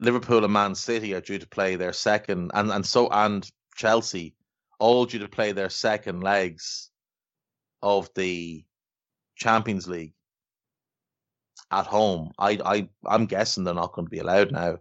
Liverpool 0.00 0.44
and 0.44 0.52
Man 0.52 0.74
City 0.74 1.14
are 1.14 1.20
due 1.20 1.38
to 1.38 1.48
play 1.48 1.76
their 1.76 1.92
second, 1.92 2.50
and 2.54 2.70
and 2.70 2.84
so 2.84 3.08
and 3.10 3.48
Chelsea 3.76 4.34
all 4.78 5.06
due 5.06 5.20
to 5.20 5.28
play 5.28 5.52
their 5.52 5.70
second 5.70 6.22
legs 6.22 6.90
of 7.82 8.10
the 8.14 8.64
Champions 9.36 9.86
League 9.86 10.14
at 11.70 11.86
home. 11.86 12.32
I 12.38 12.58
I 12.64 12.88
I'm 13.06 13.26
guessing 13.26 13.64
they're 13.64 13.74
not 13.74 13.92
going 13.92 14.06
to 14.06 14.10
be 14.10 14.18
allowed 14.18 14.52
now. 14.52 14.78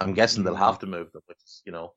I'm 0.00 0.14
guessing 0.14 0.42
they'll 0.42 0.54
mm. 0.54 0.58
have 0.58 0.78
to 0.80 0.86
move 0.86 1.12
them, 1.12 1.22
which 1.26 1.38
is, 1.44 1.62
you 1.64 1.72
know, 1.72 1.92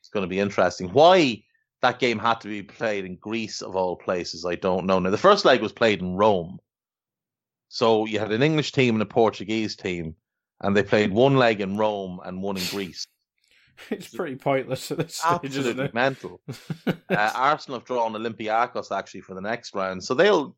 it's 0.00 0.08
going 0.08 0.24
to 0.24 0.28
be 0.28 0.40
interesting. 0.40 0.88
Why 0.88 1.42
that 1.82 1.98
game 1.98 2.18
had 2.18 2.40
to 2.40 2.48
be 2.48 2.62
played 2.62 3.04
in 3.04 3.16
Greece 3.16 3.62
of 3.62 3.76
all 3.76 3.96
places, 3.96 4.44
I 4.44 4.56
don't 4.56 4.86
know. 4.86 4.98
Now 4.98 5.10
the 5.10 5.18
first 5.18 5.44
leg 5.44 5.62
was 5.62 5.72
played 5.72 6.00
in 6.00 6.16
Rome. 6.16 6.58
So 7.68 8.06
you 8.06 8.18
had 8.18 8.32
an 8.32 8.42
English 8.42 8.72
team 8.72 8.94
and 8.94 9.02
a 9.02 9.06
Portuguese 9.06 9.76
team, 9.76 10.14
and 10.60 10.76
they 10.76 10.82
played 10.82 11.12
one 11.12 11.36
leg 11.36 11.60
in 11.60 11.76
Rome 11.76 12.20
and 12.24 12.42
one 12.42 12.56
in 12.56 12.64
Greece. 12.70 13.06
it's 13.90 14.08
pretty 14.08 14.36
pointless 14.36 14.90
at 14.90 14.98
this 14.98 15.16
stage, 15.16 15.56
isn't 15.56 15.80
it? 15.80 15.94
mental. 15.94 16.40
uh, 16.86 16.94
Arsenal 17.10 17.80
have 17.80 17.86
drawn 17.86 18.12
Olympiacos 18.12 18.96
actually 18.96 19.20
for 19.20 19.34
the 19.34 19.40
next 19.40 19.74
round, 19.74 20.02
so 20.02 20.14
they'll 20.14 20.56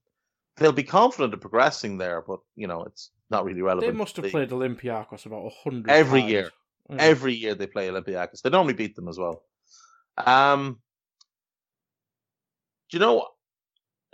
they'll 0.57 0.73
be 0.73 0.85
confident 0.85 1.35
of 1.35 1.41
progressing 1.41 1.99
there. 1.99 2.23
But 2.27 2.41
you 2.55 2.67
know, 2.67 2.83
it's 2.85 3.11
not 3.31 3.45
really 3.45 3.63
relevant. 3.63 3.93
They 3.93 3.99
must 3.99 4.17
have 4.17 4.31
played 4.31 4.51
Olympiacos 4.51 5.27
about 5.27 5.47
a 5.47 5.51
hundred 5.63 5.91
every 5.91 6.21
times. 6.21 6.33
year. 6.33 6.51
Mm. 6.91 6.99
Every 6.99 7.35
year 7.35 7.55
they 7.55 7.67
play 7.67 7.89
Olympiacos. 7.89 8.43
They 8.43 8.51
normally 8.51 8.75
beat 8.75 8.97
them 8.97 9.09
as 9.09 9.19
well. 9.19 9.43
Um, 10.17 10.79
do 12.91 12.97
you 12.97 13.01
know 13.01 13.29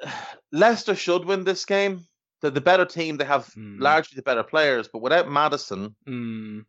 Leicester 0.53 0.95
should 0.95 1.25
win 1.25 1.45
this 1.45 1.65
game? 1.65 2.07
They're 2.41 2.51
the 2.51 2.61
better 2.61 2.85
team. 2.85 3.17
They 3.17 3.25
have 3.25 3.47
mm. 3.55 3.81
largely 3.81 4.17
the 4.17 4.23
better 4.23 4.43
players, 4.43 4.89
but 4.89 5.03
without 5.03 5.31
Maddison, 5.31 5.95
mm. 6.07 6.65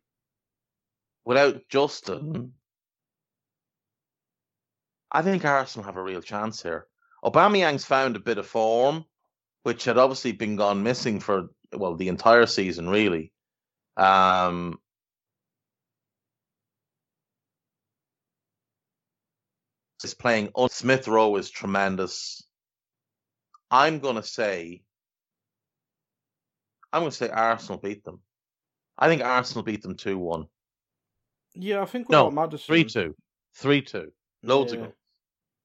Without 1.26 1.68
Justin, 1.68 2.54
I 5.10 5.20
think 5.22 5.44
Arsenal 5.44 5.84
have 5.84 5.96
a 5.96 6.02
real 6.02 6.22
chance 6.22 6.62
here. 6.62 6.86
Aubameyang's 7.22 7.84
found 7.84 8.16
a 8.16 8.20
bit 8.20 8.38
of 8.38 8.46
form, 8.46 9.04
which 9.64 9.84
had 9.84 9.98
obviously 9.98 10.32
been 10.32 10.56
gone 10.56 10.82
missing 10.82 11.20
for 11.20 11.48
well 11.72 11.96
the 11.96 12.08
entire 12.08 12.46
season, 12.46 12.88
really. 12.88 13.32
Um, 13.96 14.78
is 20.04 20.14
playing. 20.14 20.50
Smith 20.70 21.08
Rowe 21.08 21.36
is 21.36 21.50
tremendous. 21.50 22.44
I'm 23.70 23.98
gonna 23.98 24.22
say, 24.22 24.82
I'm 26.92 27.02
gonna 27.02 27.10
say 27.10 27.28
Arsenal 27.28 27.80
beat 27.80 28.04
them. 28.04 28.20
I 28.96 29.08
think 29.08 29.22
Arsenal 29.22 29.64
beat 29.64 29.82
them 29.82 29.96
two 29.96 30.18
one. 30.18 30.46
Yeah, 31.58 31.82
I 31.82 31.86
think 31.86 32.08
without 32.08 32.34
Maddison, 32.34 32.72
no 32.72 32.74
three 32.74 32.84
two, 32.84 33.14
three 33.56 33.82
two, 33.82 34.12
loads 34.42 34.72
yeah. 34.72 34.78
of 34.78 34.84
goals. 34.84 34.94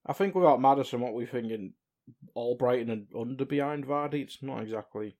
I 0.05 0.13
think 0.13 0.35
without 0.35 0.61
Maddison, 0.61 1.01
what 1.01 1.13
we're 1.13 1.27
thinking, 1.27 1.73
Albrighton 2.35 2.91
and 2.91 3.07
under 3.17 3.45
behind 3.45 3.85
Vardy. 3.85 4.23
It's 4.23 4.41
not 4.41 4.61
exactly. 4.61 5.17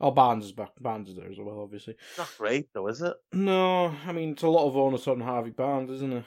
Oh, 0.00 0.10
Barnes 0.10 0.44
is 0.44 0.52
back. 0.52 0.72
Barnes 0.78 1.08
is 1.08 1.16
there 1.16 1.30
as 1.30 1.38
well, 1.38 1.60
obviously. 1.60 1.96
Not 2.18 2.30
great 2.36 2.68
though, 2.74 2.88
is 2.88 3.00
it? 3.00 3.14
No, 3.32 3.94
I 4.06 4.12
mean 4.12 4.32
it's 4.32 4.42
a 4.42 4.48
lot 4.48 4.66
of 4.66 4.76
onus 4.76 5.08
on 5.08 5.20
Harvey 5.20 5.50
Barnes, 5.50 5.90
isn't 5.90 6.12
it? 6.12 6.24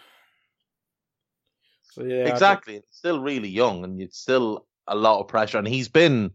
So 1.84 2.04
yeah, 2.04 2.28
exactly. 2.28 2.78
It's 2.78 2.98
still 2.98 3.20
really 3.20 3.50
young, 3.50 3.84
and 3.84 4.02
it's 4.02 4.20
still 4.20 4.66
a 4.88 4.96
lot 4.96 5.20
of 5.20 5.28
pressure. 5.28 5.58
And 5.58 5.68
he's 5.68 5.90
been 5.90 6.32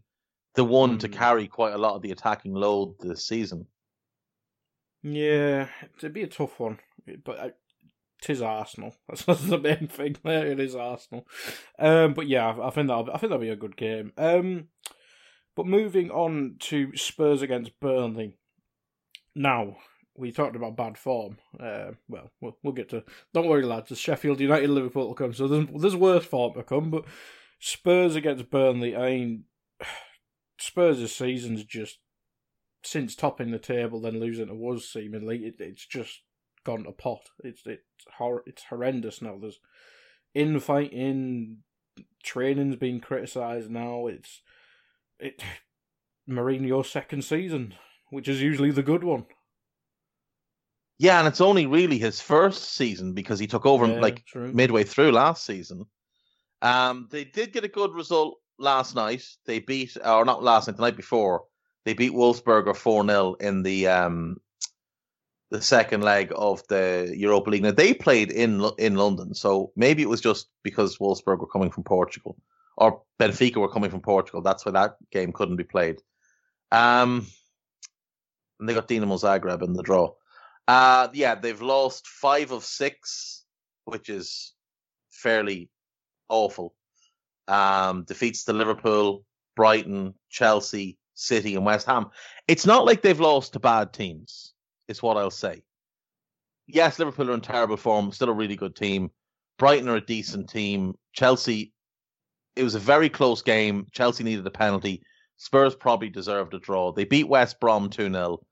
the 0.55 0.63
one 0.63 0.95
mm. 0.95 0.99
to 0.99 1.09
carry 1.09 1.47
quite 1.47 1.73
a 1.73 1.77
lot 1.77 1.95
of 1.95 2.01
the 2.01 2.11
attacking 2.11 2.53
load 2.53 2.95
this 2.99 3.27
season. 3.27 3.67
Yeah, 5.03 5.67
it'd 5.97 6.13
be 6.13 6.23
a 6.23 6.27
tough 6.27 6.59
one, 6.59 6.79
but 7.23 7.39
uh, 7.39 7.49
it 8.21 8.29
is 8.29 8.41
Arsenal. 8.41 8.95
That's, 9.07 9.25
the 9.25 9.57
main 9.57 9.87
thing. 9.87 10.17
There, 10.23 10.47
it 10.47 10.59
is 10.59 10.75
Arsenal. 10.75 11.27
Um, 11.79 12.13
but 12.13 12.27
yeah, 12.27 12.47
I, 12.47 12.67
I 12.67 12.69
think 12.71 12.87
that 12.87 13.09
I 13.13 13.17
think 13.17 13.29
that'll 13.29 13.39
be 13.39 13.49
a 13.49 13.55
good 13.55 13.77
game. 13.77 14.13
Um, 14.17 14.67
but 15.55 15.67
moving 15.67 16.11
on 16.11 16.55
to 16.61 16.95
Spurs 16.95 17.41
against 17.41 17.79
Burnley. 17.79 18.37
Now, 19.35 19.77
we 20.17 20.31
talked 20.31 20.55
about 20.55 20.77
bad 20.77 20.97
form. 20.97 21.37
Uh, 21.59 21.91
well, 22.07 22.31
well, 22.41 22.57
we'll 22.63 22.73
get 22.73 22.89
to. 22.89 23.03
Don't 23.33 23.47
worry, 23.47 23.63
lads. 23.63 23.91
It's 23.91 23.99
Sheffield 23.99 24.39
United, 24.39 24.69
Liverpool 24.69 25.07
will 25.07 25.15
come, 25.15 25.33
so 25.33 25.47
there's, 25.47 25.67
there's 25.77 25.95
worse 25.95 26.25
form 26.25 26.53
to 26.53 26.63
come. 26.63 26.89
But 26.89 27.05
Spurs 27.59 28.15
against 28.15 28.49
Burnley. 28.49 28.95
I 28.95 29.09
mean, 29.09 29.43
Spurs' 30.59 31.13
season's 31.13 31.63
just 31.63 31.99
since 32.83 33.15
topping 33.15 33.51
the 33.51 33.59
table, 33.59 33.99
then 33.99 34.19
losing 34.19 34.47
to 34.47 34.69
us 34.69 34.85
seemingly. 34.85 35.39
It, 35.45 35.55
it's 35.59 35.85
just 35.85 36.21
gone 36.65 36.83
to 36.83 36.91
pot. 36.91 37.29
It's 37.43 37.61
it's 37.65 37.81
hor- 38.17 38.43
it's 38.45 38.63
horrendous 38.63 39.21
now. 39.21 39.37
There's 39.39 39.59
infighting, 40.33 41.59
training's 42.23 42.75
being 42.75 42.99
criticised 42.99 43.69
now. 43.69 44.07
It's 44.07 44.41
it 45.19 45.41
Mourinho's 46.29 46.89
second 46.89 47.23
season, 47.23 47.75
which 48.09 48.27
is 48.27 48.41
usually 48.41 48.71
the 48.71 48.83
good 48.83 49.03
one. 49.03 49.25
Yeah, 50.97 51.19
and 51.19 51.27
it's 51.27 51.41
only 51.41 51.65
really 51.65 51.97
his 51.97 52.21
first 52.21 52.75
season 52.75 53.13
because 53.13 53.39
he 53.39 53.47
took 53.47 53.65
over 53.65 53.85
yeah, 53.85 53.99
like 53.99 54.25
true. 54.25 54.51
midway 54.53 54.83
through 54.83 55.11
last 55.11 55.45
season. 55.45 55.85
Um, 56.61 57.07
they 57.11 57.25
did 57.25 57.51
get 57.53 57.65
a 57.65 57.69
good 57.69 57.93
result 57.93 58.37
last 58.57 58.95
night. 58.95 59.23
They 59.45 59.59
beat, 59.59 59.97
or 60.03 60.25
not 60.25 60.41
last 60.41 60.67
night, 60.67 60.77
the 60.77 60.83
night 60.83 60.95
before. 60.95 61.43
They 61.83 61.93
beat 61.93 62.13
Wolfsberger 62.13 62.75
four 62.75 63.05
0 63.05 63.35
in 63.39 63.61
the 63.61 63.87
um 63.87 64.37
the 65.55 65.61
second 65.61 66.03
leg 66.03 66.31
of 66.35 66.65
the 66.67 67.13
Europa 67.15 67.49
League. 67.49 67.63
Now 67.63 67.71
they 67.71 67.93
played 67.93 68.31
in 68.31 68.63
in 68.77 68.95
London, 68.95 69.33
so 69.33 69.71
maybe 69.75 70.01
it 70.01 70.09
was 70.09 70.21
just 70.21 70.49
because 70.63 70.97
Wolfsburg 70.97 71.39
were 71.39 71.47
coming 71.47 71.71
from 71.71 71.83
Portugal 71.83 72.35
or 72.77 73.01
Benfica 73.19 73.57
were 73.57 73.71
coming 73.71 73.89
from 73.89 74.01
Portugal. 74.01 74.41
That's 74.41 74.65
why 74.65 74.73
that 74.73 74.97
game 75.11 75.31
couldn't 75.31 75.55
be 75.55 75.63
played. 75.63 76.01
Um, 76.71 77.27
and 78.59 78.67
they 78.67 78.73
got 78.73 78.87
Dinamo 78.87 79.19
Zagreb 79.19 79.63
in 79.63 79.73
the 79.73 79.83
draw. 79.83 80.13
Uh, 80.67 81.07
yeah, 81.13 81.35
they've 81.35 81.61
lost 81.61 82.07
five 82.07 82.51
of 82.51 82.63
six, 82.63 83.43
which 83.85 84.09
is 84.09 84.53
fairly 85.11 85.69
awful. 86.27 86.73
Um, 87.47 88.03
defeats 88.03 88.43
to 88.45 88.53
Liverpool, 88.53 89.23
Brighton, 89.55 90.15
Chelsea, 90.29 90.97
City, 91.13 91.55
and 91.55 91.65
West 91.65 91.85
Ham. 91.85 92.07
It's 92.47 92.65
not 92.65 92.85
like 92.85 93.01
they've 93.01 93.19
lost 93.19 93.53
to 93.53 93.59
bad 93.59 93.93
teams, 93.93 94.54
is 94.87 95.01
what 95.01 95.17
I'll 95.17 95.31
say. 95.31 95.63
Yes, 96.67 96.97
Liverpool 96.97 97.29
are 97.29 97.33
in 97.33 97.41
terrible 97.41 97.77
form, 97.77 98.11
still 98.11 98.29
a 98.29 98.33
really 98.33 98.55
good 98.55 98.75
team. 98.75 99.11
Brighton 99.57 99.87
are 99.87 99.97
a 99.97 100.05
decent 100.05 100.49
team. 100.49 100.95
Chelsea, 101.13 101.73
it 102.55 102.63
was 102.63 102.75
a 102.75 102.79
very 102.79 103.09
close 103.09 103.41
game. 103.41 103.87
Chelsea 103.91 104.23
needed 104.23 104.45
a 104.47 104.51
penalty. 104.51 105.01
Spurs 105.37 105.75
probably 105.75 106.09
deserved 106.09 106.53
a 106.53 106.59
draw. 106.59 106.91
They 106.91 107.05
beat 107.05 107.27
West 107.27 107.59
Brom 107.59 107.89
2 107.89 108.11
0. 108.11 108.45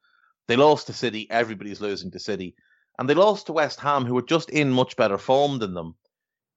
They 0.47 0.55
lost 0.55 0.88
to 0.88 0.93
City. 0.93 1.29
Everybody's 1.29 1.81
losing 1.81 2.11
to 2.11 2.19
City. 2.19 2.55
And 2.99 3.09
they 3.09 3.13
lost 3.13 3.47
to 3.47 3.53
West 3.53 3.79
Ham, 3.79 4.05
who 4.05 4.13
were 4.13 4.21
just 4.21 4.49
in 4.49 4.71
much 4.71 4.95
better 4.95 5.17
form 5.17 5.59
than 5.59 5.73
them. 5.73 5.95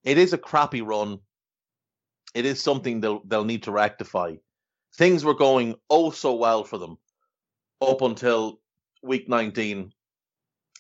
It 0.05 0.19
is 0.19 0.33
a 0.33 0.39
crappy 0.39 0.83
run. 0.83 1.21
It 2.35 2.45
is 2.45 2.63
something 2.63 3.01
they'll 3.01 3.23
they'll 3.25 3.45
need 3.45 3.63
to 3.65 3.73
rectify. 3.73 4.35
Things 4.97 5.25
were 5.25 5.35
going 5.35 5.77
oh 5.89 6.11
so 6.11 6.35
well 6.35 6.65
for 6.65 6.79
them 6.79 6.99
up 7.81 8.03
until 8.03 8.61
week 9.07 9.29
19. 9.29 9.93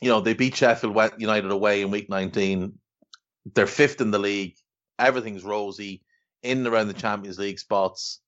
You 0.02 0.08
know, 0.10 0.20
they 0.20 0.34
beat 0.34 0.56
Sheffield 0.56 0.96
United 1.18 1.50
away 1.50 1.82
in 1.82 1.90
week 1.90 2.10
19. 2.10 2.78
They're 3.54 3.66
fifth 3.66 4.00
in 4.00 4.10
the 4.10 4.18
league. 4.18 4.54
Everything's 4.98 5.44
rosy 5.44 6.02
in 6.42 6.58
and 6.58 6.66
around 6.66 6.88
the 6.88 6.94
Champions 6.94 7.38
League 7.38 7.58
spots. 7.58 8.20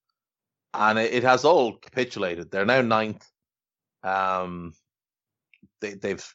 And 0.74 0.98
it, 0.98 1.12
it 1.12 1.22
has 1.24 1.44
all 1.44 1.76
capitulated. 1.76 2.50
They're 2.50 2.64
now 2.64 2.80
ninth. 2.80 3.26
Um, 4.02 4.72
they, 5.80 5.94
they've 5.94 6.34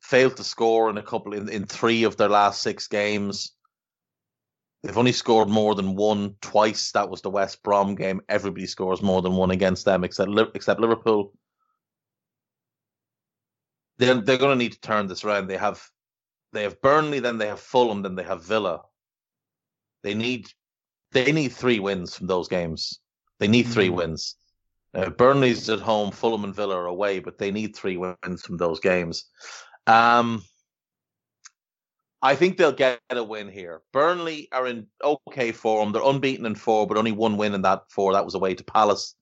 failed 0.00 0.36
to 0.36 0.44
score 0.44 0.90
in 0.90 0.98
a 0.98 1.02
couple 1.02 1.32
in, 1.34 1.48
in 1.48 1.66
three 1.66 2.04
of 2.04 2.16
their 2.16 2.28
last 2.28 2.62
six 2.62 2.88
games. 2.88 3.54
They've 4.82 4.98
only 4.98 5.12
scored 5.12 5.48
more 5.48 5.76
than 5.76 5.94
one 5.94 6.34
twice. 6.40 6.90
That 6.92 7.08
was 7.08 7.22
the 7.22 7.30
West 7.30 7.62
Brom 7.62 7.94
game. 7.94 8.20
Everybody 8.28 8.66
scores 8.66 9.00
more 9.00 9.22
than 9.22 9.36
one 9.36 9.52
against 9.52 9.84
them, 9.84 10.02
except 10.02 10.30
except 10.54 10.80
Liverpool. 10.80 11.32
They're 14.02 14.20
they're 14.20 14.36
going 14.36 14.58
to 14.58 14.64
need 14.64 14.72
to 14.72 14.80
turn 14.80 15.06
this 15.06 15.22
around. 15.22 15.46
They 15.46 15.56
have 15.56 15.80
they 16.52 16.64
have 16.64 16.80
Burnley, 16.82 17.20
then 17.20 17.38
they 17.38 17.46
have 17.46 17.60
Fulham, 17.60 18.02
then 18.02 18.16
they 18.16 18.24
have 18.24 18.44
Villa. 18.44 18.80
They 20.02 20.14
need 20.14 20.48
they 21.12 21.30
need 21.30 21.52
three 21.52 21.78
wins 21.78 22.16
from 22.16 22.26
those 22.26 22.48
games. 22.48 22.98
They 23.38 23.46
need 23.46 23.68
three 23.68 23.90
mm. 23.90 23.94
wins. 23.94 24.34
Uh, 24.92 25.10
Burnley's 25.10 25.70
at 25.70 25.78
home, 25.78 26.10
Fulham 26.10 26.44
and 26.44 26.54
Villa 26.54 26.76
are 26.76 26.86
away, 26.86 27.20
but 27.20 27.38
they 27.38 27.52
need 27.52 27.76
three 27.76 27.96
wins 27.96 28.42
from 28.42 28.56
those 28.56 28.80
games. 28.80 29.24
Um, 29.86 30.42
I 32.20 32.34
think 32.34 32.56
they'll 32.56 32.72
get 32.72 33.00
a 33.10 33.22
win 33.22 33.48
here. 33.48 33.82
Burnley 33.92 34.48
are 34.52 34.66
in 34.66 34.88
okay 35.02 35.52
form. 35.52 35.92
They're 35.92 36.02
unbeaten 36.02 36.44
in 36.46 36.56
four, 36.56 36.88
but 36.88 36.96
only 36.96 37.12
one 37.12 37.36
win 37.36 37.54
in 37.54 37.62
that 37.62 37.82
four. 37.88 38.12
That 38.12 38.24
was 38.24 38.34
away 38.34 38.54
to 38.54 38.64
Palace. 38.64 39.14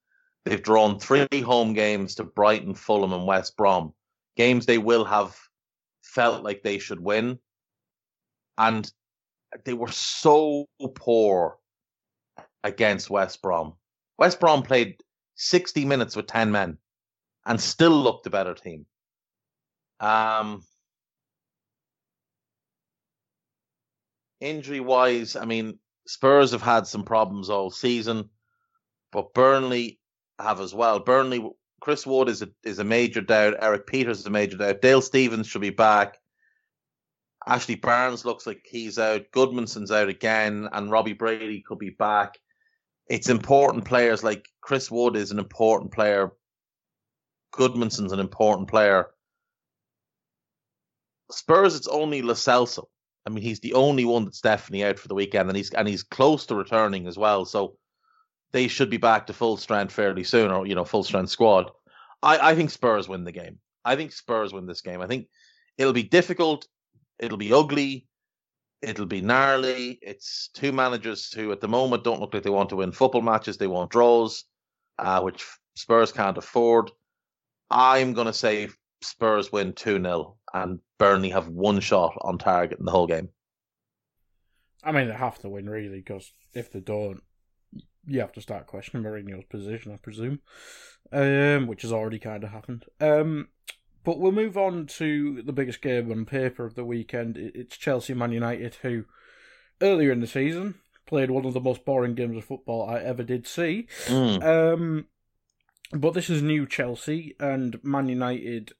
They've 0.44 0.62
drawn 0.62 0.98
three 0.98 1.26
home 1.42 1.74
games 1.74 2.14
to 2.14 2.24
Brighton, 2.24 2.74
Fulham, 2.74 3.12
and 3.12 3.26
West 3.26 3.56
Brom. 3.56 3.92
Games 4.40 4.64
they 4.64 4.78
will 4.78 5.04
have 5.04 5.36
felt 6.00 6.42
like 6.42 6.62
they 6.62 6.78
should 6.78 6.98
win. 6.98 7.38
And 8.56 8.90
they 9.66 9.74
were 9.74 9.92
so 9.92 10.64
poor 10.94 11.58
against 12.64 13.10
West 13.10 13.42
Brom. 13.42 13.74
West 14.16 14.40
Brom 14.40 14.62
played 14.62 14.96
60 15.34 15.84
minutes 15.84 16.16
with 16.16 16.26
10 16.26 16.50
men 16.50 16.78
and 17.44 17.60
still 17.60 17.90
looked 17.90 18.24
the 18.24 18.30
better 18.30 18.54
team. 18.54 18.86
Um, 20.00 20.62
injury 24.40 24.80
wise, 24.80 25.36
I 25.36 25.44
mean, 25.44 25.78
Spurs 26.06 26.52
have 26.52 26.62
had 26.62 26.86
some 26.86 27.04
problems 27.04 27.50
all 27.50 27.70
season, 27.70 28.30
but 29.12 29.34
Burnley 29.34 30.00
have 30.38 30.60
as 30.60 30.74
well. 30.74 30.98
Burnley, 30.98 31.46
Chris 31.80 32.06
Wood 32.06 32.28
is 32.28 32.42
a 32.42 32.48
is 32.62 32.78
a 32.78 32.84
major 32.84 33.20
doubt. 33.20 33.54
Erik 33.60 33.86
Pieters 33.86 34.18
is 34.18 34.26
a 34.26 34.30
major 34.30 34.56
doubt. 34.56 34.82
Dale 34.82 35.02
Stephens 35.02 35.46
should 35.46 35.62
be 35.62 35.70
back. 35.70 36.18
Ashley 37.46 37.74
Barnes 37.74 38.24
looks 38.24 38.46
like 38.46 38.66
he's 38.68 38.98
out. 38.98 39.30
Gudmundsson's 39.32 39.90
out 39.90 40.08
again, 40.08 40.68
and 40.72 40.90
Robbie 40.90 41.14
Brady 41.14 41.62
could 41.62 41.78
be 41.78 41.90
back 41.90 42.36
it's 43.10 43.28
important 43.28 43.84
players 43.84 44.22
like 44.22 44.48
Chris 44.60 44.88
Wood 44.88 45.16
is 45.16 45.32
an 45.32 45.40
important 45.40 45.90
player. 45.90 46.30
Gudmundsson's 47.52 48.12
an 48.12 48.20
important 48.20 48.68
player. 48.68 49.08
Spurs, 51.32 51.74
it's 51.74 51.88
only 51.88 52.22
Celso. 52.22 52.84
I 53.26 53.30
mean, 53.30 53.42
he's 53.42 53.60
the 53.60 53.74
only 53.74 54.04
one 54.04 54.24
that's 54.24 54.40
definitely 54.40 54.84
out 54.84 54.98
for 54.98 55.08
the 55.08 55.16
weekend, 55.16 55.48
and 55.48 55.56
he's 55.56 55.70
and 55.70 55.88
he's 55.88 56.04
close 56.04 56.46
to 56.46 56.54
returning 56.54 57.08
as 57.08 57.18
well. 57.18 57.44
So 57.44 57.76
they 58.52 58.68
should 58.68 58.90
be 58.90 58.96
back 58.96 59.26
to 59.26 59.32
full 59.32 59.56
strength 59.56 59.92
fairly 59.92 60.24
soon, 60.24 60.50
or 60.50 60.66
you 60.66 60.74
know, 60.74 60.84
full 60.84 61.04
strength 61.04 61.30
squad. 61.30 61.70
I, 62.22 62.50
I 62.50 62.54
think 62.54 62.70
Spurs 62.70 63.08
win 63.08 63.24
the 63.24 63.32
game. 63.32 63.58
I 63.84 63.96
think 63.96 64.12
Spurs 64.12 64.52
win 64.52 64.66
this 64.66 64.82
game. 64.82 65.00
I 65.00 65.06
think 65.06 65.28
it'll 65.78 65.92
be 65.92 66.02
difficult. 66.02 66.66
It'll 67.18 67.38
be 67.38 67.52
ugly. 67.52 68.06
It'll 68.82 69.06
be 69.06 69.20
gnarly. 69.20 69.98
It's 70.02 70.48
two 70.54 70.72
managers 70.72 71.32
who, 71.32 71.52
at 71.52 71.60
the 71.60 71.68
moment, 71.68 72.04
don't 72.04 72.20
look 72.20 72.32
like 72.32 72.42
they 72.42 72.50
want 72.50 72.70
to 72.70 72.76
win 72.76 72.92
football 72.92 73.22
matches. 73.22 73.58
They 73.58 73.66
want 73.66 73.90
draws, 73.90 74.44
uh, 74.98 75.20
which 75.20 75.44
Spurs 75.76 76.12
can't 76.12 76.38
afford. 76.38 76.90
I'm 77.70 78.14
going 78.14 78.26
to 78.26 78.32
say 78.32 78.68
Spurs 79.02 79.52
win 79.52 79.74
2 79.74 80.02
0 80.02 80.36
and 80.52 80.80
Burnley 80.98 81.30
have 81.30 81.48
one 81.48 81.80
shot 81.80 82.16
on 82.20 82.38
target 82.38 82.78
in 82.78 82.84
the 82.84 82.90
whole 82.90 83.06
game. 83.06 83.28
I 84.82 84.92
mean, 84.92 85.08
they 85.08 85.14
have 85.14 85.38
to 85.40 85.48
win, 85.48 85.68
really, 85.68 85.98
because 85.98 86.32
if 86.54 86.72
they 86.72 86.80
don't, 86.80 87.22
you 88.06 88.20
have 88.20 88.32
to 88.32 88.40
start 88.40 88.66
questioning 88.66 89.04
Mourinho's 89.04 89.44
position, 89.44 89.92
I 89.92 89.96
presume, 89.96 90.40
um, 91.12 91.66
which 91.66 91.82
has 91.82 91.92
already 91.92 92.18
kind 92.18 92.44
of 92.44 92.50
happened. 92.50 92.86
Um, 93.00 93.48
but 94.04 94.18
we'll 94.18 94.32
move 94.32 94.56
on 94.56 94.86
to 94.86 95.42
the 95.42 95.52
biggest 95.52 95.82
game 95.82 96.10
on 96.10 96.24
paper 96.24 96.64
of 96.64 96.74
the 96.74 96.84
weekend. 96.84 97.36
It's 97.36 97.76
Chelsea 97.76 98.14
Man 98.14 98.32
United, 98.32 98.76
who 98.76 99.04
earlier 99.80 100.12
in 100.12 100.20
the 100.20 100.26
season 100.26 100.76
played 101.06 101.30
one 101.30 101.44
of 101.44 101.54
the 101.54 101.60
most 101.60 101.84
boring 101.84 102.14
games 102.14 102.36
of 102.36 102.44
football 102.44 102.88
I 102.88 103.00
ever 103.00 103.22
did 103.22 103.46
see. 103.46 103.88
Mm. 104.06 104.42
Um, 104.42 105.06
but 105.92 106.14
this 106.14 106.30
is 106.30 106.40
new 106.40 106.66
Chelsea, 106.66 107.34
and 107.40 107.82
Man 107.82 108.08
United 108.08 108.72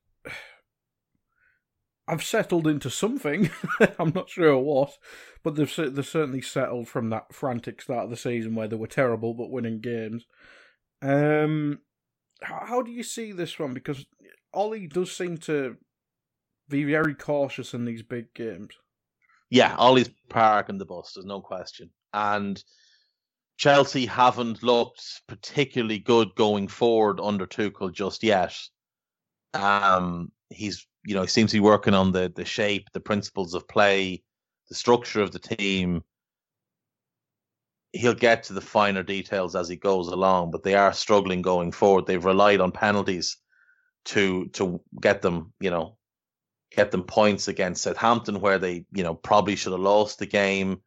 I've 2.11 2.25
settled 2.25 2.67
into 2.67 2.91
something. 2.91 3.51
I'm 3.99 4.13
not 4.13 4.29
sure 4.29 4.59
what, 4.59 4.99
but 5.45 5.55
they've 5.55 5.73
they've 5.77 6.05
certainly 6.05 6.43
settled 6.43 6.89
from 6.89 7.11
that 7.11 7.33
frantic 7.33 7.81
start 7.81 8.05
of 8.05 8.11
the 8.11 8.17
season 8.17 8.57
where 8.57 8.67
they 8.67 8.75
were 8.75 8.89
terrible 8.89 9.33
but 9.33 9.51
winning 9.51 9.81
games. 9.81 10.27
Um, 11.03 11.79
how, 12.43 12.65
how 12.67 12.83
do 12.83 12.91
you 12.91 13.05
see 13.05 13.31
this 13.31 13.61
one? 13.61 13.75
Because 13.75 14.05
Ollie 14.53 14.89
does 14.89 15.13
seem 15.13 15.39
to 15.39 15.77
be 16.69 16.83
very 16.83 17.15
cautious 17.15 17.75
in 17.75 17.85
these 17.85 18.03
big 18.03 18.35
games. 18.35 18.75
Yeah, 19.49 19.77
Ollie's 19.77 20.11
parking 20.29 20.79
the 20.79 20.87
bus. 20.87 21.13
There's 21.15 21.27
no 21.27 21.41
question, 21.41 21.91
and 22.13 22.61
Chelsea 23.57 24.07
haven't 24.07 24.65
looked 24.65 25.23
particularly 25.29 26.01
good 26.01 26.35
going 26.35 26.67
forward 26.67 27.21
under 27.21 27.47
Tuchel 27.47 27.93
just 27.93 28.25
yet. 28.25 28.57
Um, 29.55 30.33
he's 30.51 30.87
you 31.05 31.15
know, 31.15 31.23
he 31.23 31.29
seems 31.29 31.51
to 31.51 31.57
be 31.57 31.61
working 31.61 31.95
on 31.95 32.13
the 32.13 32.33
the 32.35 32.45
shape, 32.45 32.89
the 32.93 33.01
principles 33.01 33.55
of 33.55 33.69
play, 33.69 34.23
the 34.69 34.75
structure 34.75 35.23
of 35.23 35.33
the 35.33 35.39
team. 35.39 36.03
He'll 37.93 38.15
get 38.15 38.45
to 38.45 38.53
the 38.53 38.61
finer 38.61 39.03
details 39.03 39.57
as 39.57 39.69
he 39.69 39.77
goes 39.77 40.09
along, 40.09 40.53
but 40.53 40.63
they 40.63 40.75
are 40.75 40.93
struggling 40.93 41.43
going 41.43 41.73
forward. 41.73 42.07
They've 42.07 42.25
relied 42.25 42.61
on 42.61 42.73
penalties 42.73 43.37
to 44.07 44.49
to 44.49 44.81
get 45.01 45.23
them, 45.23 45.53
you 45.61 45.71
know, 45.71 45.97
get 46.71 46.91
them 46.91 47.03
points 47.05 47.49
against 47.49 47.83
Southampton, 47.83 48.41
where 48.41 48.59
they, 48.59 48.85
you 48.93 49.03
know, 49.03 49.15
probably 49.15 49.57
should 49.57 49.73
have 49.73 49.81
lost 49.81 50.19
the 50.19 50.27
game. 50.27 50.83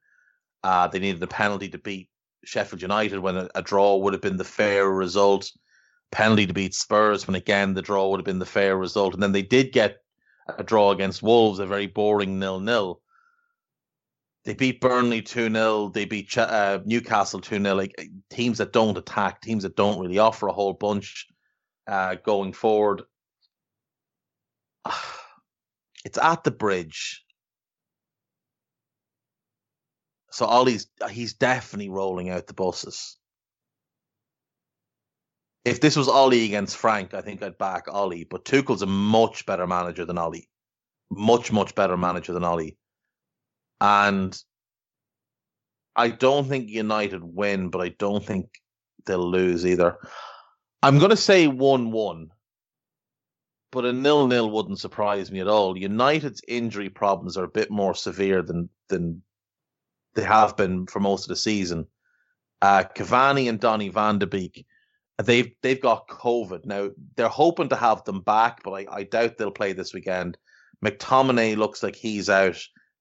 Uh, 0.64 0.88
they 0.88 1.00
needed 1.00 1.22
a 1.24 1.28
penalty 1.28 1.70
to 1.70 1.78
beat 1.78 2.10
Sheffield 2.46 2.82
United 2.82 3.20
when 3.20 3.36
a, 3.36 3.50
a 3.56 3.62
draw 3.62 3.98
would 3.98 4.14
have 4.14 4.22
been 4.22 4.38
the 4.38 4.44
fair 4.46 4.90
result 4.90 5.52
penalty 6.14 6.46
to 6.46 6.54
beat 6.54 6.76
Spurs 6.76 7.28
when 7.28 7.36
again 7.36 7.74
the 7.74 7.82
draw 7.82 8.08
would 8.08 8.20
have 8.20 8.26
been 8.26 8.40
the 8.40 8.46
fair 8.46 8.78
result. 8.78 9.14
And 9.14 9.22
then 9.22 9.32
they 9.32 9.42
did 9.42 9.74
get 9.74 9.98
a 10.48 10.64
draw 10.64 10.92
against 10.92 11.24
Wolves, 11.24 11.60
a 11.60 11.66
very 11.66 11.88
boring 11.88 12.40
nil 12.40 12.60
nil. 12.60 13.02
They 14.46 14.54
beat 14.54 14.80
Burnley 14.82 15.22
2 15.22 15.52
0. 15.52 15.90
They 15.90 16.06
beat 16.06 16.38
uh, 16.38 16.80
Newcastle 16.86 17.42
2 17.42 17.62
0. 17.62 17.76
Like 17.76 18.10
teams 18.30 18.60
that 18.60 18.74
don't 18.74 18.98
attack, 18.98 19.42
teams 19.42 19.64
that 19.64 19.76
don't 19.76 20.00
really 20.00 20.20
offer 20.20 20.48
a 20.48 20.54
whole 20.54 20.74
bunch 20.74 21.28
uh, 21.88 22.16
going 22.24 22.54
forward. 22.54 23.04
It's 26.06 26.18
at 26.18 26.44
the 26.44 26.52
bridge. 26.52 27.24
So 30.32 30.46
Ollie's 30.46 30.88
he's 31.10 31.34
definitely 31.36 31.88
rolling 31.88 32.30
out 32.30 32.46
the 32.46 32.54
buses 32.54 33.18
if 35.66 35.80
this 35.80 35.96
was 35.96 36.10
Ollie 36.10 36.46
against 36.46 36.78
Frank, 36.78 37.14
I 37.14 37.22
think 37.22 37.42
I'd 37.42 37.58
back 37.58 37.86
Ollie. 37.88 38.26
But 38.26 38.46
Tuchel's 38.46 38.82
a 38.82 38.88
much 38.88 39.46
better 39.46 39.66
manager 39.66 40.06
than 40.06 40.18
Ollie. 40.18 40.50
Much, 41.10 41.52
much 41.52 41.74
better 41.76 41.96
manager 41.96 42.34
than 42.34 42.44
Ollie. 42.44 42.78
And 43.80 44.38
I 45.96 46.10
don't 46.10 46.48
think 46.48 46.70
United 46.70 47.24
win, 47.24 47.70
but 47.70 47.82
I 47.82 47.90
don't 47.90 48.26
think 48.26 48.48
they'll 49.06 49.30
lose 49.30 49.66
either. 49.66 49.98
I'm 50.82 50.98
going 50.98 51.12
to 51.12 51.18
say 51.18 51.48
1 51.48 51.92
1, 51.92 52.30
but 53.72 53.86
a 53.86 53.94
nil 53.94 54.28
nil 54.28 54.50
wouldn't 54.50 54.80
surprise 54.80 55.32
me 55.32 55.40
at 55.40 55.48
all. 55.48 55.78
United's 55.78 56.42
injury 56.48 56.90
problems 56.90 57.38
are 57.38 57.46
a 57.46 57.50
bit 57.50 57.72
more 57.72 57.94
severe 57.94 58.42
than, 58.42 58.70
than 58.90 59.22
they 60.16 60.24
have 60.24 60.58
been 60.58 60.88
for 60.88 61.00
most 61.00 61.24
of 61.24 61.30
the 61.30 61.36
season. 61.38 61.88
Uh, 62.62 62.84
Cavani 62.96 63.48
and 63.48 63.60
Donny 63.60 63.90
van 63.90 64.20
de 64.20 64.28
Beek 64.28 64.66
They've 65.22 65.54
they've 65.62 65.82
got 65.82 66.08
COVID 66.08 66.66
now. 66.66 66.90
They're 67.16 67.28
hoping 67.28 67.70
to 67.70 67.76
have 67.76 68.04
them 68.04 68.22
back, 68.22 68.64
but 68.64 68.72
I, 68.72 68.86
I 68.90 69.04
doubt 69.04 69.38
they'll 69.38 69.52
play 69.52 69.74
this 69.74 69.94
weekend. 69.94 70.38
McTominay 70.84 71.56
looks 71.56 71.84
like 71.84 71.96
he's 71.96 72.30
out. 72.30 72.58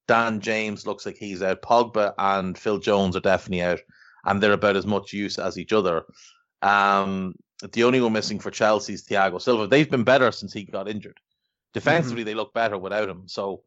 Dan 0.07 0.39
James 0.39 0.85
looks 0.85 1.05
like 1.05 1.17
he's 1.17 1.41
out. 1.41 1.61
Pogba 1.61 2.13
and 2.17 2.57
Phil 2.57 2.77
Jones 2.77 3.15
are 3.15 3.21
definitely 3.21 3.63
out, 3.63 3.79
and 4.25 4.41
they're 4.41 4.53
about 4.53 4.75
as 4.75 4.85
much 4.85 5.13
use 5.13 5.39
as 5.39 5.57
each 5.57 5.73
other. 5.73 6.03
Um, 6.61 7.35
the 7.71 7.83
only 7.83 8.01
one 8.01 8.13
missing 8.13 8.39
for 8.39 8.51
Chelsea 8.51 8.93
is 8.93 9.05
Thiago 9.05 9.41
Silva. 9.41 9.67
They've 9.67 9.89
been 9.89 10.03
better 10.03 10.31
since 10.31 10.53
he 10.53 10.65
got 10.65 10.89
injured. 10.89 11.19
Defensively, 11.73 12.21
mm-hmm. 12.21 12.27
they 12.27 12.35
look 12.35 12.53
better 12.53 12.77
without 12.77 13.09
him. 13.09 13.23
So 13.27 13.63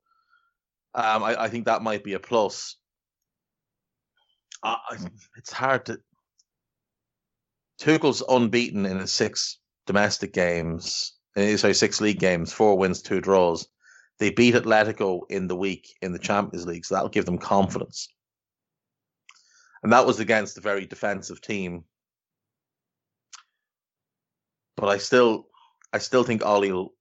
um, 0.94 1.24
I, 1.24 1.44
I, 1.44 1.48
think 1.48 1.64
that 1.64 1.82
might 1.82 2.04
be 2.04 2.14
a 2.14 2.20
plus. 2.20 2.76
Uh, 4.62 4.76
it's 5.36 5.52
hard 5.52 5.86
to 5.86 5.98
Tuchel's 7.78 8.22
unbeaten 8.28 8.86
in 8.86 8.98
his 8.98 9.12
six 9.12 9.58
domestic 9.86 10.32
games. 10.32 11.12
Eh, 11.36 11.56
sorry, 11.56 11.74
six 11.74 12.00
league 12.00 12.18
games, 12.18 12.52
four 12.52 12.78
wins, 12.78 13.02
two 13.02 13.20
draws. 13.20 13.68
They 14.18 14.30
beat 14.30 14.54
Atletico 14.54 15.22
in 15.28 15.46
the 15.46 15.56
week 15.56 15.94
in 16.00 16.12
the 16.12 16.18
Champions 16.18 16.66
League, 16.66 16.86
so 16.86 16.94
that'll 16.94 17.10
give 17.10 17.26
them 17.26 17.38
confidence. 17.38 18.08
And 19.82 19.92
that 19.92 20.06
was 20.06 20.20
against 20.20 20.56
a 20.56 20.62
very 20.62 20.86
defensive 20.86 21.40
team. 21.40 21.84
But 24.76 24.88
I 24.88 24.98
still, 24.98 25.48
I 25.92 25.98
still 25.98 26.24
think 26.24 26.44
Ollie 26.44 26.72
will, 26.72 26.94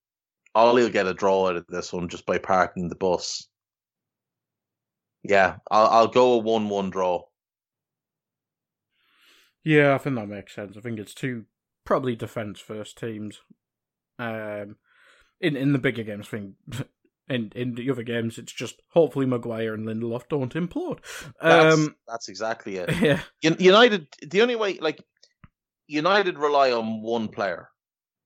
Ollie 0.53 0.83
will 0.83 0.89
get 0.89 1.07
a 1.07 1.13
draw 1.13 1.49
out 1.49 1.55
of 1.55 1.65
this 1.67 1.93
one 1.93 2.09
just 2.09 2.25
by 2.25 2.37
parking 2.37 2.89
the 2.89 2.95
bus. 2.95 3.47
Yeah, 5.23 5.57
I'll, 5.71 5.87
I'll 5.87 6.07
go 6.07 6.33
a 6.33 6.37
one-one 6.39 6.89
draw. 6.89 7.23
Yeah, 9.65 9.95
I 9.95 9.97
think 9.97 10.15
that 10.15 10.29
makes 10.29 10.55
sense. 10.55 10.77
I 10.77 10.81
think 10.81 10.99
it's 10.99 11.13
two 11.13 11.45
probably 11.83 12.15
defense 12.15 12.59
first 12.59 12.97
teams. 12.97 13.41
Um, 14.17 14.77
in 15.41 15.57
in 15.57 15.73
the 15.73 15.79
bigger 15.79 16.03
games, 16.03 16.27
I 16.27 16.29
think 16.29 16.53
in 17.27 17.51
in 17.55 17.75
the 17.75 17.89
other 17.89 18.03
games, 18.03 18.37
it's 18.37 18.53
just 18.53 18.81
hopefully 18.91 19.25
Maguire 19.25 19.73
and 19.73 19.87
Lindelof 19.87 20.29
don't 20.29 20.53
implode. 20.53 20.99
Um, 21.41 21.49
that's, 21.49 21.89
that's 22.07 22.29
exactly 22.29 22.77
it. 22.77 22.95
Yeah, 23.01 23.19
United. 23.41 24.07
The 24.21 24.43
only 24.43 24.55
way, 24.55 24.77
like 24.79 25.03
United, 25.87 26.37
rely 26.37 26.71
on 26.71 27.01
one 27.01 27.27
player 27.27 27.69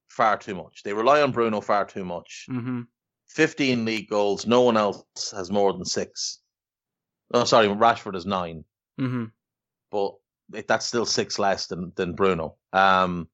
far 0.09 0.37
too 0.37 0.55
much. 0.55 0.83
They 0.83 0.93
rely 0.93 1.21
on 1.21 1.31
Bruno 1.31 1.61
far 1.61 1.85
too 1.85 2.03
much. 2.03 2.47
Mm-hmm. 2.49 2.81
Fifteen 3.29 3.85
league 3.85 4.09
goals. 4.09 4.45
No 4.45 4.61
one 4.61 4.75
else 4.75 5.03
has 5.33 5.49
more 5.49 5.71
than 5.71 5.85
six. 5.85 6.39
Oh, 7.33 7.43
sorry, 7.43 7.67
Rashford 7.67 8.15
is 8.15 8.25
9 8.25 8.63
mm-hmm. 8.99 9.25
But 9.91 10.13
that's 10.67 10.85
still 10.85 11.05
six 11.05 11.39
less 11.39 11.67
than 11.67 11.91
than 11.95 12.13
Bruno. 12.13 12.55
Um, 12.73 13.27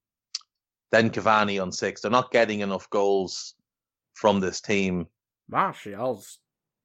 then 0.92 1.10
Cavani 1.10 1.62
on 1.62 1.72
six. 1.72 2.02
They're 2.02 2.12
not 2.12 2.32
getting 2.32 2.60
enough 2.60 2.90
goals 2.90 3.56
from 4.14 4.40
this 4.40 4.62
team. 4.62 5.08
Martial's 5.50 6.40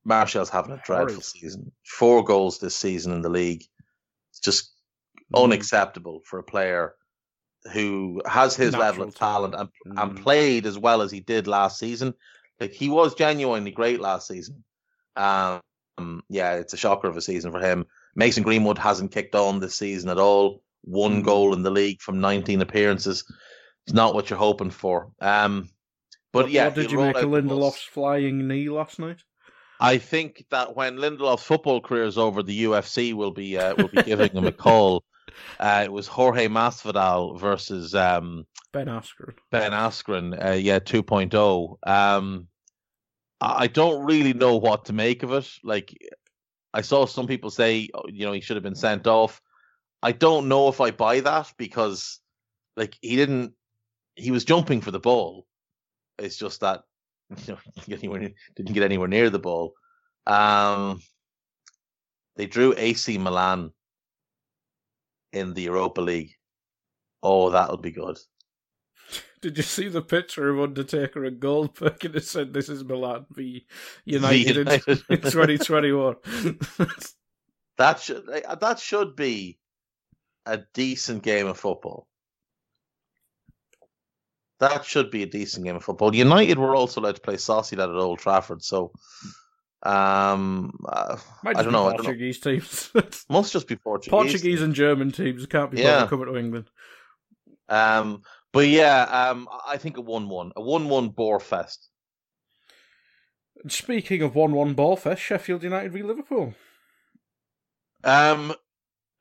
Martial's 0.05 0.51
having 0.51 0.73
a 0.73 0.83
dreadful 0.85 1.23
season. 1.23 1.73
Four 1.85 2.25
goals 2.25 2.59
this 2.59 2.77
season 2.77 3.13
in 3.13 3.23
the 3.23 3.29
league. 3.29 3.65
It's 4.31 4.41
just 4.41 4.73
mm. 5.33 5.43
unacceptable 5.43 6.23
for 6.25 6.39
a 6.39 6.45
player 6.45 6.95
who 7.73 8.23
has 8.27 8.57
his 8.57 8.73
Natural 8.73 8.89
level 8.89 9.09
of 9.09 9.15
talent, 9.15 9.53
talent. 9.53 9.71
and, 9.85 9.97
mm. 9.97 10.03
and 10.03 10.23
played 10.23 10.67
as 10.67 10.79
well 10.79 11.03
as 11.03 11.11
he 11.11 11.21
did 11.21 11.47
last 11.47 11.79
season. 11.79 12.15
Like 12.59 12.73
he 12.73 12.89
was 12.89 13.15
genuinely 13.15 13.71
great 13.71 14.01
last 14.01 14.29
season. 14.29 14.65
Um, 15.17 15.61
yeah, 16.29 16.55
it's 16.55 16.73
a 16.73 16.79
shocker 16.79 17.09
of 17.09 17.17
a 17.17 17.23
season 17.23 17.53
for 17.53 17.61
him. 17.61 17.87
Mason 18.15 18.43
Greenwood 18.43 18.79
hasn't 18.79 19.13
kicked 19.13 19.35
on 19.35 19.61
this 19.61 19.75
season 19.75 20.11
at 20.11 20.19
all. 20.19 20.63
One 20.83 21.23
mm. 21.23 21.25
goal 21.25 21.55
in 21.55 21.63
the 21.63 21.71
league 21.71 22.01
from 22.01 22.21
19 22.21 22.61
appearances. 22.61 23.25
It's 23.87 23.95
not 23.95 24.15
what 24.15 24.31
you're 24.31 24.39
hoping 24.39 24.71
for. 24.71 25.11
Um, 25.21 25.69
but 26.33 26.45
what, 26.45 26.53
yeah, 26.53 26.67
what 26.67 26.75
did 26.75 26.93
you 26.93 26.99
make 26.99 27.17
of 27.17 27.25
Lindelof's 27.25 27.83
flying 27.83 28.47
knee 28.47 28.69
last 28.69 28.99
night? 28.99 29.23
I 29.81 29.99
think 29.99 30.45
that 30.51 30.77
when 30.77 30.99
Lindelof's 30.99 31.43
football 31.43 31.81
career 31.81 32.05
is 32.05 32.19
over, 32.19 32.43
the 32.43 32.65
UFC 32.65 33.15
will 33.15 33.31
be 33.31 33.57
uh, 33.57 33.75
will 33.77 33.89
be 33.89 34.03
giving 34.03 34.33
him 34.33 34.47
a 34.47 34.53
call. 34.53 35.05
Uh, 35.61 35.83
it 35.85 35.93
was 35.93 36.09
Jorge 36.09 36.49
Masvidal 36.49 37.39
versus 37.39 37.95
um, 37.95 38.45
Ben 38.73 38.89
Askren. 38.89 39.35
Ben 39.51 39.71
Askren, 39.71 40.45
uh, 40.45 40.53
yeah, 40.53 40.81
2.0. 40.81 41.89
Um, 41.89 42.49
I 43.41 43.67
don't 43.69 44.05
really 44.05 44.35
know 44.35 44.57
what 44.57 44.87
to 44.87 44.93
make 44.93 45.23
of 45.23 45.33
it. 45.33 45.49
Like, 45.63 45.97
I 46.73 46.83
saw 46.83 47.07
some 47.07 47.27
people 47.27 47.51
say, 47.51 47.89
oh, 47.95 48.05
you 48.09 48.25
know, 48.25 48.33
he 48.33 48.41
should 48.41 48.57
have 48.57 48.63
been 48.63 48.75
sent 48.75 49.07
off. 49.07 49.41
I 50.03 50.13
don't 50.13 50.49
know 50.49 50.69
if 50.69 50.81
I 50.81 50.91
buy 50.91 51.21
that 51.21 51.53
because, 51.59 52.21
like, 52.77 52.97
he 53.01 53.17
didn't. 53.17 53.55
He 54.15 54.31
was 54.31 54.45
jumping 54.45 54.81
for 54.81 54.91
the 54.91 55.01
ball. 55.01 55.47
It's 56.19 56.37
just 56.37 56.61
that, 56.61 56.83
you 57.47 57.57
know, 57.97 58.29
didn't 58.57 58.73
get 58.73 58.83
anywhere 58.83 59.09
near 59.09 59.31
the 59.31 59.39
ball. 59.39 59.75
Um, 60.27 61.01
they 62.37 62.47
drew 62.47 62.75
AC 62.77 63.19
Milan 63.19 63.73
in 65.33 65.55
the 65.55 65.63
Europa 65.63 66.01
League. 66.01 66.33
Oh, 67.23 67.51
that'll 67.51 67.77
be 67.77 67.91
good. 67.91 68.19
Did 69.43 69.57
you 69.57 69.63
see 69.63 69.89
the 69.89 70.03
picture 70.03 70.51
of 70.51 70.61
Undertaker 70.61 71.25
and 71.25 71.41
Goldberg 71.41 72.05
and 72.05 72.17
it 72.17 72.25
said 72.25 72.53
this 72.53 72.69
is 72.69 72.85
Milan 72.85 73.25
v 73.31 73.67
United, 74.05 74.57
United. 74.57 75.03
in 75.09 75.21
2021? 75.21 76.17
that 77.79 78.01
should 78.01 78.27
that 78.27 78.79
should 78.79 79.17
be 79.17 79.59
a 80.45 80.59
decent 80.75 81.23
game 81.23 81.47
of 81.47 81.59
football. 81.59 82.07
That 84.59 84.85
should 84.85 85.11
be 85.11 85.23
a 85.23 85.27
decent 85.27 85.65
game 85.65 85.77
of 85.77 85.85
football. 85.85 86.15
United 86.15 86.59
were 86.59 86.77
also 86.77 87.01
allowed 87.01 87.15
to 87.15 87.23
play 87.23 87.37
Sociedad 87.37 87.85
at 87.89 88.01
Old 88.01 88.19
Trafford, 88.19 88.63
so 88.63 88.93
um, 89.83 90.79
uh, 90.87 91.17
I 91.47 91.55
don't 91.55 91.73
know. 91.73 91.91
Portuguese 91.91 92.41
don't 92.41 92.55
know. 92.55 92.61
teams. 92.61 93.25
Must 93.31 93.53
just 93.53 93.69
be 93.69 93.77
Portuguese. 93.77 94.11
Portuguese 94.11 94.61
and 94.61 94.75
German 94.75 95.13
teams 95.13 95.47
can't 95.47 95.71
be 95.71 95.81
yeah. 95.81 96.07
coming 96.07 96.27
to 96.27 96.37
England. 96.37 96.69
Um, 97.71 98.23
but 98.53 98.69
yeah, 98.69 99.03
um, 99.03 99.49
I 99.67 99.77
think 99.77 99.97
a 99.97 100.01
one-one, 100.01 100.53
a 100.57 100.63
one-one 100.63 101.11
bore 101.11 101.41
fest. 101.41 101.89
Speaking 103.69 104.23
of 104.23 104.35
one-one 104.35 104.75
ball 104.75 104.97
fest, 104.97 105.21
Sheffield 105.21 105.63
United 105.63 105.93
v 105.93 106.03
Liverpool. 106.03 106.55
Um, 108.03 108.55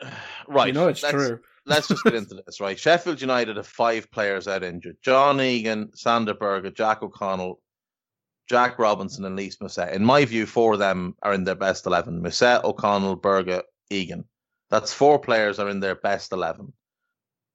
right. 0.47 0.67
You 0.67 0.73
know 0.73 0.88
it's 0.88 1.03
let's, 1.03 1.13
true. 1.13 1.39
let's 1.65 1.88
just 1.88 2.03
get 2.03 2.15
into 2.15 2.36
this. 2.36 2.59
Right, 2.59 2.80
Sheffield 2.80 3.21
United 3.21 3.57
have 3.57 3.67
five 3.67 4.09
players 4.11 4.47
out 4.47 4.63
injured: 4.63 4.97
John 5.01 5.41
Egan, 5.41 5.91
Sander 5.95 6.34
Berge, 6.34 6.73
Jack 6.73 7.03
O'Connell, 7.03 7.59
Jack 8.47 8.80
Robinson, 8.80 9.25
and 9.25 9.36
Lys 9.36 9.57
Mousset. 9.57 9.93
In 9.93 10.03
my 10.03 10.25
view, 10.25 10.45
four 10.45 10.73
of 10.73 10.80
them 10.80 11.15
are 11.21 11.34
in 11.34 11.43
their 11.43 11.55
best 11.55 11.86
eleven: 11.86 12.21
Mousset, 12.21 12.63
O'Connell, 12.63 13.15
Berge, 13.17 13.61
Egan. 13.89 14.25
That's 14.69 14.93
four 14.93 15.19
players 15.19 15.59
are 15.59 15.69
in 15.69 15.80
their 15.80 15.95
best 15.95 16.32
eleven. 16.32 16.73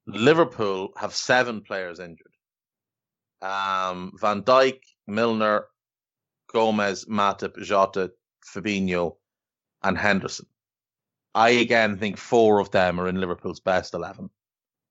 Liverpool 0.07 0.93
have 0.97 1.15
seven 1.15 1.63
players 1.63 1.99
injured. 1.99 2.33
Um, 3.41 4.13
Van 4.21 4.43
Dijk, 4.43 4.81
Milner, 5.07 5.67
Gomez, 6.53 7.07
Matip, 7.07 7.57
Jota, 7.63 8.13
Fabinho, 8.47 9.17
and 9.83 9.97
Henderson. 9.99 10.47
I 11.35 11.51
again 11.51 11.99
think 11.99 12.17
four 12.17 12.61
of 12.61 12.71
them 12.71 13.01
are 13.01 13.09
in 13.09 13.21
Liverpool's 13.21 13.61
best 13.61 13.95
11. 13.95 14.31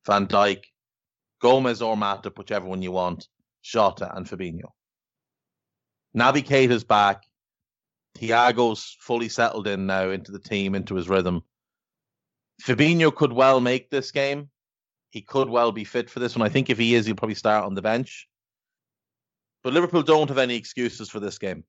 Van 0.06 0.28
Dijk, 0.28 0.64
Gomez 1.42 1.82
or 1.82 1.96
Matip, 1.96 2.38
whichever 2.38 2.66
one 2.66 2.82
you 2.82 2.92
want, 2.92 3.28
Jota 3.64 4.14
and 4.16 4.28
Fabinho. 4.28 4.72
Naby 6.16 6.46
Keita's 6.46 6.84
back. 6.84 7.24
Thiago's 8.18 8.96
fully 9.00 9.30
settled 9.30 9.68
in 9.68 9.88
now 9.88 10.10
into 10.10 10.32
the 10.32 10.40
team, 10.40 10.76
into 10.76 10.96
his 10.96 11.10
rhythm. 11.10 11.42
Fabinho 12.62 13.14
could 13.14 13.34
well 13.34 13.60
make 13.60 13.90
this 13.90 14.12
game 14.12 14.50
he 15.14 15.22
could 15.22 15.48
well 15.48 15.72
be 15.72 15.84
fit 15.84 16.10
for 16.10 16.20
this 16.20 16.36
one. 16.36 16.44
I 16.44 16.50
think 16.50 16.72
if 16.72 16.80
he 16.80 16.96
is, 16.96 17.06
he'll 17.06 17.14
probably 17.14 17.36
start 17.36 17.66
on 17.66 17.76
the 17.76 17.84
bench. 17.84 18.28
But 19.64 19.74
Liverpool 19.74 20.02
don't 20.02 20.28
have 20.30 20.40
any 20.40 20.56
excuses 20.56 21.08
for 21.08 21.20
this 21.20 21.38
game. 21.38 21.64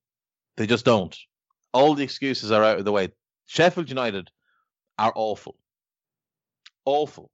They 0.57 0.66
just 0.66 0.86
don't. 0.86 1.14
All 1.74 1.95
the 1.95 2.05
excuses 2.05 2.51
are 2.51 2.64
out 2.64 2.78
of 2.78 2.86
the 2.86 2.92
way. 2.92 3.11
Sheffield 3.45 3.90
United 3.90 4.30
are 4.99 5.12
awful. 5.14 5.57
Awful. 6.86 7.30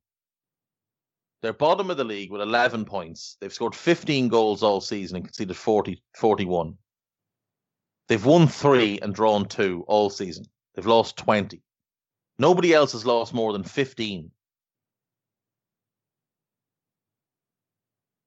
They're 1.43 1.53
bottom 1.53 1.93
of 1.93 1.97
the 1.97 2.03
league 2.03 2.33
with 2.33 2.43
11 2.43 2.87
points. 2.87 3.37
They've 3.41 3.53
scored 3.53 3.77
15 3.77 4.27
goals 4.27 4.65
all 4.65 4.81
season 4.81 5.19
and 5.19 5.25
conceded 5.25 5.57
40, 5.57 6.03
41. 6.17 6.77
They've 8.09 8.27
won 8.27 8.49
three 8.49 8.99
and 9.01 9.15
drawn 9.15 9.45
two 9.47 9.85
all 9.87 10.11
season. 10.11 10.47
They've 10.75 10.85
lost 10.85 11.17
20. 11.19 11.63
Nobody 12.37 12.75
else 12.75 12.91
has 12.93 13.07
lost 13.07 13.33
more 13.33 13.53
than 13.53 13.63
15 13.63 14.33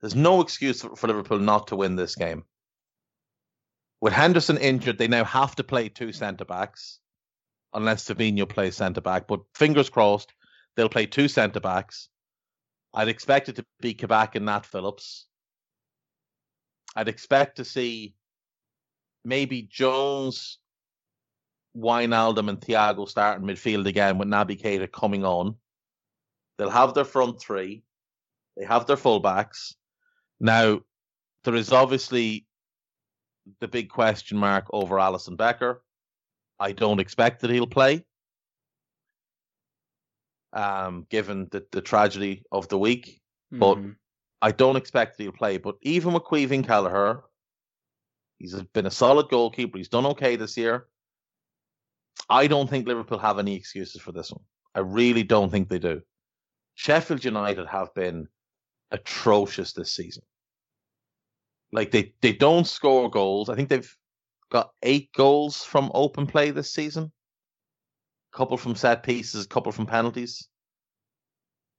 There's 0.03 0.15
no 0.15 0.41
excuse 0.41 0.81
for 0.81 1.07
Liverpool 1.07 1.39
not 1.39 1.67
to 1.67 1.77
win 1.77 1.95
this 1.95 2.15
game. 2.15 2.43
With 4.01 4.11
Henderson 4.11 4.57
injured, 4.57 4.97
they 4.97 5.07
now 5.07 5.23
have 5.23 5.55
to 5.55 5.63
play 5.63 5.87
two 5.87 6.11
centre 6.11 6.43
backs, 6.43 6.99
unless 7.73 8.09
Fabinho 8.09 8.49
plays 8.49 8.75
centre 8.75 8.99
back. 8.99 9.27
But 9.27 9.39
fingers 9.55 9.89
crossed, 9.89 10.33
they'll 10.75 10.89
play 10.89 11.05
two 11.05 11.29
centre 11.29 11.61
backs. 11.61 12.09
I'd 12.93 13.07
expect 13.07 13.47
it 13.47 13.55
to 13.55 13.65
be 13.79 13.93
Kabak 13.93 14.35
and 14.35 14.47
Nat 14.47 14.65
Phillips. 14.65 15.25
I'd 16.97 17.07
expect 17.07 17.55
to 17.55 17.63
see 17.63 18.13
maybe 19.23 19.61
Jones, 19.61 20.59
Wijnaldum, 21.77 22.49
and 22.49 22.59
Thiago 22.59 23.07
start 23.07 23.39
in 23.39 23.47
midfield 23.47 23.85
again 23.87 24.17
with 24.17 24.27
Naby 24.27 24.61
Keita 24.61 24.91
coming 24.91 25.23
on. 25.23 25.55
They'll 26.57 26.69
have 26.69 26.93
their 26.93 27.05
front 27.05 27.39
three. 27.39 27.83
They 28.57 28.65
have 28.65 28.85
their 28.85 28.97
fullbacks. 28.97 29.75
Now, 30.43 30.81
there 31.43 31.55
is 31.55 31.71
obviously 31.71 32.45
the 33.59 33.67
big 33.67 33.89
question 33.89 34.37
mark 34.37 34.67
over 34.71 34.97
Alisson 34.97 35.37
Becker. 35.37 35.81
I 36.59 36.71
don't 36.73 36.99
expect 36.99 37.41
that 37.41 37.49
he'll 37.49 37.65
play, 37.65 38.05
um, 40.53 41.07
given 41.09 41.47
the, 41.49 41.65
the 41.71 41.81
tragedy 41.81 42.43
of 42.51 42.67
the 42.67 42.77
week. 42.77 43.19
Mm. 43.51 43.59
But. 43.59 43.77
I 44.43 44.51
don't 44.51 44.75
expect 44.75 45.17
that 45.17 45.23
he'll 45.23 45.31
play. 45.31 45.57
But 45.57 45.77
even 45.83 46.11
with 46.11 46.23
Caoimhín 46.23 46.67
Kelleher, 46.67 47.23
he's 48.39 48.53
been 48.73 48.85
a 48.85 48.91
solid 48.91 49.29
goalkeeper. 49.29 49.77
He's 49.77 49.87
done 49.87 50.05
okay 50.07 50.35
this 50.35 50.57
year. 50.57 50.87
I 52.29 52.47
don't 52.47 52.69
think 52.69 52.85
Liverpool 52.85 53.19
have 53.19 53.39
any 53.39 53.55
excuses 53.55 54.01
for 54.01 54.11
this 54.11 54.31
one. 54.33 54.43
I 54.75 54.81
really 54.81 55.23
don't 55.23 55.49
think 55.49 55.69
they 55.69 55.79
do. 55.79 56.01
Sheffield 56.75 57.23
United 57.23 57.67
have 57.67 57.93
been 57.93 58.27
atrocious 58.91 59.71
this 59.71 59.95
season. 59.95 60.23
Like 61.73 61.89
they 61.89 62.13
they 62.21 62.33
don't 62.33 62.67
score 62.67 63.09
goals. 63.09 63.49
I 63.49 63.55
think 63.55 63.67
they've 63.67 63.97
got 64.51 64.69
eight 64.83 65.11
goals 65.13 65.63
from 65.63 65.91
open 65.95 66.27
play 66.27 66.51
this 66.51 66.71
season. 66.71 67.11
A 68.31 68.37
couple 68.37 68.57
from 68.57 68.75
set 68.75 69.01
pieces, 69.01 69.45
a 69.45 69.47
couple 69.47 69.71
from 69.71 69.87
penalties. 69.87 70.47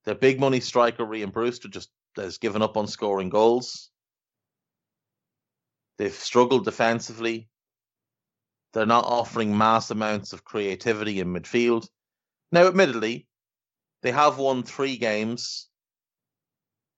Their 0.03 0.15
big 0.15 0.37
money 0.37 0.59
striker 0.59 1.05
Ryan 1.05 1.29
Brewster 1.29 1.69
just 1.69 1.89
has 2.17 2.37
given 2.37 2.61
up 2.61 2.75
on 2.75 2.87
scoring 2.87 3.29
goals. 3.29 3.89
They've 5.97 6.13
struggled 6.13 6.65
defensively. 6.65 7.47
They're 8.73 8.85
not 8.85 9.05
offering 9.05 9.57
mass 9.57 9.91
amounts 9.91 10.33
of 10.33 10.43
creativity 10.43 11.21
in 11.21 11.33
midfield. 11.33 11.87
Now, 12.51 12.67
admittedly, 12.67 13.27
they 14.01 14.11
have 14.11 14.37
won 14.37 14.63
three 14.63 14.97
games 14.97 15.69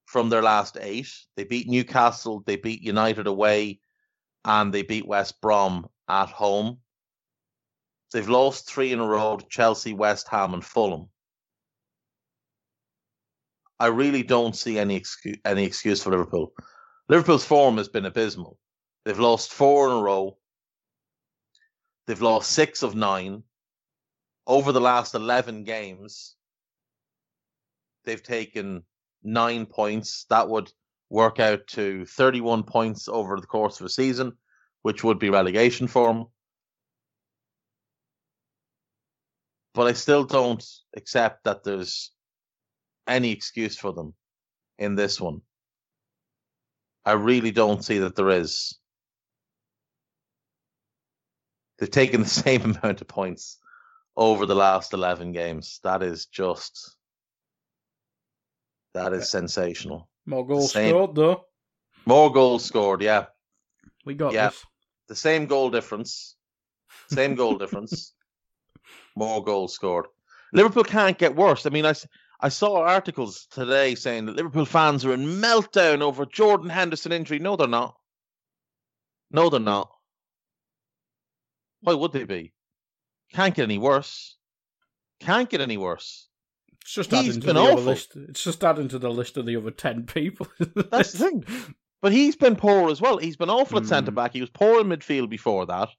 from 0.08 0.30
their 0.30 0.42
last 0.42 0.78
eight. 0.80 1.10
They 1.36 1.44
beat 1.44 1.68
Newcastle, 1.68 2.42
they 2.46 2.56
beat 2.56 2.82
United 2.82 3.28
away, 3.28 3.82
and 4.46 4.74
they 4.74 4.82
beat 4.82 5.06
West 5.06 5.40
Brom 5.42 5.88
at 6.08 6.30
home. 6.30 6.80
They've 8.14 8.28
lost 8.28 8.70
three 8.70 8.94
in 8.94 9.00
a 9.00 9.06
row 9.06 9.36
to 9.36 9.46
Chelsea, 9.50 9.94
West 9.94 10.30
Ham, 10.30 10.54
and 10.54 10.64
Fulham. 10.64 11.10
I 13.80 13.88
really 13.88 14.24
don't 14.24 14.56
see 14.56 14.80
any 14.80 14.96
excuse, 14.96 15.38
any 15.44 15.66
excuse 15.66 16.02
for 16.02 16.10
Liverpool. 16.10 16.54
Liverpool's 17.10 17.46
form 17.46 17.76
has 17.78 17.90
been 17.90 18.06
abysmal. 18.06 18.58
They've 19.04 19.20
lost 19.20 19.52
four 19.54 19.88
in 19.88 19.98
a 19.98 20.02
row. 20.02 20.38
They've 22.08 22.22
lost 22.22 22.52
six 22.52 22.82
of 22.82 22.96
nine. 22.96 23.44
Over 24.48 24.72
the 24.72 24.80
last 24.80 25.14
11 25.14 25.66
games, 25.66 26.36
they've 28.06 28.24
taken 28.24 28.84
nine 29.24 29.66
points. 29.66 30.26
That 30.30 30.50
would 30.50 30.72
work 31.10 31.40
out 31.40 31.68
to 31.68 32.06
31 32.06 32.64
points 32.64 33.08
over 33.08 33.40
the 33.40 33.48
course 33.48 33.80
of 33.80 33.86
a 33.86 33.90
season, 33.90 34.34
which 34.82 35.04
would 35.04 35.20
be 35.20 35.30
relegation 35.30 35.88
for 35.88 36.08
them. 36.08 36.26
But 39.74 39.88
I 39.88 39.94
still 39.94 40.24
don't 40.24 40.64
accept 40.96 41.44
that 41.44 41.64
there's 41.64 42.12
any 43.08 43.32
excuse 43.32 43.78
for 43.78 43.94
them 43.94 44.14
in 44.80 44.96
this 44.96 45.22
one. 45.22 45.42
I 47.06 47.14
really 47.14 47.52
don't 47.52 47.84
see 47.84 48.00
that 48.00 48.16
there 48.16 48.30
is. 48.30 48.78
they've 51.78 51.90
taken 51.92 52.22
the 52.22 52.28
same 52.46 52.62
amount 52.62 53.02
of 53.02 53.08
points 53.08 53.58
over 54.16 54.46
the 54.46 54.56
last 54.56 54.94
11 54.94 55.32
games. 55.32 55.80
That 55.84 56.04
is 56.04 56.26
just 56.26 56.97
that 58.98 59.14
is 59.14 59.30
sensational. 59.30 60.10
More 60.26 60.46
goals 60.46 60.74
Same. 60.74 60.90
scored 60.90 61.16
though. 61.16 61.46
More 62.06 62.32
goals 62.32 62.66
scored, 62.66 63.02
yeah. 63.02 63.26
We 64.06 64.14
got 64.16 64.34
Yeah. 64.34 64.50
this. 64.50 64.66
The 65.08 65.16
same 65.16 65.46
goal 65.46 65.70
difference. 65.70 66.36
Same 67.10 67.36
goal 67.36 67.58
difference. 67.64 68.14
More 69.16 69.44
goals 69.44 69.74
scored. 69.74 70.08
Liverpool 70.54 70.84
can't 70.84 71.18
get 71.18 71.36
worse. 71.36 71.66
I 71.66 71.70
mean, 71.70 71.86
I, 71.86 71.94
I 72.40 72.50
saw 72.50 72.78
articles 72.84 73.48
today 73.52 73.96
saying 73.96 74.26
that 74.26 74.36
Liverpool 74.36 74.66
fans 74.66 75.06
are 75.06 75.14
in 75.14 75.26
meltdown 75.42 76.02
over 76.02 76.26
Jordan 76.26 76.70
Henderson 76.70 77.12
injury. 77.12 77.40
No, 77.40 77.56
they're 77.56 77.68
not. 77.68 77.96
No, 79.32 79.50
they're 79.50 79.60
not. 79.60 79.90
Why 81.82 81.94
would 81.94 82.14
they 82.14 82.24
be? 82.24 82.54
Can't 83.34 83.54
get 83.56 83.64
any 83.64 83.78
worse. 83.78 84.38
Can't 85.20 85.50
get 85.50 85.62
any 85.62 85.78
worse. 85.78 86.30
It's 86.88 86.94
just 86.94 87.12
He's 87.12 87.20
adding 87.28 87.42
to 87.42 87.48
been 87.48 87.56
the 87.58 87.62
other 87.64 87.72
awful. 87.74 87.84
list. 87.84 88.16
It's 88.16 88.42
just 88.46 88.64
adding 88.64 88.88
to 88.88 88.98
the 88.98 89.10
list 89.12 89.36
of 89.36 89.46
the 89.46 89.58
other 89.58 89.72
ten 89.72 90.06
people. 90.06 90.48
That's 90.90 91.12
the 91.12 91.18
thing. 91.18 91.44
But 92.02 92.14
he's 92.14 92.38
been 92.38 92.56
poor 92.56 92.90
as 92.90 93.02
well. 93.02 93.18
He's 93.18 93.36
been 93.36 93.50
awful 93.50 93.78
at 93.80 93.84
Mm. 93.84 93.90
centre 93.90 94.12
back. 94.12 94.32
He 94.32 94.40
was 94.40 94.50
poor 94.50 94.80
in 94.80 94.88
midfield 94.88 95.30
before 95.30 95.66
that. 95.66 95.90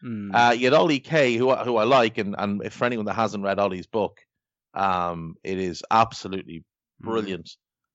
Hmm. 0.00 0.34
Uh, 0.34 0.52
you 0.52 0.64
had 0.64 0.72
Ollie 0.72 1.00
Kay, 1.00 1.34
who 1.36 1.50
I- 1.50 1.64
who 1.64 1.76
I 1.76 1.84
like, 1.84 2.16
and 2.16 2.34
and 2.38 2.62
if 2.64 2.72
for 2.72 2.86
anyone 2.86 3.04
that 3.06 3.14
hasn't 3.14 3.44
read 3.44 3.58
Ollie's 3.58 3.86
book, 3.86 4.20
um, 4.72 5.34
it 5.44 5.58
is 5.58 5.82
absolutely 5.90 6.64
brilliant. 6.98 7.50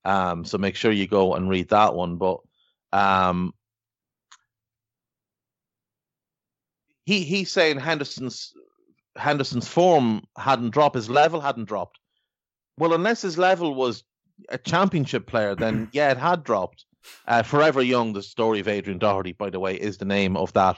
Um, 0.05 0.45
so 0.45 0.59
make 0.59 0.75
sure 0.75 0.91
you 0.91 1.07
go 1.07 1.33
and 1.33 1.49
read 1.49 1.69
that 1.69 1.95
one. 1.95 2.17
But 2.17 2.37
um, 2.91 3.53
he 7.05 7.23
he's 7.23 7.51
saying 7.51 7.79
Henderson's 7.79 8.53
Henderson's 9.15 9.67
form 9.67 10.23
hadn't 10.37 10.71
dropped, 10.71 10.95
his 10.95 11.09
level 11.09 11.41
hadn't 11.41 11.65
dropped. 11.65 11.97
Well, 12.77 12.93
unless 12.93 13.21
his 13.21 13.37
level 13.37 13.75
was 13.75 14.03
a 14.49 14.57
championship 14.57 15.27
player, 15.27 15.55
then 15.55 15.89
yeah, 15.93 16.11
it 16.11 16.17
had 16.17 16.43
dropped. 16.43 16.85
Uh, 17.27 17.43
Forever 17.43 17.81
Young, 17.81 18.13
the 18.13 18.23
story 18.23 18.59
of 18.59 18.67
Adrian 18.67 18.99
Doherty, 18.99 19.33
by 19.33 19.49
the 19.49 19.59
way, 19.59 19.75
is 19.75 19.97
the 19.97 20.05
name 20.05 20.37
of 20.37 20.53
that 20.53 20.77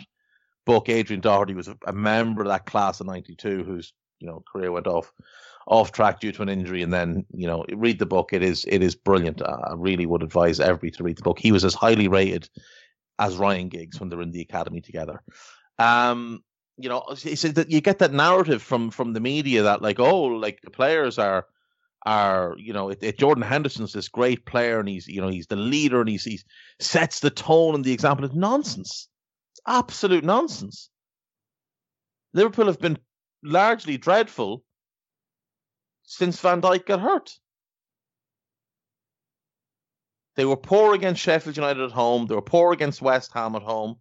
book. 0.66 0.90
Adrian 0.90 1.22
Doherty 1.22 1.54
was 1.54 1.70
a, 1.86 1.94
member 1.94 2.42
of 2.42 2.48
that 2.48 2.66
class 2.66 3.00
of 3.00 3.06
'92 3.06 3.64
whose 3.64 3.94
you 4.20 4.28
know 4.28 4.44
career 4.52 4.72
went 4.72 4.88
off 4.88 5.12
off 5.68 5.92
track 5.92 6.20
due 6.20 6.32
to 6.32 6.42
an 6.42 6.50
injury, 6.50 6.82
and 6.82 6.92
then 6.92 7.26
you 7.32 7.48
know 7.48 7.64
read 7.74 8.00
the 8.00 8.06
book. 8.08 8.34
It 8.34 8.42
is 8.42 8.66
it 8.68 8.82
is 8.82 8.96
brilliant. 8.96 9.42
I 9.44 9.74
really 9.76 10.08
would 10.08 10.24
advise 10.24 10.60
everybody 10.60 10.92
to 10.92 11.04
read 11.04 11.18
the 11.18 11.24
book. 11.24 11.40
He 11.40 11.52
was 11.52 11.64
as 11.64 11.76
highly 11.76 12.08
rated 12.08 12.50
as 13.20 13.38
Ryan 13.38 13.70
Giggs 13.70 14.00
when 14.00 14.10
they're 14.10 14.22
in 14.22 14.32
the 14.32 14.42
academy 14.42 14.82
together. 14.82 15.22
Um, 15.78 16.44
you 16.78 16.90
know, 16.90 17.04
that 17.08 17.68
you 17.70 17.82
get 17.82 18.00
that 18.00 18.14
narrative 18.14 18.62
from 18.62 18.90
from 18.90 19.14
the 19.14 19.20
media 19.20 19.64
that 19.64 19.82
like 19.82 20.00
oh 20.00 20.24
like 20.24 20.60
the 20.64 20.72
players 20.72 21.18
are 21.20 21.46
are 22.06 22.56
you 22.58 22.72
know 22.72 22.90
it, 22.90 23.00
it, 23.02 23.18
Jordan 23.18 23.44
Henderson's 23.44 23.94
this 23.94 24.08
great 24.08 24.46
player 24.46 24.80
and 24.80 24.88
he's 24.88 25.08
you 25.08 25.22
know 25.22 25.28
he's 25.28 25.48
the 25.48 25.56
leader 25.56 26.02
and 26.02 26.10
he's 26.10 26.24
he's 26.24 26.46
sets 26.80 27.20
the 27.20 27.30
tone 27.30 27.76
and 27.76 27.84
the 27.84 27.94
example. 27.94 28.26
It's 28.26 28.36
nonsense. 28.36 29.08
It's 29.54 29.62
absolute 29.68 30.24
nonsense. 30.24 30.90
Liverpool 32.34 32.68
have 32.68 32.80
been 32.80 33.00
largely 33.44 33.98
dreadful 33.98 34.64
since 36.04 36.40
Van 36.40 36.62
Dijk 36.62 36.86
got 36.86 37.00
hurt. 37.00 37.32
They 40.36 40.46
were 40.46 40.58
poor 40.58 40.94
against 40.94 41.22
Sheffield 41.22 41.56
United 41.56 41.82
at 41.82 41.92
home. 41.92 42.28
They 42.28 42.36
were 42.36 42.42
poor 42.42 42.74
against 42.74 43.02
West 43.02 43.32
Ham 43.34 43.56
at 43.56 43.62
home. 43.62 43.96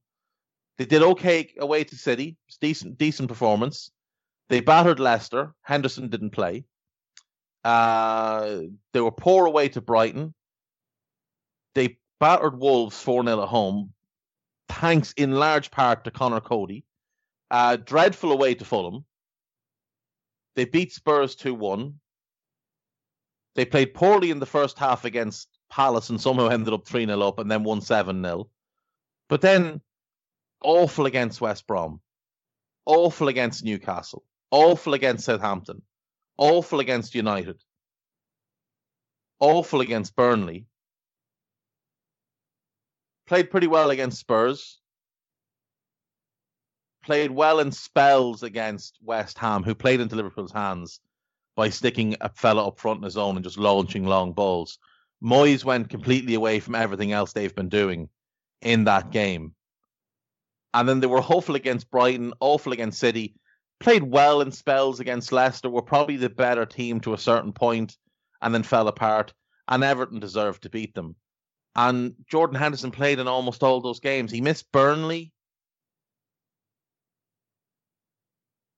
They 0.76 0.84
did 0.84 1.02
okay 1.02 1.54
away 1.58 1.84
to 1.84 1.96
City. 1.96 2.36
It's 2.48 2.58
decent, 2.58 2.98
decent 2.98 3.28
performance. 3.28 3.92
They 4.48 4.60
battered 4.60 4.98
Leicester. 4.98 5.54
Henderson 5.62 6.08
didn't 6.08 6.30
play. 6.30 6.64
Uh, 7.64 8.58
they 8.92 9.00
were 9.00 9.10
poor 9.10 9.46
away 9.46 9.68
to 9.70 9.80
Brighton. 9.80 10.34
They 11.74 11.98
battered 12.20 12.58
Wolves 12.58 13.00
4 13.00 13.24
0 13.24 13.42
at 13.42 13.48
home, 13.48 13.92
thanks 14.68 15.12
in 15.12 15.32
large 15.32 15.70
part 15.70 16.04
to 16.04 16.10
Conor 16.10 16.40
Coady. 16.40 16.84
Uh, 17.50 17.76
dreadful 17.76 18.32
away 18.32 18.54
to 18.54 18.64
Fulham. 18.64 19.04
They 20.56 20.64
beat 20.64 20.92
Spurs 20.92 21.34
2 21.36 21.54
1. 21.54 21.94
They 23.54 23.64
played 23.64 23.94
poorly 23.94 24.30
in 24.30 24.40
the 24.40 24.46
first 24.46 24.78
half 24.78 25.04
against 25.04 25.48
Palace 25.70 26.10
and 26.10 26.20
somehow 26.20 26.48
ended 26.48 26.74
up 26.74 26.86
3 26.86 27.06
0 27.06 27.20
up 27.20 27.38
and 27.38 27.50
then 27.50 27.64
won 27.64 27.80
7 27.80 28.22
0. 28.22 28.48
But 29.28 29.40
then 29.40 29.80
awful 30.62 31.06
against 31.06 31.40
West 31.40 31.66
Brom, 31.66 32.00
awful 32.86 33.28
against 33.28 33.64
Newcastle, 33.64 34.24
awful 34.50 34.94
against 34.94 35.24
Southampton, 35.24 35.82
awful 36.36 36.80
against 36.80 37.14
United, 37.14 37.62
awful 39.40 39.80
against 39.80 40.16
Burnley. 40.16 40.66
Played 43.26 43.50
pretty 43.50 43.66
well 43.66 43.90
against 43.90 44.20
Spurs. 44.20 44.80
Played 47.02 47.30
well 47.30 47.60
in 47.60 47.72
spells 47.72 48.42
against 48.42 48.98
West 49.02 49.38
Ham, 49.38 49.62
who 49.62 49.74
played 49.74 50.00
into 50.00 50.16
Liverpool's 50.16 50.52
hands 50.52 51.00
by 51.56 51.68
sticking 51.68 52.16
a 52.20 52.28
fella 52.28 52.66
up 52.66 52.78
front 52.78 52.98
in 52.98 53.04
his 53.04 53.16
own 53.16 53.36
and 53.36 53.44
just 53.44 53.58
launching 53.58 54.04
long 54.06 54.32
balls. 54.32 54.78
Moyes 55.22 55.64
went 55.64 55.88
completely 55.88 56.34
away 56.34 56.60
from 56.60 56.74
everything 56.74 57.12
else 57.12 57.32
they've 57.32 57.54
been 57.54 57.68
doing 57.68 58.08
in 58.60 58.84
that 58.84 59.10
game. 59.10 59.54
And 60.72 60.88
then 60.88 61.00
they 61.00 61.06
were 61.06 61.22
awful 61.28 61.54
against 61.54 61.90
Brighton, 61.90 62.32
awful 62.40 62.72
against 62.72 62.98
City, 62.98 63.34
played 63.84 64.02
well 64.02 64.40
in 64.40 64.50
spells 64.50 64.98
against 64.98 65.30
Leicester, 65.30 65.68
were 65.68 65.82
probably 65.82 66.16
the 66.16 66.30
better 66.30 66.64
team 66.64 67.00
to 67.00 67.12
a 67.12 67.18
certain 67.18 67.52
point, 67.52 67.96
and 68.40 68.54
then 68.54 68.62
fell 68.62 68.88
apart. 68.88 69.34
And 69.68 69.84
Everton 69.84 70.20
deserved 70.20 70.62
to 70.62 70.70
beat 70.70 70.94
them. 70.94 71.16
And 71.76 72.14
Jordan 72.26 72.56
Henderson 72.56 72.90
played 72.90 73.18
in 73.18 73.28
almost 73.28 73.62
all 73.62 73.80
those 73.80 74.00
games. 74.00 74.32
He 74.32 74.40
missed 74.40 74.72
Burnley. 74.72 75.32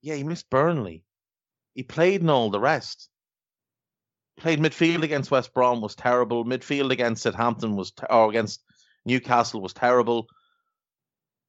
Yeah, 0.02 0.16
he 0.16 0.24
missed 0.24 0.50
Burnley. 0.50 1.04
He 1.74 1.84
played 1.84 2.22
in 2.22 2.30
all 2.30 2.50
the 2.50 2.60
rest. 2.60 3.08
Played 4.38 4.60
midfield 4.60 5.02
against 5.02 5.30
West 5.30 5.54
Brom 5.54 5.80
was 5.80 5.94
terrible. 5.94 6.44
Midfield 6.44 6.90
against 6.90 7.22
Southampton 7.22 7.76
was 7.76 7.92
ter- 7.92 8.06
or 8.10 8.28
against 8.28 8.62
Newcastle 9.04 9.60
was 9.60 9.72
terrible. 9.72 10.26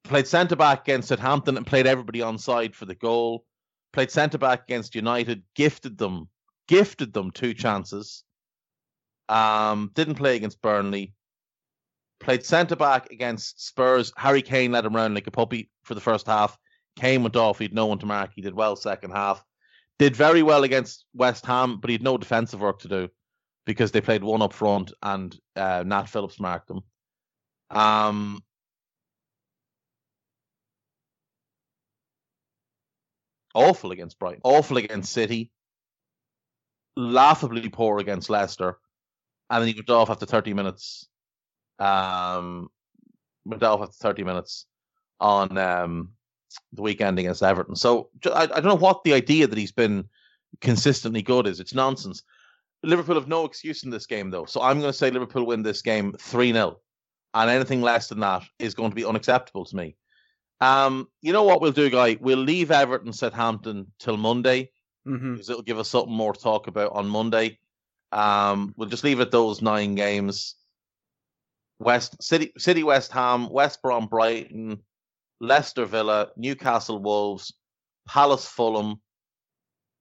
Played 0.04 0.28
centre 0.28 0.56
back 0.56 0.82
against 0.88 1.10
Southampton 1.10 1.58
and 1.58 1.68
played 1.68 1.88
everybody 1.88 2.22
on 2.22 2.38
side 2.38 2.76
for 2.76 2.86
the 2.86 2.96
goal. 2.96 3.46
Played 3.94 4.12
centre 4.12 4.38
back 4.38 4.64
against 4.64 4.96
United, 4.96 5.44
gifted 5.56 5.98
them, 5.98 6.30
gifted 6.68 7.14
them 7.14 7.32
two 7.32 7.54
chances. 7.54 8.24
Um, 9.30 9.92
didn't 9.94 10.16
play 10.16 10.36
against 10.36 10.62
Burnley. 10.62 11.14
Played 12.20 12.46
centre 12.46 12.76
back 12.76 13.12
against 13.12 13.66
Spurs. 13.66 14.12
Harry 14.18 14.42
Kane 14.42 14.72
let 14.72 14.86
him 14.86 14.96
round 14.96 15.14
like 15.14 15.28
a 15.28 15.32
puppy 15.32 15.70
for 15.84 15.94
the 15.94 16.02
first 16.02 16.28
half. 16.28 16.58
Kane 16.96 17.22
went 17.24 17.36
off. 17.36 17.60
He 17.60 17.66
had 17.66 17.74
no 17.74 17.86
one 17.86 18.00
to 18.00 18.06
mark. 18.06 18.32
He 18.36 18.42
did 18.42 18.56
well 18.56 18.76
second 18.76 19.12
half. 19.12 19.44
Did 20.00 20.16
very 20.16 20.44
well 20.44 20.64
against 20.64 21.06
West 21.14 21.46
Ham, 21.46 21.80
but 21.80 21.90
he 21.90 21.96
had 21.96 22.04
no 22.04 22.18
defensive 22.18 22.60
work 22.60 22.80
to 22.80 22.88
do 22.88 23.10
because 23.66 23.92
they 23.92 24.02
played 24.02 24.24
one 24.24 24.42
up 24.42 24.54
front 24.54 24.94
and 25.02 25.36
uh, 25.56 25.84
Nat 25.86 26.06
Phillips 26.06 26.40
marked 26.40 26.68
them. 26.68 26.82
Um, 27.70 28.44
awful 33.58 33.92
against 33.92 34.20
Brighton, 34.20 34.42
awful 34.44 34.78
against 34.78 35.12
City, 35.12 35.52
laughably 36.96 37.68
poor 37.70 37.98
against 37.98 38.30
Leicester, 38.30 38.78
and 39.50 39.62
then 39.62 39.68
he 39.68 39.74
went 39.74 39.90
off 39.90 40.10
after 40.10 40.26
30 40.26 40.54
minutes. 40.54 41.08
Um, 41.80 42.70
went 43.46 43.64
off 43.64 43.82
after 43.82 43.94
30 43.94 44.24
minutes 44.24 44.66
on 45.20 45.58
um, 45.58 46.10
the 46.74 46.82
weekend 46.82 47.18
against 47.18 47.44
Everton. 47.44 47.76
So 47.76 48.10
I, 48.26 48.44
I 48.44 48.46
don't 48.46 48.66
know 48.66 48.76
what 48.76 49.04
the 49.04 49.14
idea 49.14 49.48
that 49.48 49.58
he's 49.58 49.72
been 49.72 50.06
consistently 50.62 51.22
good 51.22 51.48
is. 51.48 51.60
It's 51.60 51.74
nonsense. 51.74 52.24
Liverpool 52.84 53.16
have 53.16 53.28
no 53.28 53.46
excuse 53.46 53.84
in 53.84 53.90
this 53.90 54.06
game, 54.06 54.30
though. 54.30 54.46
So 54.46 54.62
I'm 54.62 54.80
going 54.80 54.92
to 54.92 54.98
say 54.98 55.10
Liverpool 55.10 55.46
win 55.46 55.64
this 55.64 55.82
game 55.82 56.14
3 56.20 56.54
0. 56.54 56.80
And 57.34 57.50
anything 57.50 57.82
less 57.82 58.08
than 58.08 58.20
that 58.22 58.44
is 58.60 58.74
going 58.74 58.92
to 58.92 58.96
be 58.96 59.06
unacceptable 59.06 59.66
to 59.66 59.76
me. 59.76 59.96
Um, 60.60 61.08
you 61.22 61.34
know 61.34 61.44
what 61.44 61.62
we'll 61.62 61.72
do, 61.72 61.90
guy? 61.90 62.18
We'll 62.20 62.38
leave 62.38 62.72
Everton 62.72 63.14
Southampton 63.14 63.92
till 64.00 64.18
Monday 64.18 64.72
because 65.06 65.50
it'll 65.50 65.62
give 65.62 65.80
us 65.80 65.90
something 65.90 66.14
more 66.14 66.34
to 66.34 66.40
talk 66.40 66.68
about 66.68 66.92
on 66.94 67.08
Monday. 67.08 67.60
Um, 68.12 68.74
we'll 68.76 68.90
just 68.90 69.04
leave 69.04 69.20
it 69.20 69.32
those 69.32 69.62
nine 69.62 69.96
games. 69.96 70.56
West 71.80 72.22
City, 72.22 72.52
City, 72.58 72.84
West 72.84 73.12
Ham, 73.12 73.50
West 73.50 73.82
Brom, 73.82 74.08
Brighton, 74.08 74.80
Leicester, 75.40 75.86
Villa, 75.86 76.30
Newcastle, 76.36 77.00
Wolves, 77.00 77.54
Palace, 78.08 78.48
Fulham, 78.48 79.00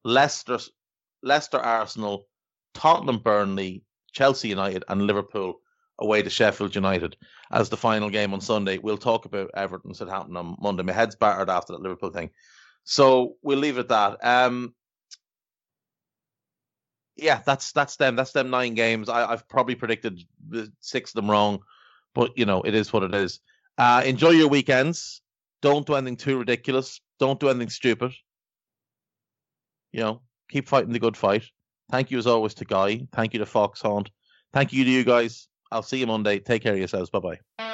Leicester, 0.04 0.58
Leicester, 1.22 1.58
Arsenal, 1.58 2.26
Tottenham, 2.72 3.18
Burnley, 3.18 3.84
Chelsea 4.12 4.48
United, 4.48 4.84
and 4.88 5.02
Liverpool 5.02 5.60
away 5.98 6.22
to 6.22 6.30
Sheffield 6.30 6.74
United 6.74 7.16
as 7.50 7.68
the 7.68 7.76
final 7.76 8.10
game 8.10 8.34
on 8.34 8.40
Sunday. 8.40 8.78
We'll 8.78 8.98
talk 8.98 9.24
about 9.24 9.50
Everton 9.54 9.92
happened 10.08 10.36
on 10.36 10.56
Monday. 10.60 10.82
My 10.82 10.92
head's 10.92 11.16
battered 11.16 11.50
after 11.50 11.72
that 11.72 11.82
Liverpool 11.82 12.10
thing. 12.10 12.30
So 12.84 13.36
we'll 13.42 13.58
leave 13.58 13.78
it 13.78 13.80
at 13.80 13.88
that. 13.88 14.24
Um, 14.24 14.74
yeah, 17.16 17.40
that's 17.44 17.72
that's 17.72 17.96
them. 17.96 18.14
That's 18.14 18.32
them 18.32 18.50
nine 18.50 18.74
games. 18.74 19.08
I, 19.08 19.30
have 19.30 19.48
probably 19.48 19.74
predicted 19.74 20.22
six 20.80 21.10
of 21.10 21.14
them 21.14 21.30
wrong, 21.30 21.60
but 22.14 22.36
you 22.36 22.44
know 22.44 22.62
it 22.62 22.74
is 22.74 22.92
what 22.92 23.02
it 23.02 23.14
is. 23.14 23.40
Uh, 23.78 24.02
enjoy 24.04 24.30
your 24.30 24.48
weekends. 24.48 25.22
Don't 25.62 25.86
do 25.86 25.94
anything 25.94 26.16
too 26.16 26.38
ridiculous. 26.38 27.00
Don't 27.18 27.40
do 27.40 27.48
anything 27.48 27.70
stupid. 27.70 28.12
You 29.92 30.00
know, 30.00 30.22
keep 30.50 30.68
fighting 30.68 30.92
the 30.92 30.98
good 30.98 31.16
fight. 31.16 31.44
Thank 31.90 32.10
you 32.10 32.18
as 32.18 32.26
always 32.26 32.54
to 32.54 32.64
Guy. 32.64 33.06
Thank 33.12 33.32
you 33.32 33.38
to 33.38 33.46
Foxhound. 33.46 34.10
Thank 34.52 34.72
you 34.72 34.84
to 34.84 34.90
you 34.90 35.04
guys. 35.04 35.48
I'll 35.70 35.82
see 35.82 35.98
you 35.98 36.06
Monday. 36.06 36.38
Take 36.38 36.62
care 36.62 36.72
of 36.72 36.78
yourselves. 36.78 37.10
Bye 37.10 37.20
bye. 37.20 37.65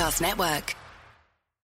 Podcast 0.00 0.22
Network. 0.22 0.79